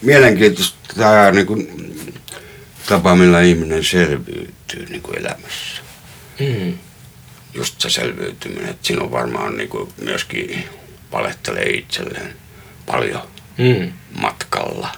mielenkiintoista 0.00 0.78
tämä 0.96 1.30
niin 1.30 1.46
kuin, 1.46 2.04
tapa, 2.88 3.16
millä 3.16 3.40
ihminen 3.40 3.84
selviytyy 3.84 4.86
niin 4.88 5.02
kuin 5.02 5.18
elämässä. 5.18 5.87
Mm. 6.38 6.78
Just 7.54 7.80
se 7.80 7.90
selviytyminen, 7.90 8.68
että 8.70 8.86
siinä 8.86 9.02
on 9.02 9.12
varmaan 9.12 9.56
niin 9.56 9.68
kuin, 9.68 9.92
myöskin 10.02 10.68
valehtelee 11.12 11.70
itselleen 11.70 12.36
paljon 12.86 13.22
Mm. 13.58 13.92
matkalla. 14.20 14.88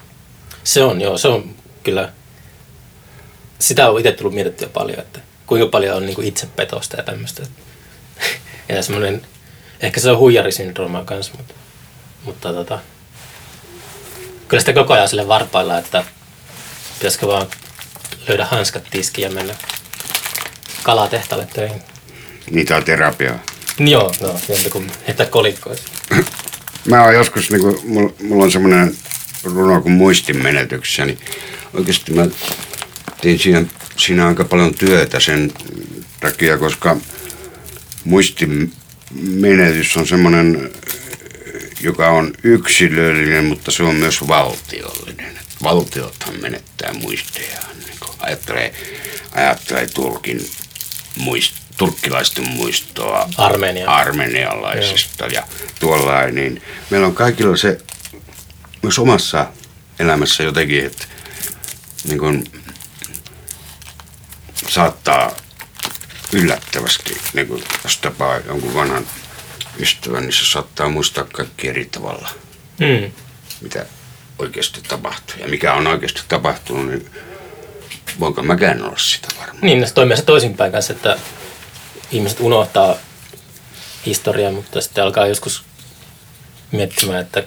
Se 0.64 0.82
on, 0.82 1.00
joo, 1.00 1.18
se 1.18 1.28
on 1.28 1.54
kyllä... 1.82 2.12
Sitä 3.58 3.90
on 3.90 3.98
itse 3.98 4.12
tullut 4.12 4.34
mietittyä 4.34 4.68
paljon, 4.68 4.98
että 4.98 5.20
kuinka 5.46 5.66
paljon 5.68 5.96
on 5.96 6.06
niin 6.06 6.24
itsepetosta 6.24 6.96
ja 6.96 7.02
tämmöistä. 7.02 7.42
Ja 8.68 8.82
semmoinen, 8.82 9.22
ehkä 9.80 10.00
se 10.00 10.10
on 10.10 10.18
huijarisyndrooma 10.18 11.04
kanssa, 11.04 11.32
mutta, 11.36 11.54
mutta 12.24 12.52
tota, 12.52 12.78
kyllä 14.48 14.60
sitä 14.60 14.72
koko 14.72 14.94
ajan 14.94 15.08
sille 15.08 15.28
varpailla, 15.28 15.78
että 15.78 16.04
pitäisikö 16.98 17.26
vaan 17.26 17.46
löydä 18.28 18.44
hanskat 18.44 18.84
tiskiin 18.90 19.28
ja 19.28 19.34
mennä 19.34 19.54
kalatehtaalle 20.82 21.48
töihin. 21.54 21.82
Niitä 22.50 22.76
on 22.76 22.84
terapiaa. 22.84 23.38
Joo, 23.78 24.12
no, 24.20 24.40
joku 24.64 24.84
heittää 25.06 25.26
kolikkoa. 25.26 25.74
Mä 26.84 27.04
oon 27.04 27.14
joskus, 27.14 27.50
niin 27.50 27.62
kuin, 27.62 27.76
mulla, 27.84 28.12
mulla 28.22 28.44
on 28.44 28.52
semmoinen 28.52 28.96
runo 29.44 29.80
kuin 29.80 29.92
muistin 29.92 30.42
menetyksessä, 30.42 31.06
niin 31.06 31.18
oikeasti 31.74 32.12
mä 32.12 32.26
tein 33.20 33.38
siinä, 33.38 33.64
siinä 33.96 34.28
aika 34.28 34.44
paljon 34.44 34.74
työtä 34.74 35.20
sen 35.20 35.52
takia, 36.20 36.58
koska 36.58 36.96
muistin 38.04 38.72
menetys 39.14 39.96
on 39.96 40.06
semmoinen, 40.06 40.70
joka 41.80 42.08
on 42.08 42.32
yksilöllinen, 42.42 43.44
mutta 43.44 43.70
se 43.70 43.82
on 43.82 43.94
myös 43.94 44.28
valtiollinen. 44.28 45.38
Valtiothan 45.62 46.40
menettää 46.40 46.92
muistejaan. 46.92 47.78
Niin 47.78 47.98
kun 48.00 48.14
ajattelee, 48.18 48.74
ajattelee 49.32 49.86
Turkin 49.86 50.50
muist, 51.16 51.54
turkkilaisten 51.76 52.48
muistoa 52.50 53.28
Armenia. 53.36 53.90
armenialaisista 53.90 55.26
ja 55.26 55.42
tuollain, 55.80 56.34
niin 56.34 56.62
meillä 56.90 57.06
on 57.06 57.14
kaikilla 57.14 57.56
se 57.56 57.78
myös 58.82 58.98
omassa 58.98 59.46
elämässä 59.98 60.42
jotenkin, 60.42 60.86
että 60.86 61.04
niin 62.04 62.18
kun, 62.18 62.44
saattaa 64.68 65.32
yllättävästi, 66.32 67.18
niin 67.32 67.48
kun, 67.48 67.62
jos 67.84 67.96
tapaa 67.98 68.36
jonkun 68.38 68.74
vanhan 68.74 69.06
ystävän, 69.78 70.22
niin 70.22 70.32
se 70.32 70.44
saattaa 70.44 70.88
muistaa 70.88 71.24
kaikki 71.24 71.68
eri 71.68 71.84
tavalla, 71.86 72.28
Mm. 72.78 73.12
mitä 73.60 73.86
oikeasti 74.38 74.80
tapahtuu. 74.88 75.36
Ja 75.40 75.48
mikä 75.48 75.74
on 75.74 75.86
oikeasti 75.86 76.20
tapahtunut, 76.28 76.86
niin 76.86 77.10
voinko 78.20 78.42
mäkään 78.42 78.82
olla 78.82 78.98
sitä 78.98 79.28
varma. 79.40 79.58
Niin, 79.62 79.88
se 79.88 79.94
toimii 79.94 80.16
se 80.16 80.22
toisinpäin 80.22 80.72
kanssa, 80.72 80.92
että 80.92 81.16
ihmiset 82.10 82.40
unohtaa 82.40 82.96
historiaa, 84.06 84.52
mutta 84.52 84.80
sitten 84.80 85.04
alkaa 85.04 85.26
joskus 85.26 85.64
miettimään, 86.72 87.20
että 87.20 87.44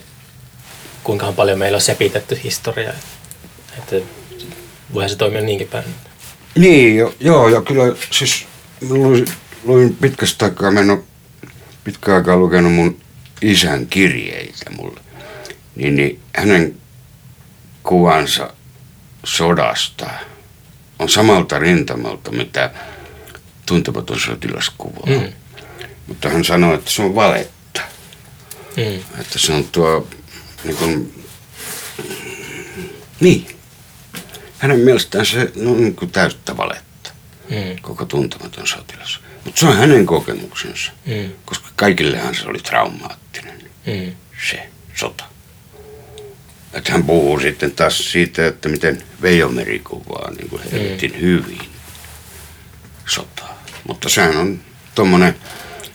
kuinka 1.03 1.31
paljon 1.31 1.59
meillä 1.59 1.75
on 1.75 1.81
sepitetty 1.81 2.39
historiaa. 2.43 2.93
Että 3.77 3.95
voihan 4.93 5.09
se 5.09 5.15
toimia 5.15 5.41
niinkin 5.41 5.67
päin. 5.67 5.85
Niin, 6.55 6.97
jo, 6.97 7.15
joo, 7.19 7.49
ja 7.49 7.61
kyllä 7.61 7.95
siis 8.11 8.45
luin, 8.81 9.25
luin 9.63 9.95
pitkästä 9.95 10.45
aikaa, 10.45 10.71
mä 10.71 10.79
en 10.79 10.89
ole 10.89 11.03
pitkään 11.83 12.17
aikaa 12.17 12.37
lukenut 12.37 12.73
mun 12.73 12.99
isän 13.41 13.87
kirjeitä 13.87 14.69
mulle. 14.69 14.99
Niin, 15.75 15.95
niin 15.95 16.19
hänen 16.35 16.75
kuvansa 17.83 18.53
sodasta 19.23 20.09
on 20.99 21.09
samalta 21.09 21.59
rintamalta, 21.59 22.31
mitä 22.31 22.71
tuntematon 23.65 24.19
sotilas 24.19 24.71
kuvaa. 24.77 25.19
Mm. 25.21 25.33
Mutta 26.07 26.29
hän 26.29 26.45
sanoi, 26.45 26.75
että 26.75 26.91
se 26.91 27.01
on 27.01 27.15
valetta. 27.15 27.81
Mm. 28.77 29.21
Että 29.21 29.39
se 29.39 29.53
on 29.53 29.63
tuo, 29.71 30.07
niin 30.63 30.77
kuin, 30.77 31.23
niin. 33.19 33.47
Hänen 34.57 34.79
mielestään 34.79 35.25
se 35.25 35.51
on 35.65 35.81
niin 35.81 35.95
kuin 35.95 36.11
täyttä 36.11 36.57
valetta, 36.57 37.09
Mm. 37.49 37.81
koko 37.81 38.05
tuntematon 38.05 38.67
sotilas. 38.67 39.19
Mutta 39.45 39.59
se 39.59 39.65
on 39.67 39.77
hänen 39.77 40.05
kokemuksensa, 40.05 40.91
Mm. 41.05 41.31
koska 41.45 41.67
kaikillehan 41.75 42.35
se 42.35 42.47
oli 42.47 42.59
traumaattinen, 42.59 43.61
Mm. 43.85 44.11
se 44.49 44.69
sota. 44.95 45.23
Että 46.73 46.91
hän 46.91 47.03
puhuu 47.03 47.39
sitten 47.39 47.71
taas 47.71 48.11
siitä, 48.11 48.47
että 48.47 48.69
miten 48.69 49.03
Veijomeri 49.21 49.79
kuvaa 49.79 50.31
niin 50.31 50.49
kuin 50.49 50.61
helvetin 50.71 51.21
hyvin 51.21 51.61
sotaa. 53.05 53.63
Mutta 53.87 54.09
sehän 54.09 54.37
on 54.37 54.59
tommonen, 54.95 55.35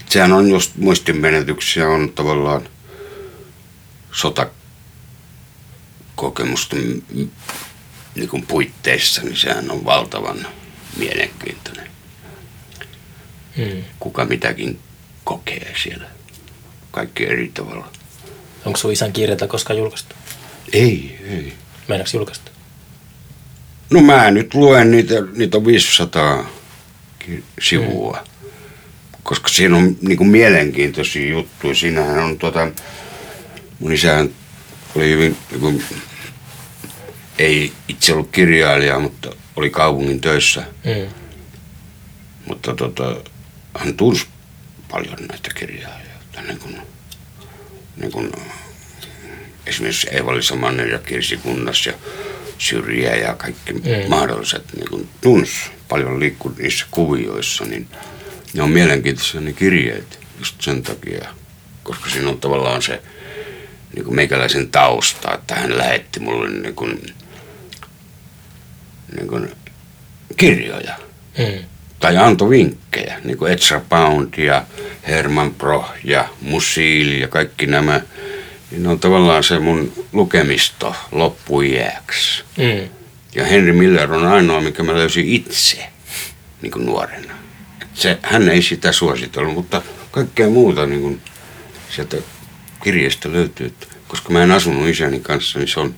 sehän 0.08 0.32
on 0.32 0.50
just 0.50 0.76
muistinmenetyksiä 0.76 1.88
on 1.88 2.12
tavallaan 2.12 2.68
sotakokemusten 4.12 7.02
mm, 7.14 7.30
niin 8.14 8.28
kuin 8.28 8.46
puitteissa, 8.46 9.22
niin 9.22 9.36
sehän 9.36 9.70
on 9.70 9.84
valtavan 9.84 10.46
mielenkiintoinen. 10.96 11.90
Mm. 13.56 13.84
Kuka 14.00 14.24
mitäkin 14.24 14.78
kokee 15.24 15.74
siellä. 15.82 16.06
Kaikki 16.90 17.26
eri 17.26 17.50
tavalla. 17.54 17.92
Onko 18.64 18.78
sun 18.78 18.92
isän 18.92 19.12
kirjata 19.12 19.46
koskaan 19.46 19.78
julkaistu? 19.78 20.14
Ei, 20.72 21.18
ei. 21.30 21.52
Meinaaks 21.88 22.14
julkaistu? 22.14 22.50
No 23.90 24.00
mä 24.02 24.30
nyt 24.30 24.54
luen 24.54 24.90
niitä, 24.90 25.14
niitä 25.36 25.56
on 25.56 25.66
500 25.66 26.50
ki- 27.18 27.44
sivua. 27.60 28.18
Mm. 28.42 28.50
Koska 29.22 29.48
siinä 29.48 29.76
on 29.76 29.96
niinku 30.00 30.24
mielenkiintoisia 30.24 31.30
juttuja. 31.30 31.74
Siinähän 31.74 32.18
on 32.18 32.38
tota, 32.38 32.68
mun 33.78 33.92
isähän 33.92 34.30
oli 34.94 35.10
hyvin, 35.10 35.36
niinku, 35.50 35.82
ei 37.38 37.72
itse 37.88 38.12
ollut 38.12 38.30
kirjailija, 38.30 38.98
mutta 38.98 39.30
oli 39.56 39.70
kaupungin 39.70 40.20
töissä. 40.20 40.60
Mm. 40.84 41.10
Mutta 42.46 42.74
tota, 42.74 43.16
hän 43.78 43.94
tunsi 43.94 44.26
paljon 44.90 45.16
näitä 45.28 45.50
kirjailijoita. 45.54 46.42
Niin 46.46 46.58
kuin, 46.58 46.76
niin 47.96 48.12
kuin, 48.12 48.32
esimerkiksi 49.68 50.08
Eeva-Liisa 50.10 50.56
Manner 50.56 50.88
ja 50.88 50.98
Kirsi 50.98 51.36
Kunnas 51.36 51.86
ja 51.86 51.92
Syrjä 52.58 53.16
ja 53.16 53.34
kaikki 53.34 53.72
mm. 53.72 53.80
mahdolliset 54.08 54.64
niin 54.76 54.88
kuin, 54.88 55.08
tunsi 55.20 55.70
paljon 55.88 56.20
liikkui 56.20 56.52
niissä 56.58 56.86
kuvioissa, 56.90 57.64
niin 57.64 57.88
ne 58.54 58.62
on 58.62 58.70
mielenkiintoisia 58.70 59.40
ne 59.40 59.52
kirjeet 59.52 60.18
just 60.38 60.62
sen 60.62 60.82
takia, 60.82 61.28
koska 61.82 62.10
siinä 62.10 62.28
on 62.28 62.40
tavallaan 62.40 62.82
se 62.82 63.02
niin 63.94 64.04
kuin 64.04 64.14
meikäläisen 64.14 64.70
tausta, 64.70 65.34
että 65.34 65.54
hän 65.54 65.78
lähetti 65.78 66.20
mulle 66.20 66.50
niin 66.50 66.74
kuin, 66.74 67.14
niin 69.16 69.28
kuin 69.28 69.50
kirjoja 70.36 70.94
Mm. 71.38 71.64
tai 72.00 72.16
antoi 72.16 72.50
vinkkejä, 72.50 73.20
niin 73.24 73.38
kuin 73.38 73.52
Ezra 73.52 73.80
Pound 73.88 74.34
ja 74.36 74.64
Herman 75.08 75.54
Broch 75.54 75.90
ja 76.04 76.28
Musil 76.40 77.20
ja 77.20 77.28
kaikki 77.28 77.66
nämä, 77.66 78.00
niin 78.70 78.86
on 78.86 79.00
tavallaan 79.00 79.44
se 79.44 79.58
mun 79.58 79.92
lukemisto 80.12 80.94
loppuiäksi. 81.12 82.44
Mm. 82.56 82.88
Ja 83.34 83.44
Henry 83.44 83.72
Miller 83.72 84.12
on 84.12 84.26
ainoa, 84.26 84.60
mikä 84.60 84.82
mä 84.82 84.94
löysin 84.94 85.28
itse 85.28 85.88
niin 86.62 86.72
kuin 86.72 86.86
nuorena. 86.86 87.34
Et 87.82 87.88
se, 87.94 88.18
hän 88.22 88.48
ei 88.48 88.62
sitä 88.62 88.92
suositellut, 88.92 89.54
mutta 89.54 89.82
kaikkea 90.10 90.48
muuta 90.48 90.86
niin 90.86 91.00
kuin 91.00 91.20
sieltä 91.90 92.16
kirjeestä 92.82 93.32
löytyy, 93.32 93.74
koska 94.08 94.30
mä 94.30 94.42
en 94.42 94.52
asunut 94.52 94.88
isäni 94.88 95.20
kanssa, 95.20 95.58
niin 95.58 95.68
se 95.68 95.80
on 95.80 95.94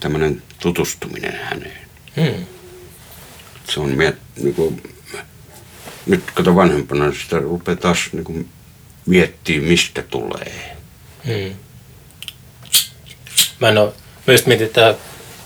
tämmöinen 0.00 0.42
tutustuminen 0.58 1.40
häneen. 1.42 1.88
Hmm. 2.16 2.46
Se 3.68 3.80
on 3.80 3.90
miet, 3.90 4.16
niin 4.36 4.54
kuin, 4.54 4.82
nyt 6.06 6.30
kato 6.30 6.54
vanhempana, 6.54 7.12
sitä 7.12 7.38
rupeaa 7.38 7.76
taas 7.76 8.08
niin 8.12 8.24
kuin, 8.24 8.48
mistä 9.60 10.02
tulee. 10.02 10.76
Hmm. 11.26 11.54
Mä 13.62 13.68
en 13.68 13.74
mä 14.26 14.32
just 14.32 14.46
mietin, 14.46 14.66
että 14.66 14.94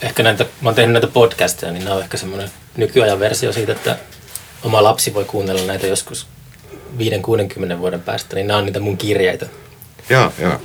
ehkä 0.01 0.23
näitä, 0.23 0.45
mä 0.61 0.69
oon 0.69 0.75
tehnyt 0.75 0.93
näitä 0.93 1.07
podcasteja, 1.07 1.71
niin 1.71 1.83
nämä 1.83 1.95
on 1.95 2.01
ehkä 2.01 2.17
semmoinen 2.17 2.51
nykyajan 2.77 3.19
versio 3.19 3.53
siitä, 3.53 3.71
että 3.71 3.97
oma 4.63 4.83
lapsi 4.83 5.13
voi 5.13 5.25
kuunnella 5.25 5.61
näitä 5.61 5.87
joskus 5.87 6.27
5-60 7.75 7.77
vuoden 7.77 8.01
päästä, 8.01 8.35
niin 8.35 8.47
nämä 8.47 8.57
on 8.57 8.65
niitä 8.65 8.79
mun 8.79 8.97
kirjeitä. 8.97 9.45
Joo, 10.09 10.33
joo. 10.39 10.61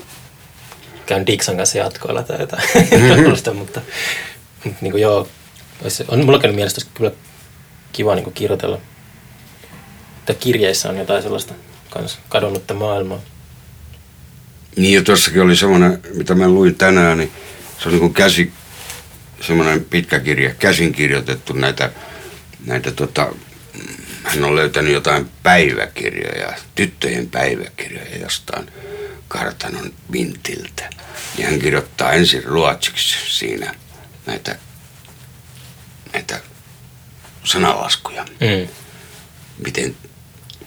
Käyn 1.06 1.26
Dixon 1.26 1.56
kanssa 1.56 1.78
jatkoilla 1.78 2.22
tai 2.22 2.40
jotain 2.40 2.62
mm-hmm. 2.90 3.30
mutta, 3.30 3.54
mutta 3.54 3.80
niin 4.80 4.92
kuin 4.92 5.02
joo, 5.02 5.28
olisi, 5.82 6.04
on 6.08 6.24
mulla 6.24 6.38
käynyt 6.38 6.56
mielestä 6.56 6.80
kyllä 6.94 7.10
kiva 7.92 8.14
niin 8.14 8.24
kuin 8.24 8.34
kirjoitella. 8.34 8.78
Että 10.18 10.34
kirjeissä 10.34 10.88
on 10.88 10.98
jotain 10.98 11.22
sellaista 11.22 11.54
kans 11.90 12.18
kadonnutta 12.28 12.74
maailmaa. 12.74 13.20
Niin 14.76 14.94
ja 14.94 15.02
tuossakin 15.02 15.42
oli 15.42 15.56
semmoinen, 15.56 16.02
mitä 16.14 16.34
mä 16.34 16.48
luin 16.48 16.74
tänään, 16.74 17.18
niin 17.18 17.32
se 17.78 17.88
on 17.88 17.92
niin 17.92 18.00
kuin 18.00 18.14
käsi, 18.14 18.52
semmoinen 19.40 19.84
pitkä 19.84 20.20
kirja, 20.20 20.54
käsin 20.54 20.92
kirjoitettu 20.92 21.52
näitä, 21.52 21.92
näitä 22.66 22.92
tota, 22.92 23.32
hän 24.24 24.44
on 24.44 24.56
löytänyt 24.56 24.92
jotain 24.92 25.30
päiväkirjoja, 25.42 26.52
tyttöjen 26.74 27.30
päiväkirjoja 27.30 28.18
jostain 28.18 28.70
kartanon 29.28 29.92
vintiltä. 30.12 30.90
Ja 31.38 31.46
hän 31.46 31.58
kirjoittaa 31.58 32.12
ensin 32.12 32.44
ruotsiksi 32.44 33.16
siinä 33.28 33.74
näitä, 34.26 34.58
näitä 36.12 36.40
sanalaskuja. 37.44 38.24
Mm. 38.24 38.68
Miten 39.64 39.96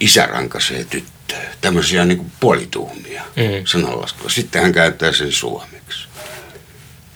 isä 0.00 0.26
rankaisee 0.26 0.84
tyttöä. 0.84 1.15
Tämmöisiä 1.60 2.04
niin 2.04 2.18
kuin 2.18 2.32
puolituhmia 2.40 3.22
Mm. 3.36 3.64
sananlaskuja. 3.66 4.30
Sitten 4.30 4.62
hän 4.62 4.72
käyttää 4.72 5.12
sen 5.12 5.32
suomeksi. 5.32 6.08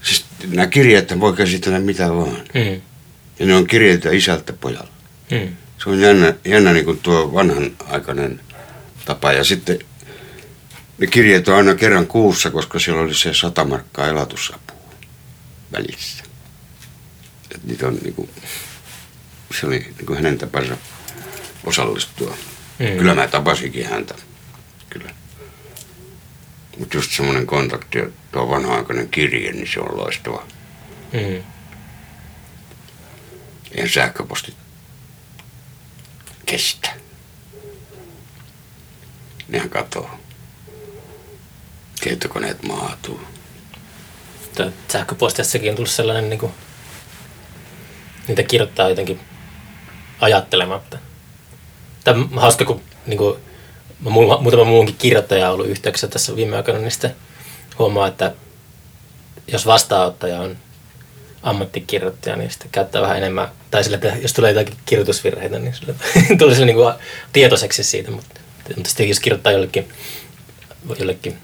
Siis 0.03 0.25
nämä 0.47 0.67
kirjeet 0.67 1.21
voi 1.21 1.33
käsitellä 1.33 1.79
mitä 1.79 2.11
vaan. 2.15 2.43
Mm. 2.55 2.81
Ja 3.39 3.47
ne 3.47 3.55
on 3.55 3.67
kirjeitä 3.67 4.11
isältä 4.11 4.53
pojalle. 4.53 4.91
Mm. 5.31 5.57
Se 5.85 5.91
on 5.91 6.01
jännä, 6.01 6.35
jännä 6.45 6.73
niin 6.73 6.85
kuin 6.85 6.99
tuo 6.99 7.35
vanhan 7.35 7.77
aikainen 7.89 8.41
tapa. 9.05 9.33
Ja 9.33 9.45
sitten 9.45 9.79
ne 10.99 11.07
kirjeet 11.07 11.49
on 11.49 11.57
aina 11.57 11.75
kerran 11.75 12.07
kuussa, 12.07 12.51
koska 12.51 12.79
siellä 12.79 13.03
oli 13.03 13.15
se 13.15 13.35
sata 13.35 13.65
markkaa 13.65 14.09
elatusapua 14.09 14.77
välissä. 15.73 16.25
Et 17.55 17.65
niitä 17.65 17.87
on 17.87 17.99
niin 18.03 18.15
kuin, 18.15 18.31
se 19.61 19.67
oli 19.67 19.79
niin 19.79 20.07
kuin 20.07 20.17
hänen 20.17 20.39
tapansa 20.39 20.77
osallistua. 21.65 22.37
Mm. 22.81 22.99
Kyllä 22.99 23.15
mä 23.15 23.29
tapasinkin 23.29 23.87
häntä. 23.87 24.15
Kyllä. 24.91 25.11
Mutta 26.79 26.97
just 26.97 27.13
semmoinen 27.13 27.47
kontakti, 27.47 27.99
tuo 28.33 28.49
vanha-aikainen 28.49 29.09
kirje, 29.09 29.53
niin 29.53 29.69
se 29.73 29.81
on 29.81 29.97
loistava. 29.97 30.47
Mm. 31.13 31.43
Eihän 33.73 33.89
sähköpostit 33.89 34.57
kestä. 36.47 36.91
Nehän 39.49 39.71
katoo. 39.71 40.11
Tietokoneet 42.01 42.63
maatuu. 42.63 43.21
Tää 44.55 44.73
Sähköpostiassakin 44.93 45.71
on 45.71 45.77
tullut 45.77 45.91
sellainen, 45.91 46.31
niin 46.31 46.41
kuin, 46.41 46.53
niitä 48.29 48.43
kirjoittaa 48.43 48.89
jotenkin 48.89 49.21
ajattelematta. 50.21 50.99
Tämä 52.05 52.25
hauska, 52.37 52.65
kun 52.65 52.81
niin 53.07 53.19
kuin, 53.19 53.37
mä 54.01 54.11
mu- 54.11 54.41
muutama 54.41 54.65
muunkin 54.65 54.97
kirjoittaja 54.99 55.49
on 55.49 55.55
ollut 55.55 55.67
yhteyksissä 55.67 56.09
tässä 56.09 56.37
viime 56.37 56.57
aikoina, 56.57 56.81
niin 56.81 56.91
sitten 56.91 57.17
huomaa, 57.79 58.07
että 58.07 58.33
jos 59.47 59.67
vastaanottaja 59.67 60.41
on 60.41 60.57
ammattikirjoittaja, 61.43 62.37
niin 62.37 62.51
sitten 62.51 62.71
käyttää 62.73 63.03
vähän 63.03 63.17
enemmän, 63.17 63.49
tai 63.71 63.85
sille, 63.85 63.95
että 63.95 64.17
jos 64.23 64.33
tulee 64.33 64.53
jotakin 64.53 64.79
kirjoitusvirheitä, 64.87 65.59
niin 65.59 65.75
sille, 65.75 65.95
tulee 66.39 66.55
sille 66.55 66.67
niin 66.67 66.77
kuin 66.77 66.95
tietoiseksi 67.33 67.85
siitä, 67.85 68.11
mutta, 68.11 68.41
mutta 68.77 68.89
sitten 68.89 69.09
jos 69.09 69.21
kirjoittaa 69.21 69.53
jollekin, 69.53 69.89
jollekin 70.99 71.39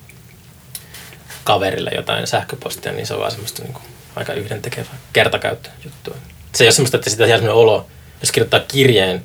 kaverille 1.45 1.91
jotain 1.95 2.27
sähköpostia, 2.27 2.93
niin 2.93 3.07
se 3.07 3.15
on 3.15 3.21
vaan 3.21 3.31
semmoista 3.31 3.63
niin 3.63 3.73
kuin 3.73 3.85
aika 4.17 4.33
yhdentekevää 4.33 4.99
kertakäyttöjuttua. 5.13 6.15
Se 6.55 6.65
ei 6.65 6.67
ole 6.67 6.73
semmoista, 6.73 6.97
että 6.97 7.11
sitä 7.11 7.27
jää 7.27 7.39
semmoinen 7.39 7.63
olo, 7.63 7.87
jos 8.21 8.33
kirjoittaa 8.33 8.61
kirjeen, 8.61 9.23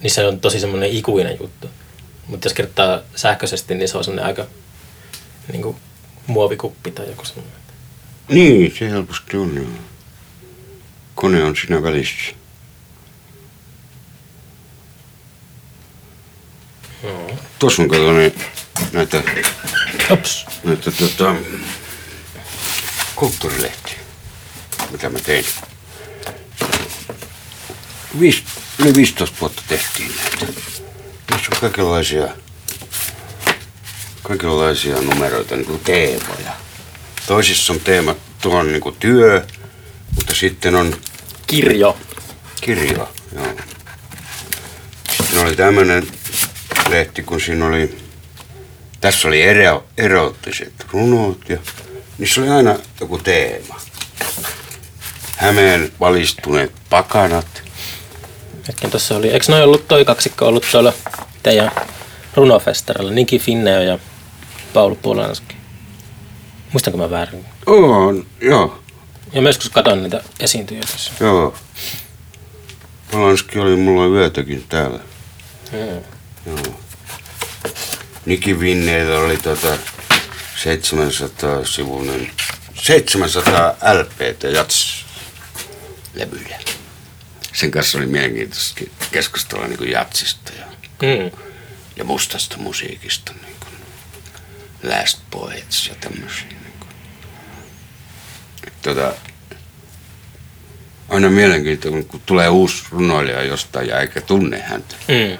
niin 0.00 0.10
se 0.10 0.26
on 0.26 0.40
tosi 0.40 0.60
semmoinen 0.60 0.90
ikuinen 0.90 1.36
juttu. 1.40 1.70
Mutta 2.26 2.46
jos 2.46 2.54
kirjoittaa 2.54 3.00
sähköisesti, 3.16 3.74
niin 3.74 3.88
se 3.88 3.98
on 3.98 4.04
semmoinen 4.04 4.26
aika 4.26 4.46
niin 5.52 5.62
kuin 5.62 5.76
muovikuppi 6.26 6.90
tai 6.90 7.08
joku 7.08 7.24
semmoinen. 7.24 7.58
Niin, 8.28 8.74
se 8.78 8.90
helposti 8.90 9.36
on. 9.36 9.78
Kone 11.14 11.44
on 11.44 11.56
siinä 11.56 11.82
välissä. 11.82 12.32
Joo. 17.02 17.30
Tuossa 17.58 17.82
on 17.82 17.88
kato 17.88 18.12
näitä, 18.92 19.22
Ops. 20.10 20.46
näitä 20.64 20.90
tota, 20.90 21.34
kulttuurilehtiä, 23.14 23.98
mitä 24.90 25.08
mä 25.08 25.18
tein. 25.18 25.44
Yli 28.78 28.94
15 28.94 29.36
vuotta 29.40 29.62
tehtiin 29.68 30.12
näitä. 30.16 30.46
Niissä 31.30 31.50
on 31.54 31.60
kaikenlaisia, 31.60 32.28
kaikenlaisia 34.22 35.00
numeroita, 35.00 35.56
niin 35.56 35.66
kuin 35.66 35.80
teemoja. 35.80 36.52
Toisissa 37.26 37.72
on 37.72 37.80
teema, 37.80 38.14
tuo 38.42 38.58
on 38.58 38.72
niin 38.72 38.80
kuin 38.80 38.96
työ, 38.98 39.46
mutta 40.16 40.34
sitten 40.34 40.74
on 40.74 40.96
Kirjo. 41.46 41.98
kirja. 42.60 43.06
Joo. 43.34 43.46
Sitten 45.10 45.46
oli 45.46 45.56
tämmöinen 45.56 46.06
lehti, 46.88 47.22
kun 47.22 47.40
siinä 47.40 47.66
oli, 47.66 47.98
tässä 49.00 49.28
oli 49.28 49.42
ero, 49.42 49.84
erottiset 49.98 50.72
runot 50.92 51.48
ja 51.48 51.58
niissä 52.18 52.40
oli 52.40 52.50
aina 52.50 52.78
joku 53.00 53.18
teema. 53.18 53.80
Hämeen 55.36 55.92
valistuneet 56.00 56.72
pakanat. 56.90 57.67
Hetken 58.68 58.90
tuossa 58.90 59.16
oli, 59.16 59.28
eikö 59.30 59.44
noin 59.48 59.62
ollut 59.62 59.88
toi 59.88 60.04
kaksikko 60.04 60.46
ollut 60.46 60.66
tuolla 60.72 60.92
teidän 61.42 61.70
runofestarilla? 62.34 63.10
Niki 63.12 63.38
Finneo 63.38 63.80
ja 63.82 63.98
Paul 64.72 64.94
Polanski. 64.94 65.56
Muistanko 66.72 66.98
mä 66.98 67.10
väärin? 67.10 67.44
On, 67.66 68.26
joo, 68.40 68.78
Ja 69.32 69.42
mä 69.42 69.48
joskus 69.48 69.68
katon 69.70 70.02
niitä 70.02 70.22
esiintyjiä 70.40 70.82
tässä. 70.92 71.10
joo. 71.20 71.54
Polanski 73.10 73.58
oli 73.58 73.76
mulla 73.76 74.06
yötäkin 74.18 74.64
täällä. 74.68 74.98
Mm. 75.72 76.02
Joo. 76.46 76.74
Niki 78.26 78.60
Vinneillä 78.60 79.18
oli 79.18 79.36
tota 79.36 79.76
700 80.56 81.64
sivuinen, 81.64 82.30
700 82.82 83.70
LPT 83.70 84.42
jats 84.54 85.04
levyjä. 86.14 86.58
Sen 87.58 87.70
kanssa 87.70 87.98
oli 87.98 88.06
mielenkiintoista 88.06 88.84
keskustella 89.12 89.66
niin 89.66 89.78
kuin 89.78 89.90
jatsista 89.90 90.52
ja, 90.58 90.64
Mm. 91.02 91.30
ja 91.96 92.04
mustasta 92.04 92.56
musiikista. 92.56 93.32
Niin 93.32 93.56
kuin 93.60 93.72
Last 94.92 95.18
Poets 95.30 95.86
ja 95.88 95.94
tämmöisiä. 95.94 96.46
Niin 96.48 96.72
kuin. 96.80 96.90
Tota, 98.82 99.12
aina 101.08 101.30
mielenkiintoista, 101.30 102.08
kun 102.10 102.22
tulee 102.26 102.48
uusi 102.48 102.84
runoilija 102.90 103.42
jostain 103.42 103.88
ja 103.88 104.00
eikä 104.00 104.20
tunne 104.20 104.60
häntä. 104.62 104.94
Mm. 105.08 105.38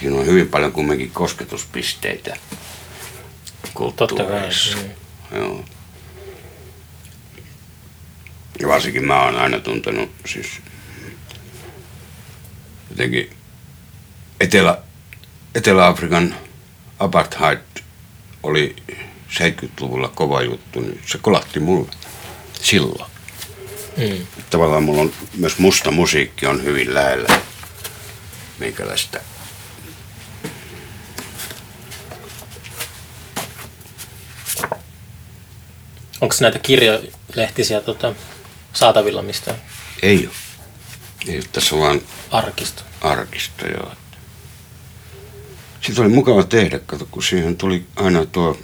Siinä 0.00 0.16
on 0.16 0.26
hyvin 0.26 0.48
paljon 0.48 0.72
kumminkin 0.72 1.10
kosketuspisteitä 1.10 2.36
Totta 3.96 4.06
kai. 4.06 4.16
kulttuurissa. 4.16 4.78
Joo. 5.32 5.64
Ja 8.60 8.68
varsinkin 8.68 9.06
mä 9.06 9.24
oon 9.24 9.36
aina 9.36 9.60
tuntenut 9.60 10.10
siis 10.26 10.46
jotenkin 12.98 13.30
Etelä, 14.40 14.78
Etelä-Afrikan 15.54 16.34
apartheid 16.98 17.58
oli 18.42 18.76
70-luvulla 19.30 20.08
kova 20.08 20.42
juttu, 20.42 20.80
niin 20.80 21.02
se 21.06 21.18
kolahti 21.18 21.60
mulle 21.60 21.90
silloin. 22.52 23.10
Mm. 23.96 24.26
Tavallaan 24.50 24.82
mulla 24.82 25.00
on 25.00 25.12
myös 25.34 25.58
musta 25.58 25.90
musiikki 25.90 26.46
on 26.46 26.64
hyvin 26.64 26.94
lähellä 26.94 27.40
meikäläistä 28.58 29.20
Onko 36.20 36.34
näitä 36.40 36.58
kirjolehtisiä 36.58 37.80
tota, 37.80 38.14
saatavilla 38.72 39.22
mistään 39.22 39.56
Ei 40.02 40.26
ole. 40.26 40.34
Ei 41.28 41.36
ole. 41.36 41.44
Tässä 41.52 41.74
on 41.74 41.80
vaan 41.80 42.00
arkisto? 42.30 42.87
Arkisto, 43.00 43.66
joo. 43.68 43.92
Sitten 45.80 46.04
oli 46.04 46.12
mukava 46.14 46.42
tehdä, 46.44 46.78
kato, 46.78 47.08
kun 47.10 47.22
siihen 47.22 47.56
tuli 47.56 47.86
aina 47.96 48.26
tuo 48.26 48.58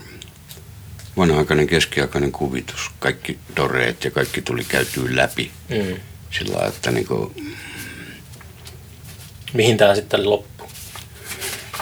vanha-aikainen 1.17 1.67
keskiaikainen 1.67 2.33
kuvitus. 2.33 2.91
Kaikki 2.99 3.39
doreet 3.57 4.05
ja 4.05 4.11
kaikki 4.11 4.43
tuli 4.43 4.65
käytyä 4.65 5.05
läpi 5.11 5.51
Mm. 5.69 5.97
sillä 6.31 6.55
lailla, 6.55 6.69
että 6.69 6.91
niinku, 6.91 7.35
Mihin 9.53 9.77
tämä 9.77 9.95
sitten 9.95 10.31
loppui? 10.31 10.69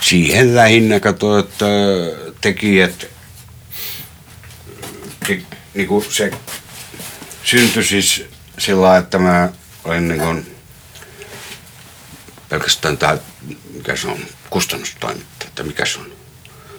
siihen 0.00 0.54
lähinnä 0.54 1.00
kato, 1.00 1.38
että 1.38 1.66
tekijät, 2.40 3.06
te, 5.26 5.42
niinku 5.74 6.04
se 6.10 6.30
syntyi 7.44 7.84
siis 7.84 8.24
sillä 8.58 8.82
lailla, 8.82 8.98
että 8.98 9.18
mä 9.18 9.52
olin 9.84 10.08
niinku 10.08 10.51
pelkästään 12.52 12.98
tämä, 12.98 13.18
mikä 13.74 13.96
se 13.96 14.08
on, 14.08 14.18
kustannustoimittaja, 14.50 15.48
että 15.48 15.62
mikä 15.62 15.84
se 15.84 15.98
on, 15.98 16.12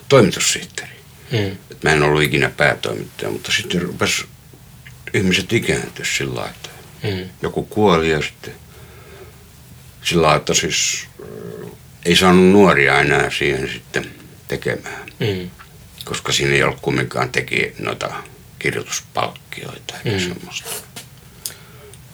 toimitussihteeri. 0.10 0.94
Mm. 1.32 1.58
Et 1.72 1.84
mä 1.84 1.90
en 1.90 2.04
ollut 2.04 2.24
ikinä 2.24 2.50
päätoimittaja, 2.50 3.32
mutta 3.32 3.52
sitten 3.52 3.82
rupes 3.82 4.24
ihmiset 5.14 5.54
ikääntyä 5.54 6.06
sillä 6.18 6.36
lailla, 6.36 6.50
että 6.56 6.70
Mm. 7.04 7.30
joku 7.42 7.64
kuoli 7.64 8.12
ja 8.12 8.22
sitten 8.22 8.54
sillä 10.04 10.22
lailla, 10.22 10.38
että 10.38 10.54
siis 10.54 11.08
äh, 11.22 11.72
ei 12.06 12.16
saanut 12.16 12.46
nuoria 12.52 13.00
enää 13.00 13.30
siihen 13.30 13.70
sitten 13.74 14.12
tekemään, 14.48 15.04
Mm. 15.20 15.50
koska 16.06 16.32
siinä 16.32 16.54
ei 16.54 16.64
ollut 16.64 16.80
kumminkaan 16.82 17.30
teki 17.30 17.74
noita 17.80 18.12
kirjoituspalkkioita 18.60 19.94
eikä 20.06 20.18
Mm. 20.18 20.34
semmoista. 20.34 20.70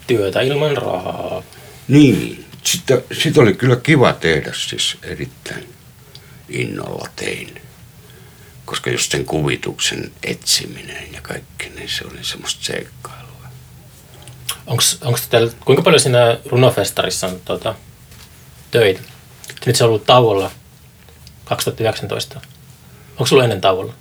Työtä 0.08 0.42
ilman 0.42 0.78
rahaa. 0.78 1.44
Niin, 1.88 2.46
sitten 2.64 3.04
sit 3.22 3.38
oli 3.38 3.54
kyllä 3.54 3.76
kiva 3.76 4.14
tehdä 4.14 4.52
siis 4.54 4.98
erittäin 5.04 5.74
innolla 6.50 7.10
tein. 7.16 7.62
Koska 8.66 8.90
just 8.90 9.12
sen 9.12 9.26
kuvituksen 9.26 10.12
etsiminen 10.24 11.14
ja 11.14 11.22
kaikki, 11.22 11.70
niin 11.70 11.90
se 11.90 12.06
oli 12.06 12.24
semmoista 12.24 12.64
seikkailua. 12.64 13.30
Onko 15.02 15.20
teillä, 15.30 15.52
kuinka 15.66 15.82
paljon 15.84 16.00
siinä 16.00 16.40
runofestarissa 16.46 17.28
on 17.28 17.42
tota, 17.46 17.76
töitä? 18.72 19.02
Nyt 19.66 19.76
se 19.76 19.84
on 19.84 19.90
ollut 19.90 20.06
tauolla 20.06 20.52
2019. 21.46 22.42
Onko 23.12 23.26
sulla 23.26 23.44
ennen 23.44 23.62
tauolla? 23.62 23.94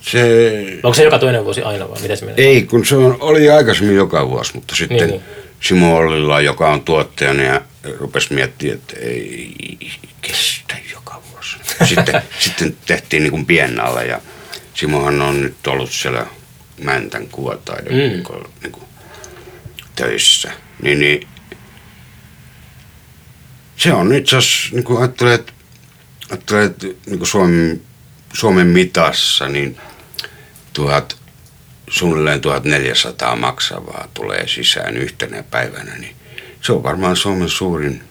Se, 0.00 0.80
Onko 0.82 0.94
se 0.94 1.04
joka 1.04 1.18
toinen 1.18 1.44
vuosi 1.44 1.62
aina 1.62 1.90
vai 1.90 2.00
miten 2.00 2.16
se 2.16 2.24
menee? 2.24 2.46
ei, 2.46 2.62
kun 2.62 2.86
se 2.86 2.96
on, 2.96 3.16
oli 3.20 3.50
aikaisemmin 3.50 3.96
joka 3.96 4.28
vuosi, 4.28 4.54
mutta 4.54 4.74
sitten 4.74 4.96
niin. 4.96 5.10
niin. 5.10 5.22
Simo 5.60 5.96
Ollila, 5.96 6.40
joka 6.40 6.72
on 6.72 6.80
tuottajana 6.82 7.42
ja 7.42 7.60
rupesi 7.98 8.34
miettimään, 8.34 8.78
että 8.78 8.96
ei 9.00 9.78
kestä 10.20 10.76
joka 10.92 11.22
vuosi. 11.32 11.56
Sitten, 11.88 12.22
sitten 12.38 12.76
tehtiin 12.86 13.22
niin 13.22 13.30
kuin 13.30 13.46
piennalle 13.46 14.06
ja 14.06 14.20
Simohan 14.74 15.22
on 15.22 15.40
nyt 15.42 15.66
ollut 15.66 15.92
siellä 15.92 16.26
Mäntän 16.82 17.28
kuvataiden 17.28 17.92
Mm. 17.92 17.98
mm. 17.98 18.08
niin 18.08 18.22
kuin, 18.22 18.44
niin 18.62 18.72
kuin 18.72 18.84
töissä. 19.96 20.52
Niin, 20.82 21.00
niin, 21.00 21.28
se 23.76 23.92
on 23.92 24.14
itse 24.14 24.36
asiassa, 24.36 24.74
niin 24.74 24.84
kuin 24.84 24.98
ajattelee, 24.98 25.34
että, 25.34 25.52
ajattelee, 26.30 26.64
että 26.64 26.86
niin 26.86 27.18
kuin 27.18 27.26
Suomen, 27.26 27.80
Suomen 28.32 28.66
mitassa, 28.66 29.48
niin 29.48 29.78
tuhat, 30.72 31.16
suunnilleen 31.88 32.40
1400 32.40 33.36
maksavaa 33.36 34.08
tulee 34.14 34.48
sisään 34.48 34.96
yhtenä 34.96 35.42
päivänä, 35.42 35.94
niin 35.94 36.16
se 36.62 36.72
on 36.72 36.82
varmaan 36.82 37.16
Suomen 37.16 37.48
suurin 37.48 38.02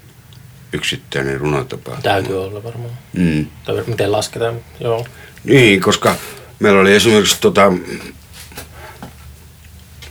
yksittäinen 0.74 1.40
runotapahtuma. 1.40 2.02
Täytyy 2.02 2.44
olla 2.44 2.64
varmaan. 2.64 2.98
Mm. 3.14 3.48
Tai 3.66 3.84
miten 3.88 4.12
lasketaan? 4.12 4.56
Joo. 4.80 5.08
Niin, 5.44 5.82
koska 5.82 6.16
meillä 6.60 6.82
oli 6.82 6.96
esimerkiksi 6.96 7.38
tota, 7.42 7.74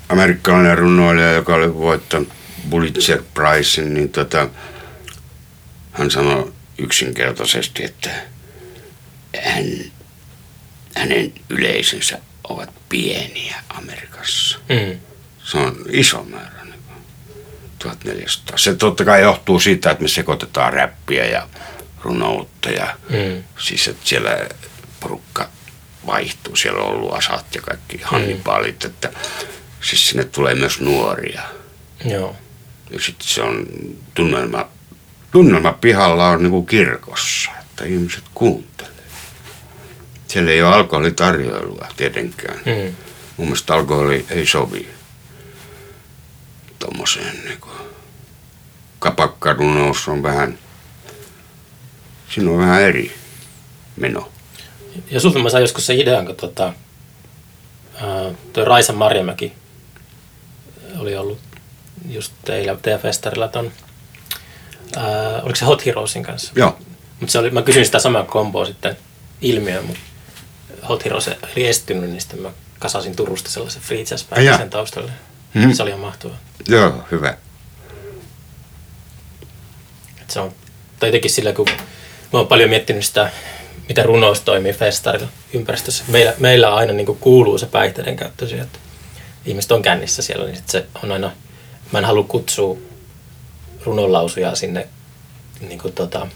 amerikkalainen 0.08 0.78
runoilija, 0.78 1.32
joka 1.32 1.54
oli 1.54 1.74
voittanut 1.74 2.28
Pulitzer 2.70 3.22
Prizein, 3.34 3.94
niin 3.94 4.08
tota, 4.08 4.48
hän 5.92 6.10
sanoi 6.10 6.52
yksinkertaisesti, 6.78 7.84
että 7.84 8.10
hän, 9.42 9.64
hänen 10.96 11.32
yleisönsä 11.50 12.18
ovat 12.49 12.70
pieniä 12.88 13.57
Amerikassa. 13.68 14.59
Mm. 14.68 14.99
Se 15.44 15.59
on 15.59 15.76
iso 15.88 16.22
määrä. 16.24 16.64
Niin 16.64 16.80
kuin 16.86 16.97
1400. 17.78 18.59
Se 18.59 18.74
totta 18.74 19.05
kai 19.05 19.22
johtuu 19.22 19.61
siitä, 19.61 19.90
että 19.90 20.03
me 20.03 20.09
sekoitetaan 20.09 20.72
räppiä 20.72 21.24
ja 21.24 21.49
runoutta 22.03 22.70
ja 22.70 22.97
Mm. 23.09 23.42
siis 23.59 23.88
että 23.88 24.09
siellä 24.09 24.30
porukka 25.01 25.49
vaihtuu. 26.07 26.57
Siellä 26.57 26.82
on 26.82 26.88
ollut 26.90 27.14
asat 27.14 27.55
ja 27.55 27.62
kaikki 27.62 28.01
hannibalit, 28.05 28.84
että 28.84 29.12
siis 29.80 30.09
sinne 30.09 30.24
tulee 30.24 30.55
myös 30.55 30.80
nuoria. 30.80 31.42
Joo. 32.05 32.36
Ja 32.90 33.01
sitten 33.01 33.28
se 33.28 33.42
on 33.42 33.66
tunnelma, 34.14 34.68
tunnelma 35.32 35.72
pihalla 35.72 36.28
on 36.28 36.42
niinku 36.42 36.62
kirkossa, 36.62 37.51
että 37.61 37.84
ihmiset 37.84 38.24
kuuntelee. 38.34 38.92
Siellä 40.29 40.51
ei 40.51 40.62
ole 40.62 40.74
alkoholitarjoilua 40.74 41.89
tietenkään. 41.97 42.59
Mm. 42.64 42.95
Mun 43.37 43.47
mielestä 43.49 43.74
alkoholi 43.74 44.27
ei 44.31 44.47
sovi 44.47 44.89
tommoseen 46.79 47.45
niinku. 47.45 47.68
Kapakkarunous 48.99 50.09
on 50.09 50.22
vähän, 50.22 50.59
siinä 52.35 52.51
on 52.51 52.59
vähän 52.59 52.83
eri 52.83 53.14
meno. 53.97 54.33
Ja 55.11 55.20
sulta 55.20 55.39
mä 55.39 55.51
sain 55.51 55.62
joskus 55.62 55.87
se 55.87 55.95
idean, 55.95 56.27
kun 56.27 56.37
tota, 56.37 56.72
ää, 57.95 58.35
toi 58.53 58.64
Raisa 58.64 58.93
Marjamäki 58.93 59.53
oli 60.99 61.16
ollut 61.16 61.39
just 62.09 62.33
teillä, 62.45 62.77
teidän 62.83 63.01
festarilla 63.01 63.49
ton, 63.49 63.72
ää, 64.97 65.43
oliko 65.43 65.57
se 65.57 65.64
Hot 65.64 65.87
Heroesin 65.87 66.22
kanssa? 66.22 66.53
Joo. 66.57 66.79
Mutta 67.20 67.33
se 67.33 67.39
oli, 67.39 67.51
mä 67.51 67.62
kysyin 67.62 67.87
sitä 67.87 67.99
samaa 67.99 68.24
komboa 68.24 68.66
sitten 68.66 68.97
ilmiöön, 69.41 69.85
mutta 69.85 70.01
Hot 70.89 71.05
Heroes 71.05 71.28
oli 71.28 71.66
estynyt, 71.66 72.11
niin 72.11 72.20
sitten 72.20 72.41
mä 72.41 72.51
kasasin 72.78 73.16
Turusta 73.16 73.51
sellaisen 73.51 73.82
free 73.82 74.01
jazz 74.01 74.26
sen 74.59 74.70
taustalle. 74.70 75.12
Mhm. 75.55 75.72
Se 75.72 75.82
oli 75.82 75.91
ihan 75.91 76.01
mahtavaa. 76.01 76.37
Joo, 76.68 76.93
hyvä. 77.11 77.37
Et 80.20 80.30
se 80.30 80.41
on, 80.41 80.53
tai 81.01 81.09
jotenkin 81.09 81.30
sillä, 81.30 81.53
kun 81.53 81.66
mä 82.32 82.39
oon 82.39 82.47
paljon 82.47 82.70
miettinyt 82.70 83.05
sitä, 83.05 83.30
miten 83.89 84.05
runous 84.05 84.41
toimii 84.41 84.72
festarilla 84.72 85.28
ympäristössä. 85.53 86.05
Meillä, 86.09 86.34
meillä 86.39 86.74
aina 86.74 86.93
niin 86.93 87.07
kuin 87.07 87.18
kuuluu 87.18 87.59
se 87.59 87.66
päihteiden 87.66 88.16
käyttö 88.16 88.49
siihen, 88.49 88.66
että 88.66 88.78
ihmiset 89.47 89.72
on 89.72 89.82
kännissä 89.82 90.22
siellä, 90.22 90.45
niin 90.45 90.57
sit 90.57 90.68
se 90.68 90.87
on 91.03 91.12
aina, 91.12 91.30
mä 91.93 91.99
en 91.99 92.05
halua 92.05 92.24
kutsua 92.24 92.76
runonlausuja 93.84 94.55
sinne, 94.55 94.89
niin 95.61 95.78
kuin 95.78 95.95
tota, 95.95 96.26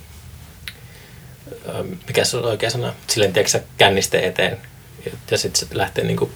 mikä 2.07 2.25
se 2.25 2.37
on 2.37 2.45
oikea 2.45 2.71
sana, 2.71 2.95
silleen 3.07 3.33
tiedätkö 3.33 3.51
sä, 3.51 3.61
kännisten 3.79 4.25
eteen, 4.25 4.59
ja, 5.07 5.13
ja 5.31 5.39
sitten 5.39 5.61
se 5.61 5.67
lähtee 5.79 6.05
niin 6.05 6.17
kuin 6.17 6.31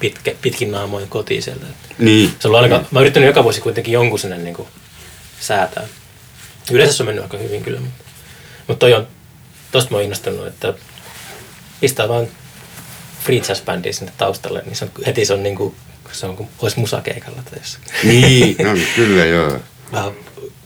pitkä, 0.00 0.34
pitkin 0.42 0.70
naamoin 0.70 1.08
kotiin 1.08 1.42
sieltä. 1.42 1.66
Niin. 1.98 2.28
Se 2.38 2.48
on 2.48 2.50
ollut 2.50 2.62
ainakaan, 2.62 2.86
mä 2.90 2.98
oon 2.98 3.04
yrittänyt 3.04 3.26
joka 3.26 3.42
vuosi 3.44 3.60
kuitenkin 3.60 3.92
jonkun 3.92 4.18
sinne 4.18 4.38
niin 4.38 4.54
kuin 4.54 4.68
säätää. 5.40 5.86
Yleensä 6.70 6.96
se 6.96 7.02
on 7.02 7.06
mennyt 7.06 7.24
aika 7.24 7.38
hyvin 7.38 7.62
kyllä, 7.62 7.80
mutta, 7.80 8.04
mutta 8.66 8.80
toi 8.80 8.94
on, 8.94 9.08
tosta 9.72 9.90
mä 9.90 9.96
oon 9.96 10.04
innostunut, 10.04 10.46
että 10.46 10.74
pistää 11.80 12.08
vaan 12.08 12.28
free 13.24 13.42
jazz 13.48 13.62
bändiä 13.62 13.92
sinne 13.92 14.12
taustalle, 14.16 14.62
niin 14.64 14.76
se 14.76 14.84
on, 14.84 14.90
heti 15.06 15.24
se 15.24 15.32
on 15.32 15.42
niin 15.42 15.56
kuin, 15.56 15.74
se 16.12 16.26
on 16.26 16.36
kuin 16.36 16.48
olisi 16.62 16.80
musakeikalla 16.80 17.42
tai 17.42 17.58
jossain. 17.58 17.84
Niin, 18.04 18.56
no, 18.66 18.70
kyllä 18.96 19.24
joo. 19.24 19.58
Vähän 19.92 20.12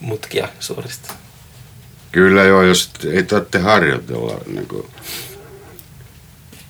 mutkia 0.00 0.48
suorista. 0.60 1.14
Kyllä 2.12 2.42
joo, 2.42 2.62
jos 2.62 2.90
ei 3.12 3.22
tarvitse 3.22 3.58
harjoitella, 3.58 4.40
niin 4.46 4.68
kuin, 4.68 4.86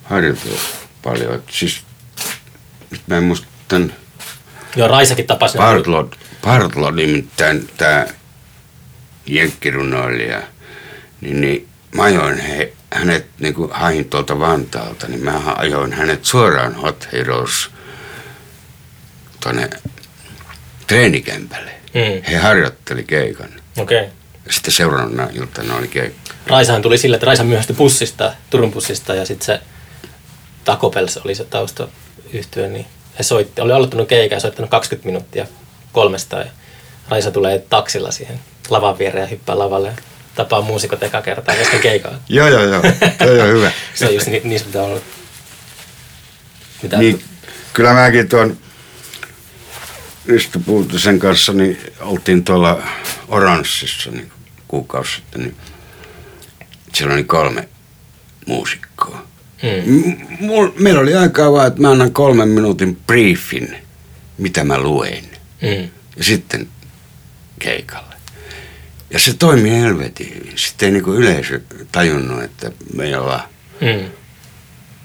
harjoitella 0.05 0.61
paljon. 1.03 1.35
Et 1.35 1.43
siis, 1.51 1.81
nyt 2.91 3.01
mä 3.07 3.17
en 3.17 3.25
muista 3.25 3.47
tämän 3.69 3.95
Joo, 4.77 4.89
Raisakin 4.89 5.27
tapasi. 5.27 5.59
ne- 5.59 5.65
Bartlod, 5.65 6.13
Bartlod 6.43 6.95
nimittäin 6.95 7.71
tämä 7.77 8.07
jenkkirunoilija, 9.27 10.43
niin, 11.21 11.41
niin 11.41 11.69
mä 11.95 12.03
ajoin 12.03 12.39
he, 12.39 12.73
hänet, 12.93 13.27
niin 13.39 13.55
kuin 13.55 13.71
hain 13.73 14.05
tuolta 14.05 14.39
Vantaalta, 14.39 15.09
niin 15.09 15.25
mä 15.25 15.41
ajoin 15.57 15.93
hänet 15.93 16.25
suoraan 16.25 16.75
Hot 16.75 17.09
Heroes 17.13 17.71
tuonne 19.41 19.71
treenikämpälle. 20.87 21.71
Mm, 21.95 22.23
He 22.31 22.37
harjoitteli 22.37 23.05
keikan. 23.05 23.49
Okei. 23.79 24.01
Okay. 24.01 24.11
Sitten 24.51 24.73
seuraavana 24.73 25.29
iltana 25.33 25.77
oli 25.77 25.89
keikka. 25.89 26.35
Raisahan 26.47 26.83
tuli 26.83 26.99
sillä, 26.99 27.17
että 27.17 27.27
Raisa 27.27 27.45
myöhästyi 27.45 27.77
bussista, 27.77 28.33
Turun 28.51 28.73
bussista 28.73 29.15
ja 29.15 29.27
sitten 29.27 29.47
se 29.47 29.61
se 31.07 31.21
oli 31.25 31.35
se 31.35 31.45
tausta 31.45 31.89
yhtyä, 32.33 32.69
niin 32.69 32.87
he 33.19 33.23
soitti, 33.23 33.61
oli 33.61 33.73
aloittanut 33.73 34.09
keikan 34.09 34.37
ja 34.37 34.41
soittanut 34.41 34.71
20 34.71 35.07
minuuttia 35.07 35.47
kolmesta 35.93 36.37
ja 36.39 36.47
Raisa 37.09 37.31
tulee 37.31 37.59
taksilla 37.59 38.11
siihen 38.11 38.41
lavan 38.71 38.99
viereen 38.99 39.23
ja 39.23 39.29
hyppää 39.29 39.59
lavalle 39.59 39.89
ja 39.89 39.95
tapaa 40.35 40.61
muusikot 40.61 41.03
eka 41.03 41.23
kertaa 41.23 41.55
kesken 41.55 41.81
keikaa. 41.81 42.13
Joo, 42.29 42.49
joo, 42.49 42.63
joo. 42.65 42.83
Toi 43.19 43.41
on 43.41 43.49
hyvä. 43.49 43.73
Se 43.95 44.07
on 44.07 44.15
just 44.15 44.27
ni, 44.27 44.41
niissä 44.45 44.67
mitä 44.67 44.83
on 44.83 45.01
mitä 46.83 46.99
Niin, 46.99 47.25
kyllä 47.73 47.93
mäkin 47.93 48.29
tuon 48.29 48.57
Risto 50.27 50.59
Puutisen 50.61 51.19
kanssa 51.19 51.53
niin 51.53 51.79
oltiin 52.01 52.45
tuolla 52.45 52.83
Oranssissa 53.29 54.11
niin 54.11 54.33
kuukausi 54.69 55.15
sitten, 55.17 55.41
niin 55.41 55.57
siellä 56.95 57.15
oli 57.15 57.25
kolme 57.25 57.69
muusikkoa. 58.47 59.27
mm, 59.87 59.93
M- 60.11 60.17
mul, 60.41 60.69
meillä 60.79 61.01
oli 61.01 61.15
aikaa 61.15 61.53
vaan, 61.53 61.67
että 61.69 61.81
mä 61.81 61.91
annan 61.91 62.13
kolmen 62.13 62.49
minuutin 62.49 62.97
briefin, 62.97 63.77
mitä 64.39 64.65
mä 64.65 64.79
luen. 64.79 65.25
mm, 65.63 65.91
Ja 66.17 66.25
sitten 66.25 66.69
keikalle. 67.59 68.15
Ja 69.11 69.19
se 69.19 69.35
toimi 69.35 69.71
helvetin 69.71 70.35
hyvin. 70.35 70.59
Sitten 70.59 70.87
ei 70.87 70.93
niinku 70.93 71.13
yleisö 71.13 71.61
tajunnut, 71.93 72.43
että 72.43 72.73
me 72.95 73.05
ei 73.05 73.15
olla, 73.15 73.49
mm, 73.81 74.11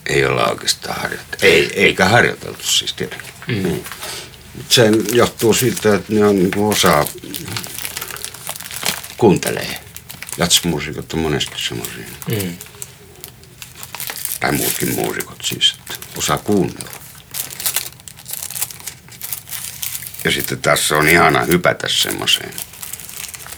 ei 0.06 0.26
olla 0.26 0.46
oikeastaan 0.48 1.02
harjoiteltu. 1.02 1.38
Ei, 1.46 1.72
eikä 1.84 2.06
harjoiteltu 2.06 2.64
siis 2.68 2.94
tietenkin. 2.94 3.28
Mm. 3.48 3.54
Niin. 3.64 3.84
Se 4.70 4.90
johtuu 5.12 5.54
siitä, 5.54 5.96
että 5.96 6.14
ne 6.14 6.26
on 6.26 6.36
niinku 6.36 6.70
osa 6.70 7.06
kuuntelee. 9.18 9.80
Jatsmuusikot 10.38 11.14
on 11.14 11.20
monesti 11.20 11.56
semmoisia. 11.68 12.04
mm, 12.30 12.58
Tai 14.40 14.52
muutkin 14.52 14.96
muusikot 14.96 15.38
siis, 15.44 15.76
että 15.80 15.94
osaa 16.18 16.38
kuunnella. 16.38 16.92
Ja 20.24 20.32
sitten 20.32 20.62
tässä 20.62 20.96
on 20.98 21.08
ihana 21.08 21.42
hypätä 21.44 21.88
semmoiseen, 21.90 22.54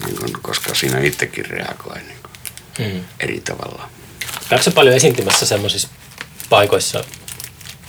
niin 0.05 0.33
koska 0.41 0.75
siinä 0.75 0.99
itsekin 0.99 1.45
reagoi 1.45 1.97
niin 1.99 2.17
mm. 2.93 3.05
eri 3.19 3.41
tavalla. 3.41 3.89
Käykö 4.49 4.71
paljon 4.71 4.95
esiintymässä 4.95 5.45
semmoisissa 5.45 5.87
paikoissa, 6.49 7.03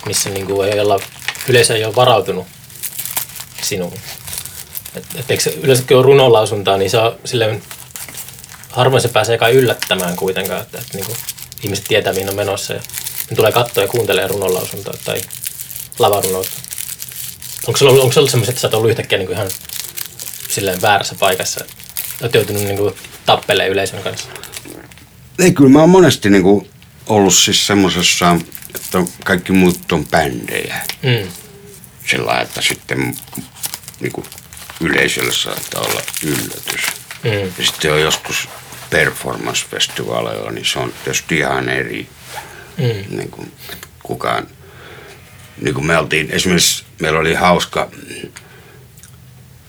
missä 0.05 0.29
niinku 0.29 0.61
ei 0.61 0.79
olla, 0.79 0.99
yleisö 1.47 1.75
ei 1.75 1.85
ole 1.85 1.95
varautunut 1.95 2.47
sinuun? 3.65 3.93
Et, 4.95 5.05
et 5.15 5.31
eikö 5.31 5.43
se 5.43 5.49
yleensä 5.61 5.83
kun 5.87 5.97
on 5.97 6.05
runonlausuntaa, 6.05 6.77
niin 6.77 6.89
se 6.89 6.97
on 6.97 7.19
silleen, 7.25 7.63
harvoin 8.69 9.01
se 9.01 9.07
pääsee 9.07 9.37
kai 9.37 9.51
yllättämään 9.51 10.15
kuitenkaan, 10.15 10.61
että, 10.61 10.77
että 10.77 10.97
niinku, 10.97 11.15
ihmiset 11.63 11.85
tietää 11.87 12.13
mihin 12.13 12.29
on 12.29 12.35
menossa 12.35 12.73
ja 12.73 12.81
ne 13.29 13.35
tulee 13.35 13.51
katsoa 13.51 13.83
ja 13.83 13.87
kuuntelee 13.87 14.27
runonlausuntaa 14.27 14.93
tai 15.05 15.21
lavarunoutta. 15.99 16.61
Onko 17.67 17.77
sulla 17.77 17.91
ollut, 17.91 18.03
onko 18.03 18.13
sulla 18.13 18.21
ollut 18.21 18.31
semmoiset, 18.31 18.53
että 18.53 18.61
sä 18.61 18.67
oot 18.67 18.73
ollut 18.73 18.89
yhtäkkiä 18.89 19.17
niinku 19.17 19.33
ihan 19.33 19.49
silleen 20.49 20.81
väärässä 20.81 21.15
paikassa? 21.19 21.65
Oot 22.21 22.33
joutunut 22.33 22.63
niinku 22.63 22.95
tappelemaan 23.25 23.71
yleisön 23.71 24.03
kanssa? 24.03 24.29
Ei, 25.39 25.51
kyllä 25.51 25.69
mä 25.69 25.79
oon 25.79 25.89
monesti 25.89 26.29
niin 26.29 26.43
kuin, 26.43 26.69
ollut 27.07 27.33
siis 27.33 27.67
semmoisessa, 27.67 28.37
että 28.75 29.03
kaikki 29.23 29.51
muut 29.51 29.91
on 29.91 30.07
bändejä. 30.07 30.75
Mm. 31.03 31.31
Sillä 32.11 32.41
että 32.41 32.61
sitten 32.61 33.15
niin 34.01 34.11
kuin, 34.11 34.27
yleisölle 34.81 35.33
saattaa 35.33 35.81
olla 35.81 36.01
yllätys. 36.23 36.85
Mm. 37.23 37.51
Ja 37.57 37.65
sitten 37.65 37.93
on 37.93 38.01
joskus 38.01 38.49
performance-festivaaleilla, 38.89 40.51
niin 40.51 40.65
se 40.65 40.79
on 40.79 40.93
tietysti 41.03 41.37
ihan 41.37 41.69
eri. 41.69 42.07
Mm. 42.77 43.17
Niin 43.17 43.31
kuin, 43.31 43.51
että 43.73 43.87
kukaan, 44.03 44.47
niin 45.61 45.73
kuin 45.73 45.85
me 45.85 45.97
oltiin, 45.97 46.31
esimerkiksi 46.31 46.83
meillä 46.99 47.19
oli 47.19 47.33
hauska 47.33 47.89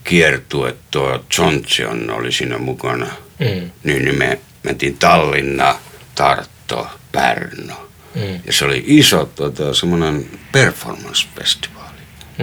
kiertue, 0.04 0.74
tuo 0.90 1.24
Johnson 1.38 2.10
oli 2.10 2.32
siinä 2.32 2.58
mukana. 2.58 3.06
Mm. 3.38 3.70
Niin, 3.84 4.04
niin 4.04 4.18
me 4.18 4.38
mentiin 4.62 4.98
Tallinna, 4.98 5.78
Tartto, 6.14 6.86
Pärno. 7.12 7.88
Mm. 8.14 8.40
Ja 8.46 8.52
se 8.52 8.64
oli 8.64 8.84
iso 8.86 9.24
tota, 9.24 9.74
semmoinen 9.74 10.30
performance-festivaali. 10.52 11.81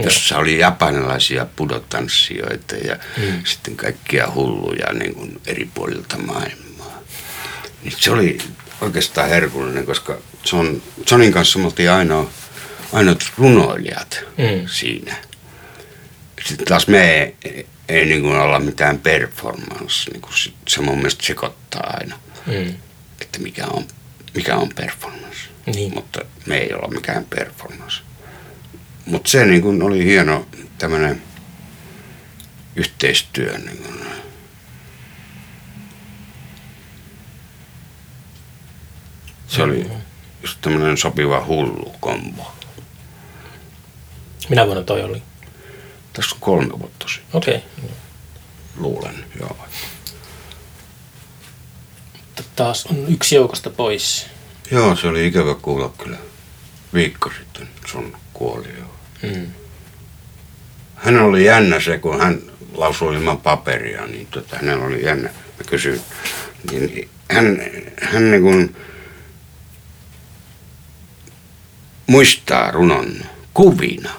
Jossa 0.04 0.38
oli 0.38 0.58
japanilaisia 0.58 1.46
pudotanssijoita 1.56 2.76
ja 2.76 2.96
Mm. 3.16 3.44
sitten 3.44 3.76
kaikkia 3.76 4.30
hulluja 4.34 4.92
niin 4.92 5.14
kuin 5.14 5.40
eri 5.46 5.68
puolilta 5.74 6.18
maailmaa. 6.18 6.98
Niin 7.82 7.94
se 7.98 8.10
oli 8.10 8.38
oikeastaan 8.80 9.28
herkullinen, 9.28 9.86
koska 9.86 10.18
John, 10.52 10.76
Johnin 11.10 11.32
kanssa 11.32 11.58
me 11.58 11.64
oltiin 11.64 11.90
ainoa, 11.90 12.30
ainoat 12.92 13.32
runoilijat 13.38 14.20
Mm. 14.38 14.66
siinä. 14.68 15.16
Sitten 16.46 16.66
taas 16.66 16.86
me 16.88 17.10
ei, 17.22 17.34
ei, 17.44 17.66
ei 17.88 18.04
niin 18.04 18.22
kuin 18.22 18.36
olla 18.38 18.60
mitään 18.60 18.98
performance, 18.98 20.10
niin 20.10 20.20
kuin 20.20 20.32
se- 20.38 20.50
se 20.68 20.80
mun 20.80 20.96
mielestä 20.96 21.24
sekoittaa 21.26 21.94
aina, 22.00 22.18
Mm. 22.46 22.74
että 23.20 23.38
mikä 23.38 23.66
on, 23.66 23.84
mikä 24.34 24.56
on 24.56 24.68
performance. 24.74 25.38
Niin. 25.66 25.94
Mutta 25.94 26.20
me 26.46 26.58
ei 26.58 26.72
olla 26.74 26.88
mikään 26.88 27.24
performance. 27.24 28.02
Mutta 29.06 29.30
se 29.30 29.46
niin 29.46 29.62
kuin 29.62 29.82
oli 29.82 30.04
hieno 30.04 30.46
tämmöinen 30.78 31.22
yhteistyö. 32.76 33.58
Niin 33.58 33.78
kuin. 33.78 34.00
Se 39.48 39.62
oli 39.62 39.90
just 40.42 40.58
tämmöinen 40.60 40.96
sopiva 40.96 41.44
hullu 41.46 41.94
kombo. 42.00 42.52
Minä 44.48 44.66
vuonna 44.66 44.82
toi 44.82 45.02
oli? 45.02 45.22
Tässä 46.12 46.34
on 46.34 46.40
kolme 46.40 46.78
vuotta 46.78 47.08
sitten, 47.08 47.36
Okei. 47.38 47.56
Okay. 47.56 47.90
luulen. 48.76 49.24
Joo. 49.40 49.56
Taas 52.56 52.86
on 52.86 53.04
yksi 53.08 53.34
joukosta 53.34 53.70
pois. 53.70 54.26
joo, 54.70 54.96
se 54.96 55.08
oli 55.08 55.26
ikävä 55.26 55.54
kuulla 55.54 55.92
kyllä 55.98 56.18
viikko 56.94 57.30
sitten 57.38 57.68
sun 57.86 58.16
kuoli. 58.32 58.68
Joo. 58.78 58.96
Mm. 59.22 59.46
Hän 60.96 61.20
oli 61.20 61.44
jännä 61.44 61.80
se, 61.80 61.98
kun 61.98 62.20
hän 62.20 62.42
lausui 62.74 63.14
ilman 63.14 63.38
paperia, 63.38 64.06
niin 64.06 64.26
tota, 64.26 64.56
hänellä 64.56 64.84
oli 64.84 65.04
jännä. 65.04 65.28
Mä 65.28 65.64
kysyin, 65.66 66.00
niin 66.70 67.08
hän, 67.30 67.58
hän 68.02 68.30
niin 68.30 68.42
kuin 68.42 68.76
muistaa 72.06 72.70
runon 72.70 73.24
kuvina. 73.54 74.10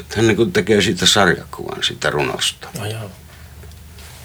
Että 0.00 0.16
hän 0.16 0.26
niin 0.26 0.36
kuin 0.36 0.52
tekee 0.52 0.82
siitä 0.82 1.06
sarjakuvan, 1.06 1.82
siitä 1.82 2.10
runosta. 2.10 2.68
No 2.78 2.86
joo. 2.86 3.10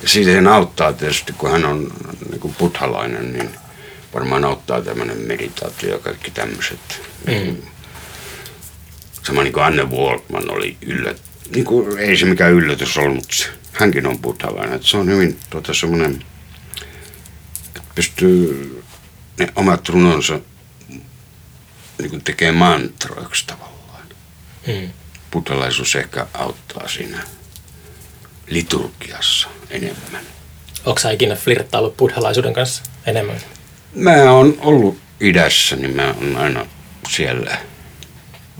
Ja 0.01 0.09
siihen 0.09 0.47
auttaa 0.47 0.93
tietysti, 0.93 1.33
kun 1.33 1.51
hän 1.51 1.65
on 1.65 1.91
niin 2.29 2.39
kuin 2.39 2.55
buddhalainen, 2.55 3.33
niin 3.33 3.49
varmaan 4.13 4.45
auttaa 4.45 4.81
tämmöinen 4.81 5.17
meditaatio 5.17 5.89
ja 5.89 5.99
kaikki 5.99 6.31
tämmöiset. 6.31 7.01
Mm. 7.27 7.57
Sama 9.23 9.43
niin 9.43 9.53
kuin 9.53 9.63
Anne 9.63 9.83
Waltman 9.83 10.51
oli 10.51 10.77
yllät, 10.81 11.21
niin 11.49 11.65
kuin, 11.65 11.97
ei 11.97 12.17
se 12.17 12.25
mikään 12.25 12.53
yllätys 12.53 12.97
ollut, 12.97 13.15
mutta 13.15 13.35
hänkin 13.71 14.07
on 14.07 14.19
buddhalainen. 14.19 14.75
Että 14.75 14.87
se 14.87 14.97
on 14.97 15.09
hyvin 15.09 15.39
tuota, 15.49 15.73
semmoinen, 15.73 16.23
että 17.67 17.81
pystyy 17.95 18.83
ne 19.39 19.47
omat 19.55 19.89
runonsa 19.89 20.39
niin 21.99 22.09
kuin 22.09 22.23
tekee 22.23 22.51
mantroiksi 22.51 23.47
tavallaan. 23.47 24.03
Mm. 24.67 24.89
Buddhalaisuus 25.31 25.95
ehkä 25.95 26.27
auttaa 26.33 26.87
siinä 26.87 27.23
liturgiassa 28.47 29.47
enemmän. 29.69 30.25
Onko 30.85 30.99
sä 30.99 31.11
ikinä 31.11 31.35
flirttaillut 31.35 31.97
buddhalaisuuden 31.97 32.53
kanssa 32.53 32.83
enemmän? 33.05 33.41
Mä 33.97 34.31
oon 34.31 34.55
ollut 34.59 34.97
idässä, 35.19 35.75
niin 35.75 35.95
mä 35.95 36.07
oon 36.13 36.37
aina 36.37 36.65
siellä 37.09 37.57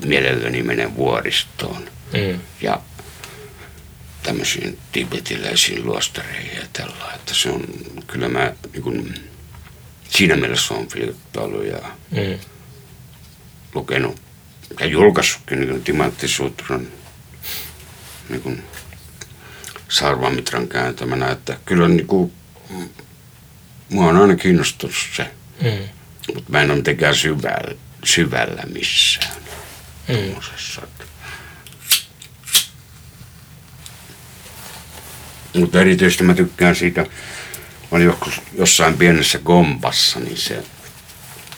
mielelläni 0.05 0.63
menen 0.63 0.95
vuoristoon 0.95 1.89
Mm. 2.13 2.39
ja 2.61 2.81
tämmöisiin 4.23 4.77
tibetiläisiin 4.91 5.85
luostareihin 5.85 6.55
ja 6.55 6.63
tällä, 6.73 7.11
että 7.15 7.33
se 7.33 7.49
on, 7.49 7.63
kyllä 8.07 8.29
mä 8.29 8.53
niin 8.73 8.83
kun, 8.83 9.13
siinä 10.09 10.35
mielessä 10.35 10.73
on 10.73 10.87
flirttailu 10.87 11.61
ja 11.61 11.79
Mm. 12.11 12.39
lukenut 13.75 14.21
ja 14.79 14.85
julkaissutkin 14.85 15.59
niin 15.59 15.83
Timantti 15.83 16.27
Sutran 16.27 16.87
niin 18.29 18.41
kuin 18.41 18.63
Sarvamitran 19.89 20.67
kääntämänä, 20.67 21.31
että 21.31 21.57
kyllä 21.65 21.87
niin 21.87 22.07
kuin, 22.07 22.33
mua 23.89 24.05
on 24.09 24.17
aina 24.17 24.35
kiinnostunut 24.35 24.95
se, 25.15 25.31
Mm. 25.61 25.89
mutta 26.35 26.51
mä 26.51 26.61
en 26.61 26.69
ole 26.71 26.77
mitenkään 26.77 27.15
syvällä, 27.15 27.75
syvällä 28.03 28.63
missään 28.73 29.35
Mm. 30.07 30.35
Mutta 35.59 35.81
erityisesti 35.81 36.23
mä 36.23 36.33
tykkään 36.33 36.75
siitä, 36.75 37.01
mä 37.01 37.07
olin 37.91 38.05
joskus 38.05 38.41
jossain 38.53 38.97
pienessä 38.97 39.39
gombassa, 39.39 40.19
niin 40.19 40.37
se 40.37 40.63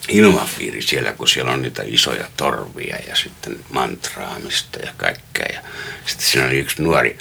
ilmapiiri 0.08 0.82
siellä, 0.82 1.14
kun 1.14 1.28
siellä 1.28 1.52
on 1.52 1.62
niitä 1.62 1.84
isoja 1.86 2.30
torvia 2.38 2.98
ja 3.08 3.16
sitten 3.16 3.60
mantraamista 3.70 4.80
ja 4.80 4.92
kaikkea. 4.98 5.48
Ja 5.54 5.62
sitten 6.06 6.28
siinä 6.28 6.48
oli 6.48 6.60
yksi 6.60 6.82
nuori 6.84 7.18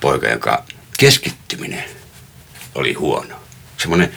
poika, 0.00 0.28
joka 0.28 0.64
keskittyminen 0.98 1.84
oli 2.74 2.92
huono. 2.92 3.37
Semmoinen 3.78 4.12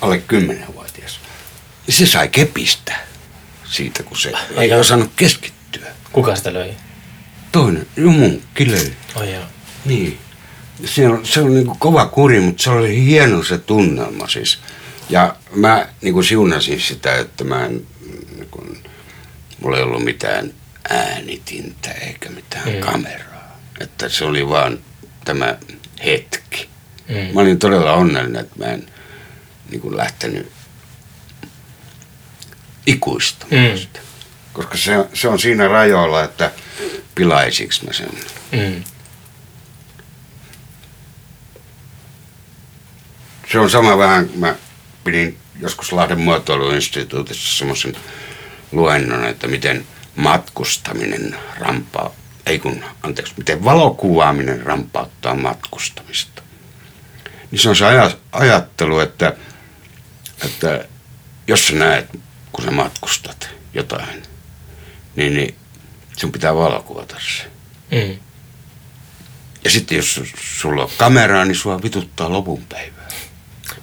alle 0.00 0.18
kymmenenvuotias. 0.18 1.20
Ja 1.86 1.92
se 1.92 2.06
sai 2.06 2.28
kepistä 2.28 2.94
siitä, 3.64 4.02
kun 4.02 4.18
se 4.18 4.32
ei 4.56 4.68
joo. 4.68 4.80
osannut 4.80 5.12
keskittyä. 5.16 5.86
Kuka 6.12 6.36
sitä 6.36 6.52
löi? 6.52 6.74
Toinen, 7.52 7.86
jo 7.96 8.10
munkki 8.10 8.70
löi. 8.70 8.92
Oi 9.14 9.32
joo. 9.32 9.44
Niin. 9.84 10.18
Se 10.84 11.08
on, 11.08 11.26
se 11.26 11.40
on 11.40 11.54
niin 11.54 11.66
kuin 11.66 11.78
kova 11.78 12.06
kuri, 12.06 12.40
mutta 12.40 12.62
se 12.62 12.70
oli 12.70 13.04
hieno 13.04 13.42
se 13.42 13.58
tunnelma 13.58 14.28
siis. 14.28 14.58
Ja 15.10 15.36
mä 15.54 15.88
niin 16.02 16.14
kuin 16.14 16.24
siunasin 16.24 16.80
sitä, 16.80 17.14
että 17.14 17.44
mä 17.44 17.64
en, 17.64 17.86
niin 18.36 18.48
kuin, 18.50 18.84
mulla 19.60 19.76
ei 19.76 19.82
ollut 19.82 20.04
mitään 20.04 20.52
äänitintä 20.90 21.90
eikä 21.90 22.30
mitään 22.30 22.68
mm. 22.68 22.80
kameraa. 22.80 23.58
Että 23.80 24.08
se 24.08 24.24
oli 24.24 24.48
vaan 24.48 24.78
tämä 25.24 25.58
hetki. 26.04 26.68
Mm. 27.14 27.34
Mä 27.34 27.40
olin 27.40 27.58
todella 27.58 27.92
onnellinen, 27.92 28.40
että 28.40 28.58
mä 28.58 28.64
en 28.64 28.86
niin 29.70 29.80
kuin 29.80 29.96
lähtenyt 29.96 30.50
ikuistamaan 32.86 33.70
Mm. 33.70 33.76
sitä. 33.78 34.00
Koska 34.52 34.76
se, 34.76 34.92
se 35.14 35.28
on 35.28 35.38
siinä 35.38 35.68
rajoilla, 35.68 36.24
että 36.24 36.50
pilaisiks 37.14 37.82
mä 37.82 37.92
sen. 37.92 38.08
Mm. 38.52 38.84
Se 43.52 43.58
on 43.58 43.70
sama 43.70 43.98
vähän, 43.98 44.30
mä 44.34 44.54
pidin 45.04 45.38
joskus 45.60 45.92
Lahden 45.92 46.20
muotoiluinstituutissa 46.20 47.58
semmoisen 47.58 47.96
luennon, 48.72 49.24
että 49.24 49.46
miten 49.48 49.86
matkustaminen 50.16 51.36
rampaa, 51.58 52.10
ei 52.46 52.58
kun, 52.58 52.84
anteeksi, 53.02 53.34
miten 53.36 53.64
valokuvaaminen 53.64 54.62
rampauttaa 54.62 55.34
matkustamista. 55.34 56.41
Niin 57.52 57.60
se 57.60 57.68
on 57.68 57.76
se 57.76 57.84
aja, 57.86 58.10
ajattelu, 58.32 59.00
että, 59.00 59.36
että 60.44 60.84
jos 61.48 61.66
sä 61.68 61.74
näet, 61.74 62.06
kun 62.52 62.64
sä 62.64 62.70
matkustat 62.70 63.48
jotain, 63.74 64.22
niin, 65.16 65.34
niin 65.34 65.54
sun 66.16 66.32
pitää 66.32 66.54
valokuvata 66.54 67.16
se. 67.20 67.44
Mm. 67.90 68.16
Ja 69.64 69.70
sitten 69.70 69.96
jos 69.96 70.20
su- 70.20 70.38
sulla 70.60 70.82
on 70.82 70.90
kameraa, 70.96 71.44
niin 71.44 71.54
sua 71.56 71.82
vituttaa 71.82 72.32
lopun 72.32 72.64
päivää. 72.68 73.08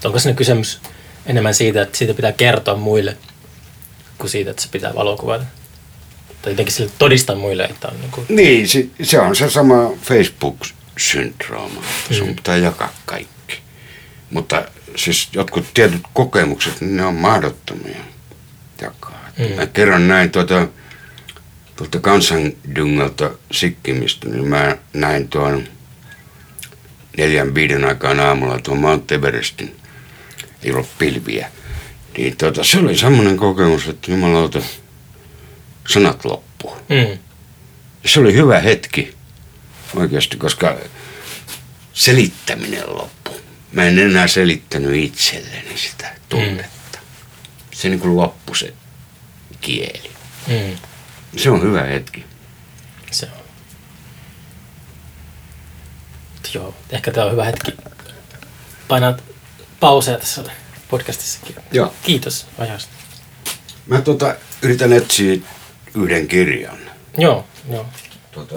Onko 0.06 0.20
siinä 0.20 0.36
kysymys 0.38 0.82
enemmän 1.26 1.54
siitä, 1.54 1.82
että 1.82 1.98
siitä 1.98 2.14
pitää 2.14 2.32
kertoa 2.32 2.76
muille, 2.76 3.18
kuin 4.18 4.30
siitä, 4.30 4.50
että 4.52 4.62
se 4.64 4.70
pitää 4.72 4.96
valokuvata? 4.96 5.44
Tai 6.42 6.52
jotenkin 6.52 6.74
sille 6.76 6.92
todistaa 6.98 7.36
muille, 7.36 7.64
että 7.64 7.88
on 7.88 8.02
niin 8.02 8.12
kuin... 8.12 8.26
Niin, 8.30 8.68
se, 8.70 8.88
se 9.04 9.20
on 9.20 9.36
se 9.36 9.50
sama 9.50 9.76
Facebook-syndrooma, 10.04 11.82
sun 12.12 12.28
Mm. 12.28 12.36
pitää 12.36 12.58
jakaa 12.58 12.94
kaikki. 13.06 13.39
Mutta 14.32 14.66
siis 14.96 15.30
jotkut 15.34 15.66
tietyt 15.74 16.02
kokemukset, 16.14 16.82
niin 16.82 16.98
ne 16.98 17.06
on 17.06 17.16
mahdottomia 17.16 18.00
jakaa. 18.82 19.30
Mm. 19.40 19.56
Mä 19.56 19.66
kerran 19.66 20.08
näin 20.08 20.32
tuota, 20.32 20.68
tuolta 21.76 22.00
kansandungalta 22.00 23.32
Sikkimistä, 23.52 24.30
niin 24.30 24.48
mä 24.48 24.78
näin 24.94 25.28
tuon 25.28 25.68
neljän 27.18 27.56
viiden 27.56 27.86
aikaan 27.86 28.20
aamulla 28.20 28.60
tuon 28.60 28.78
Mount 28.78 29.12
Everestin, 29.12 29.76
ei 30.64 30.72
ollut 30.72 30.98
pilviä. 30.98 31.52
Niin 32.18 32.38
tuota, 32.38 32.64
se 32.64 32.80
oli 32.80 32.98
semmoinen 32.98 33.38
kokemus, 33.38 33.88
että 33.88 34.12
jumalauta, 34.12 34.62
sanat 35.88 36.26
loppuu. 36.26 36.76
Mm. 36.90 37.18
Se 38.06 38.20
oli 38.20 38.34
hyvä 38.34 38.60
hetki 38.60 39.14
oikeasti, 39.96 40.38
koska 40.38 40.76
selittäminen 41.94 42.84
loppui. 42.88 43.19
Mä 43.72 43.84
en 43.84 44.00
enää 44.00 44.28
selittänyt 44.28 44.96
itselleni 44.96 45.78
sitä 45.78 46.16
tunnetta. 46.30 47.00
Se 47.72 47.90
niin 47.90 48.00
kuin 48.00 48.18
loppui 48.18 48.58
se 48.58 48.74
kieli. 49.62 50.12
Mm. 50.48 50.78
Se 51.38 51.50
on 51.50 51.62
hyvä 51.62 51.84
hetki. 51.84 52.26
Se 53.12 53.26
on. 53.26 53.40
Joo, 56.54 56.76
ehkä 56.90 57.12
tämä 57.12 57.26
on 57.26 57.32
hyvä 57.32 57.46
hetki 57.46 57.72
painaa 58.88 59.18
pauseja 59.80 60.18
tässä 60.18 60.44
podcastissakin. 60.90 61.56
Joo. 61.72 61.94
Kiitos 62.04 62.48
ajasta. 62.58 62.94
Mä 63.86 64.02
tota, 64.02 64.36
yritän 64.62 64.94
etsiä 64.94 65.38
yhden 65.96 66.28
kirjan. 66.28 66.80
Joo, 67.18 67.46
joo. 67.72 67.86
Tota, 68.32 68.56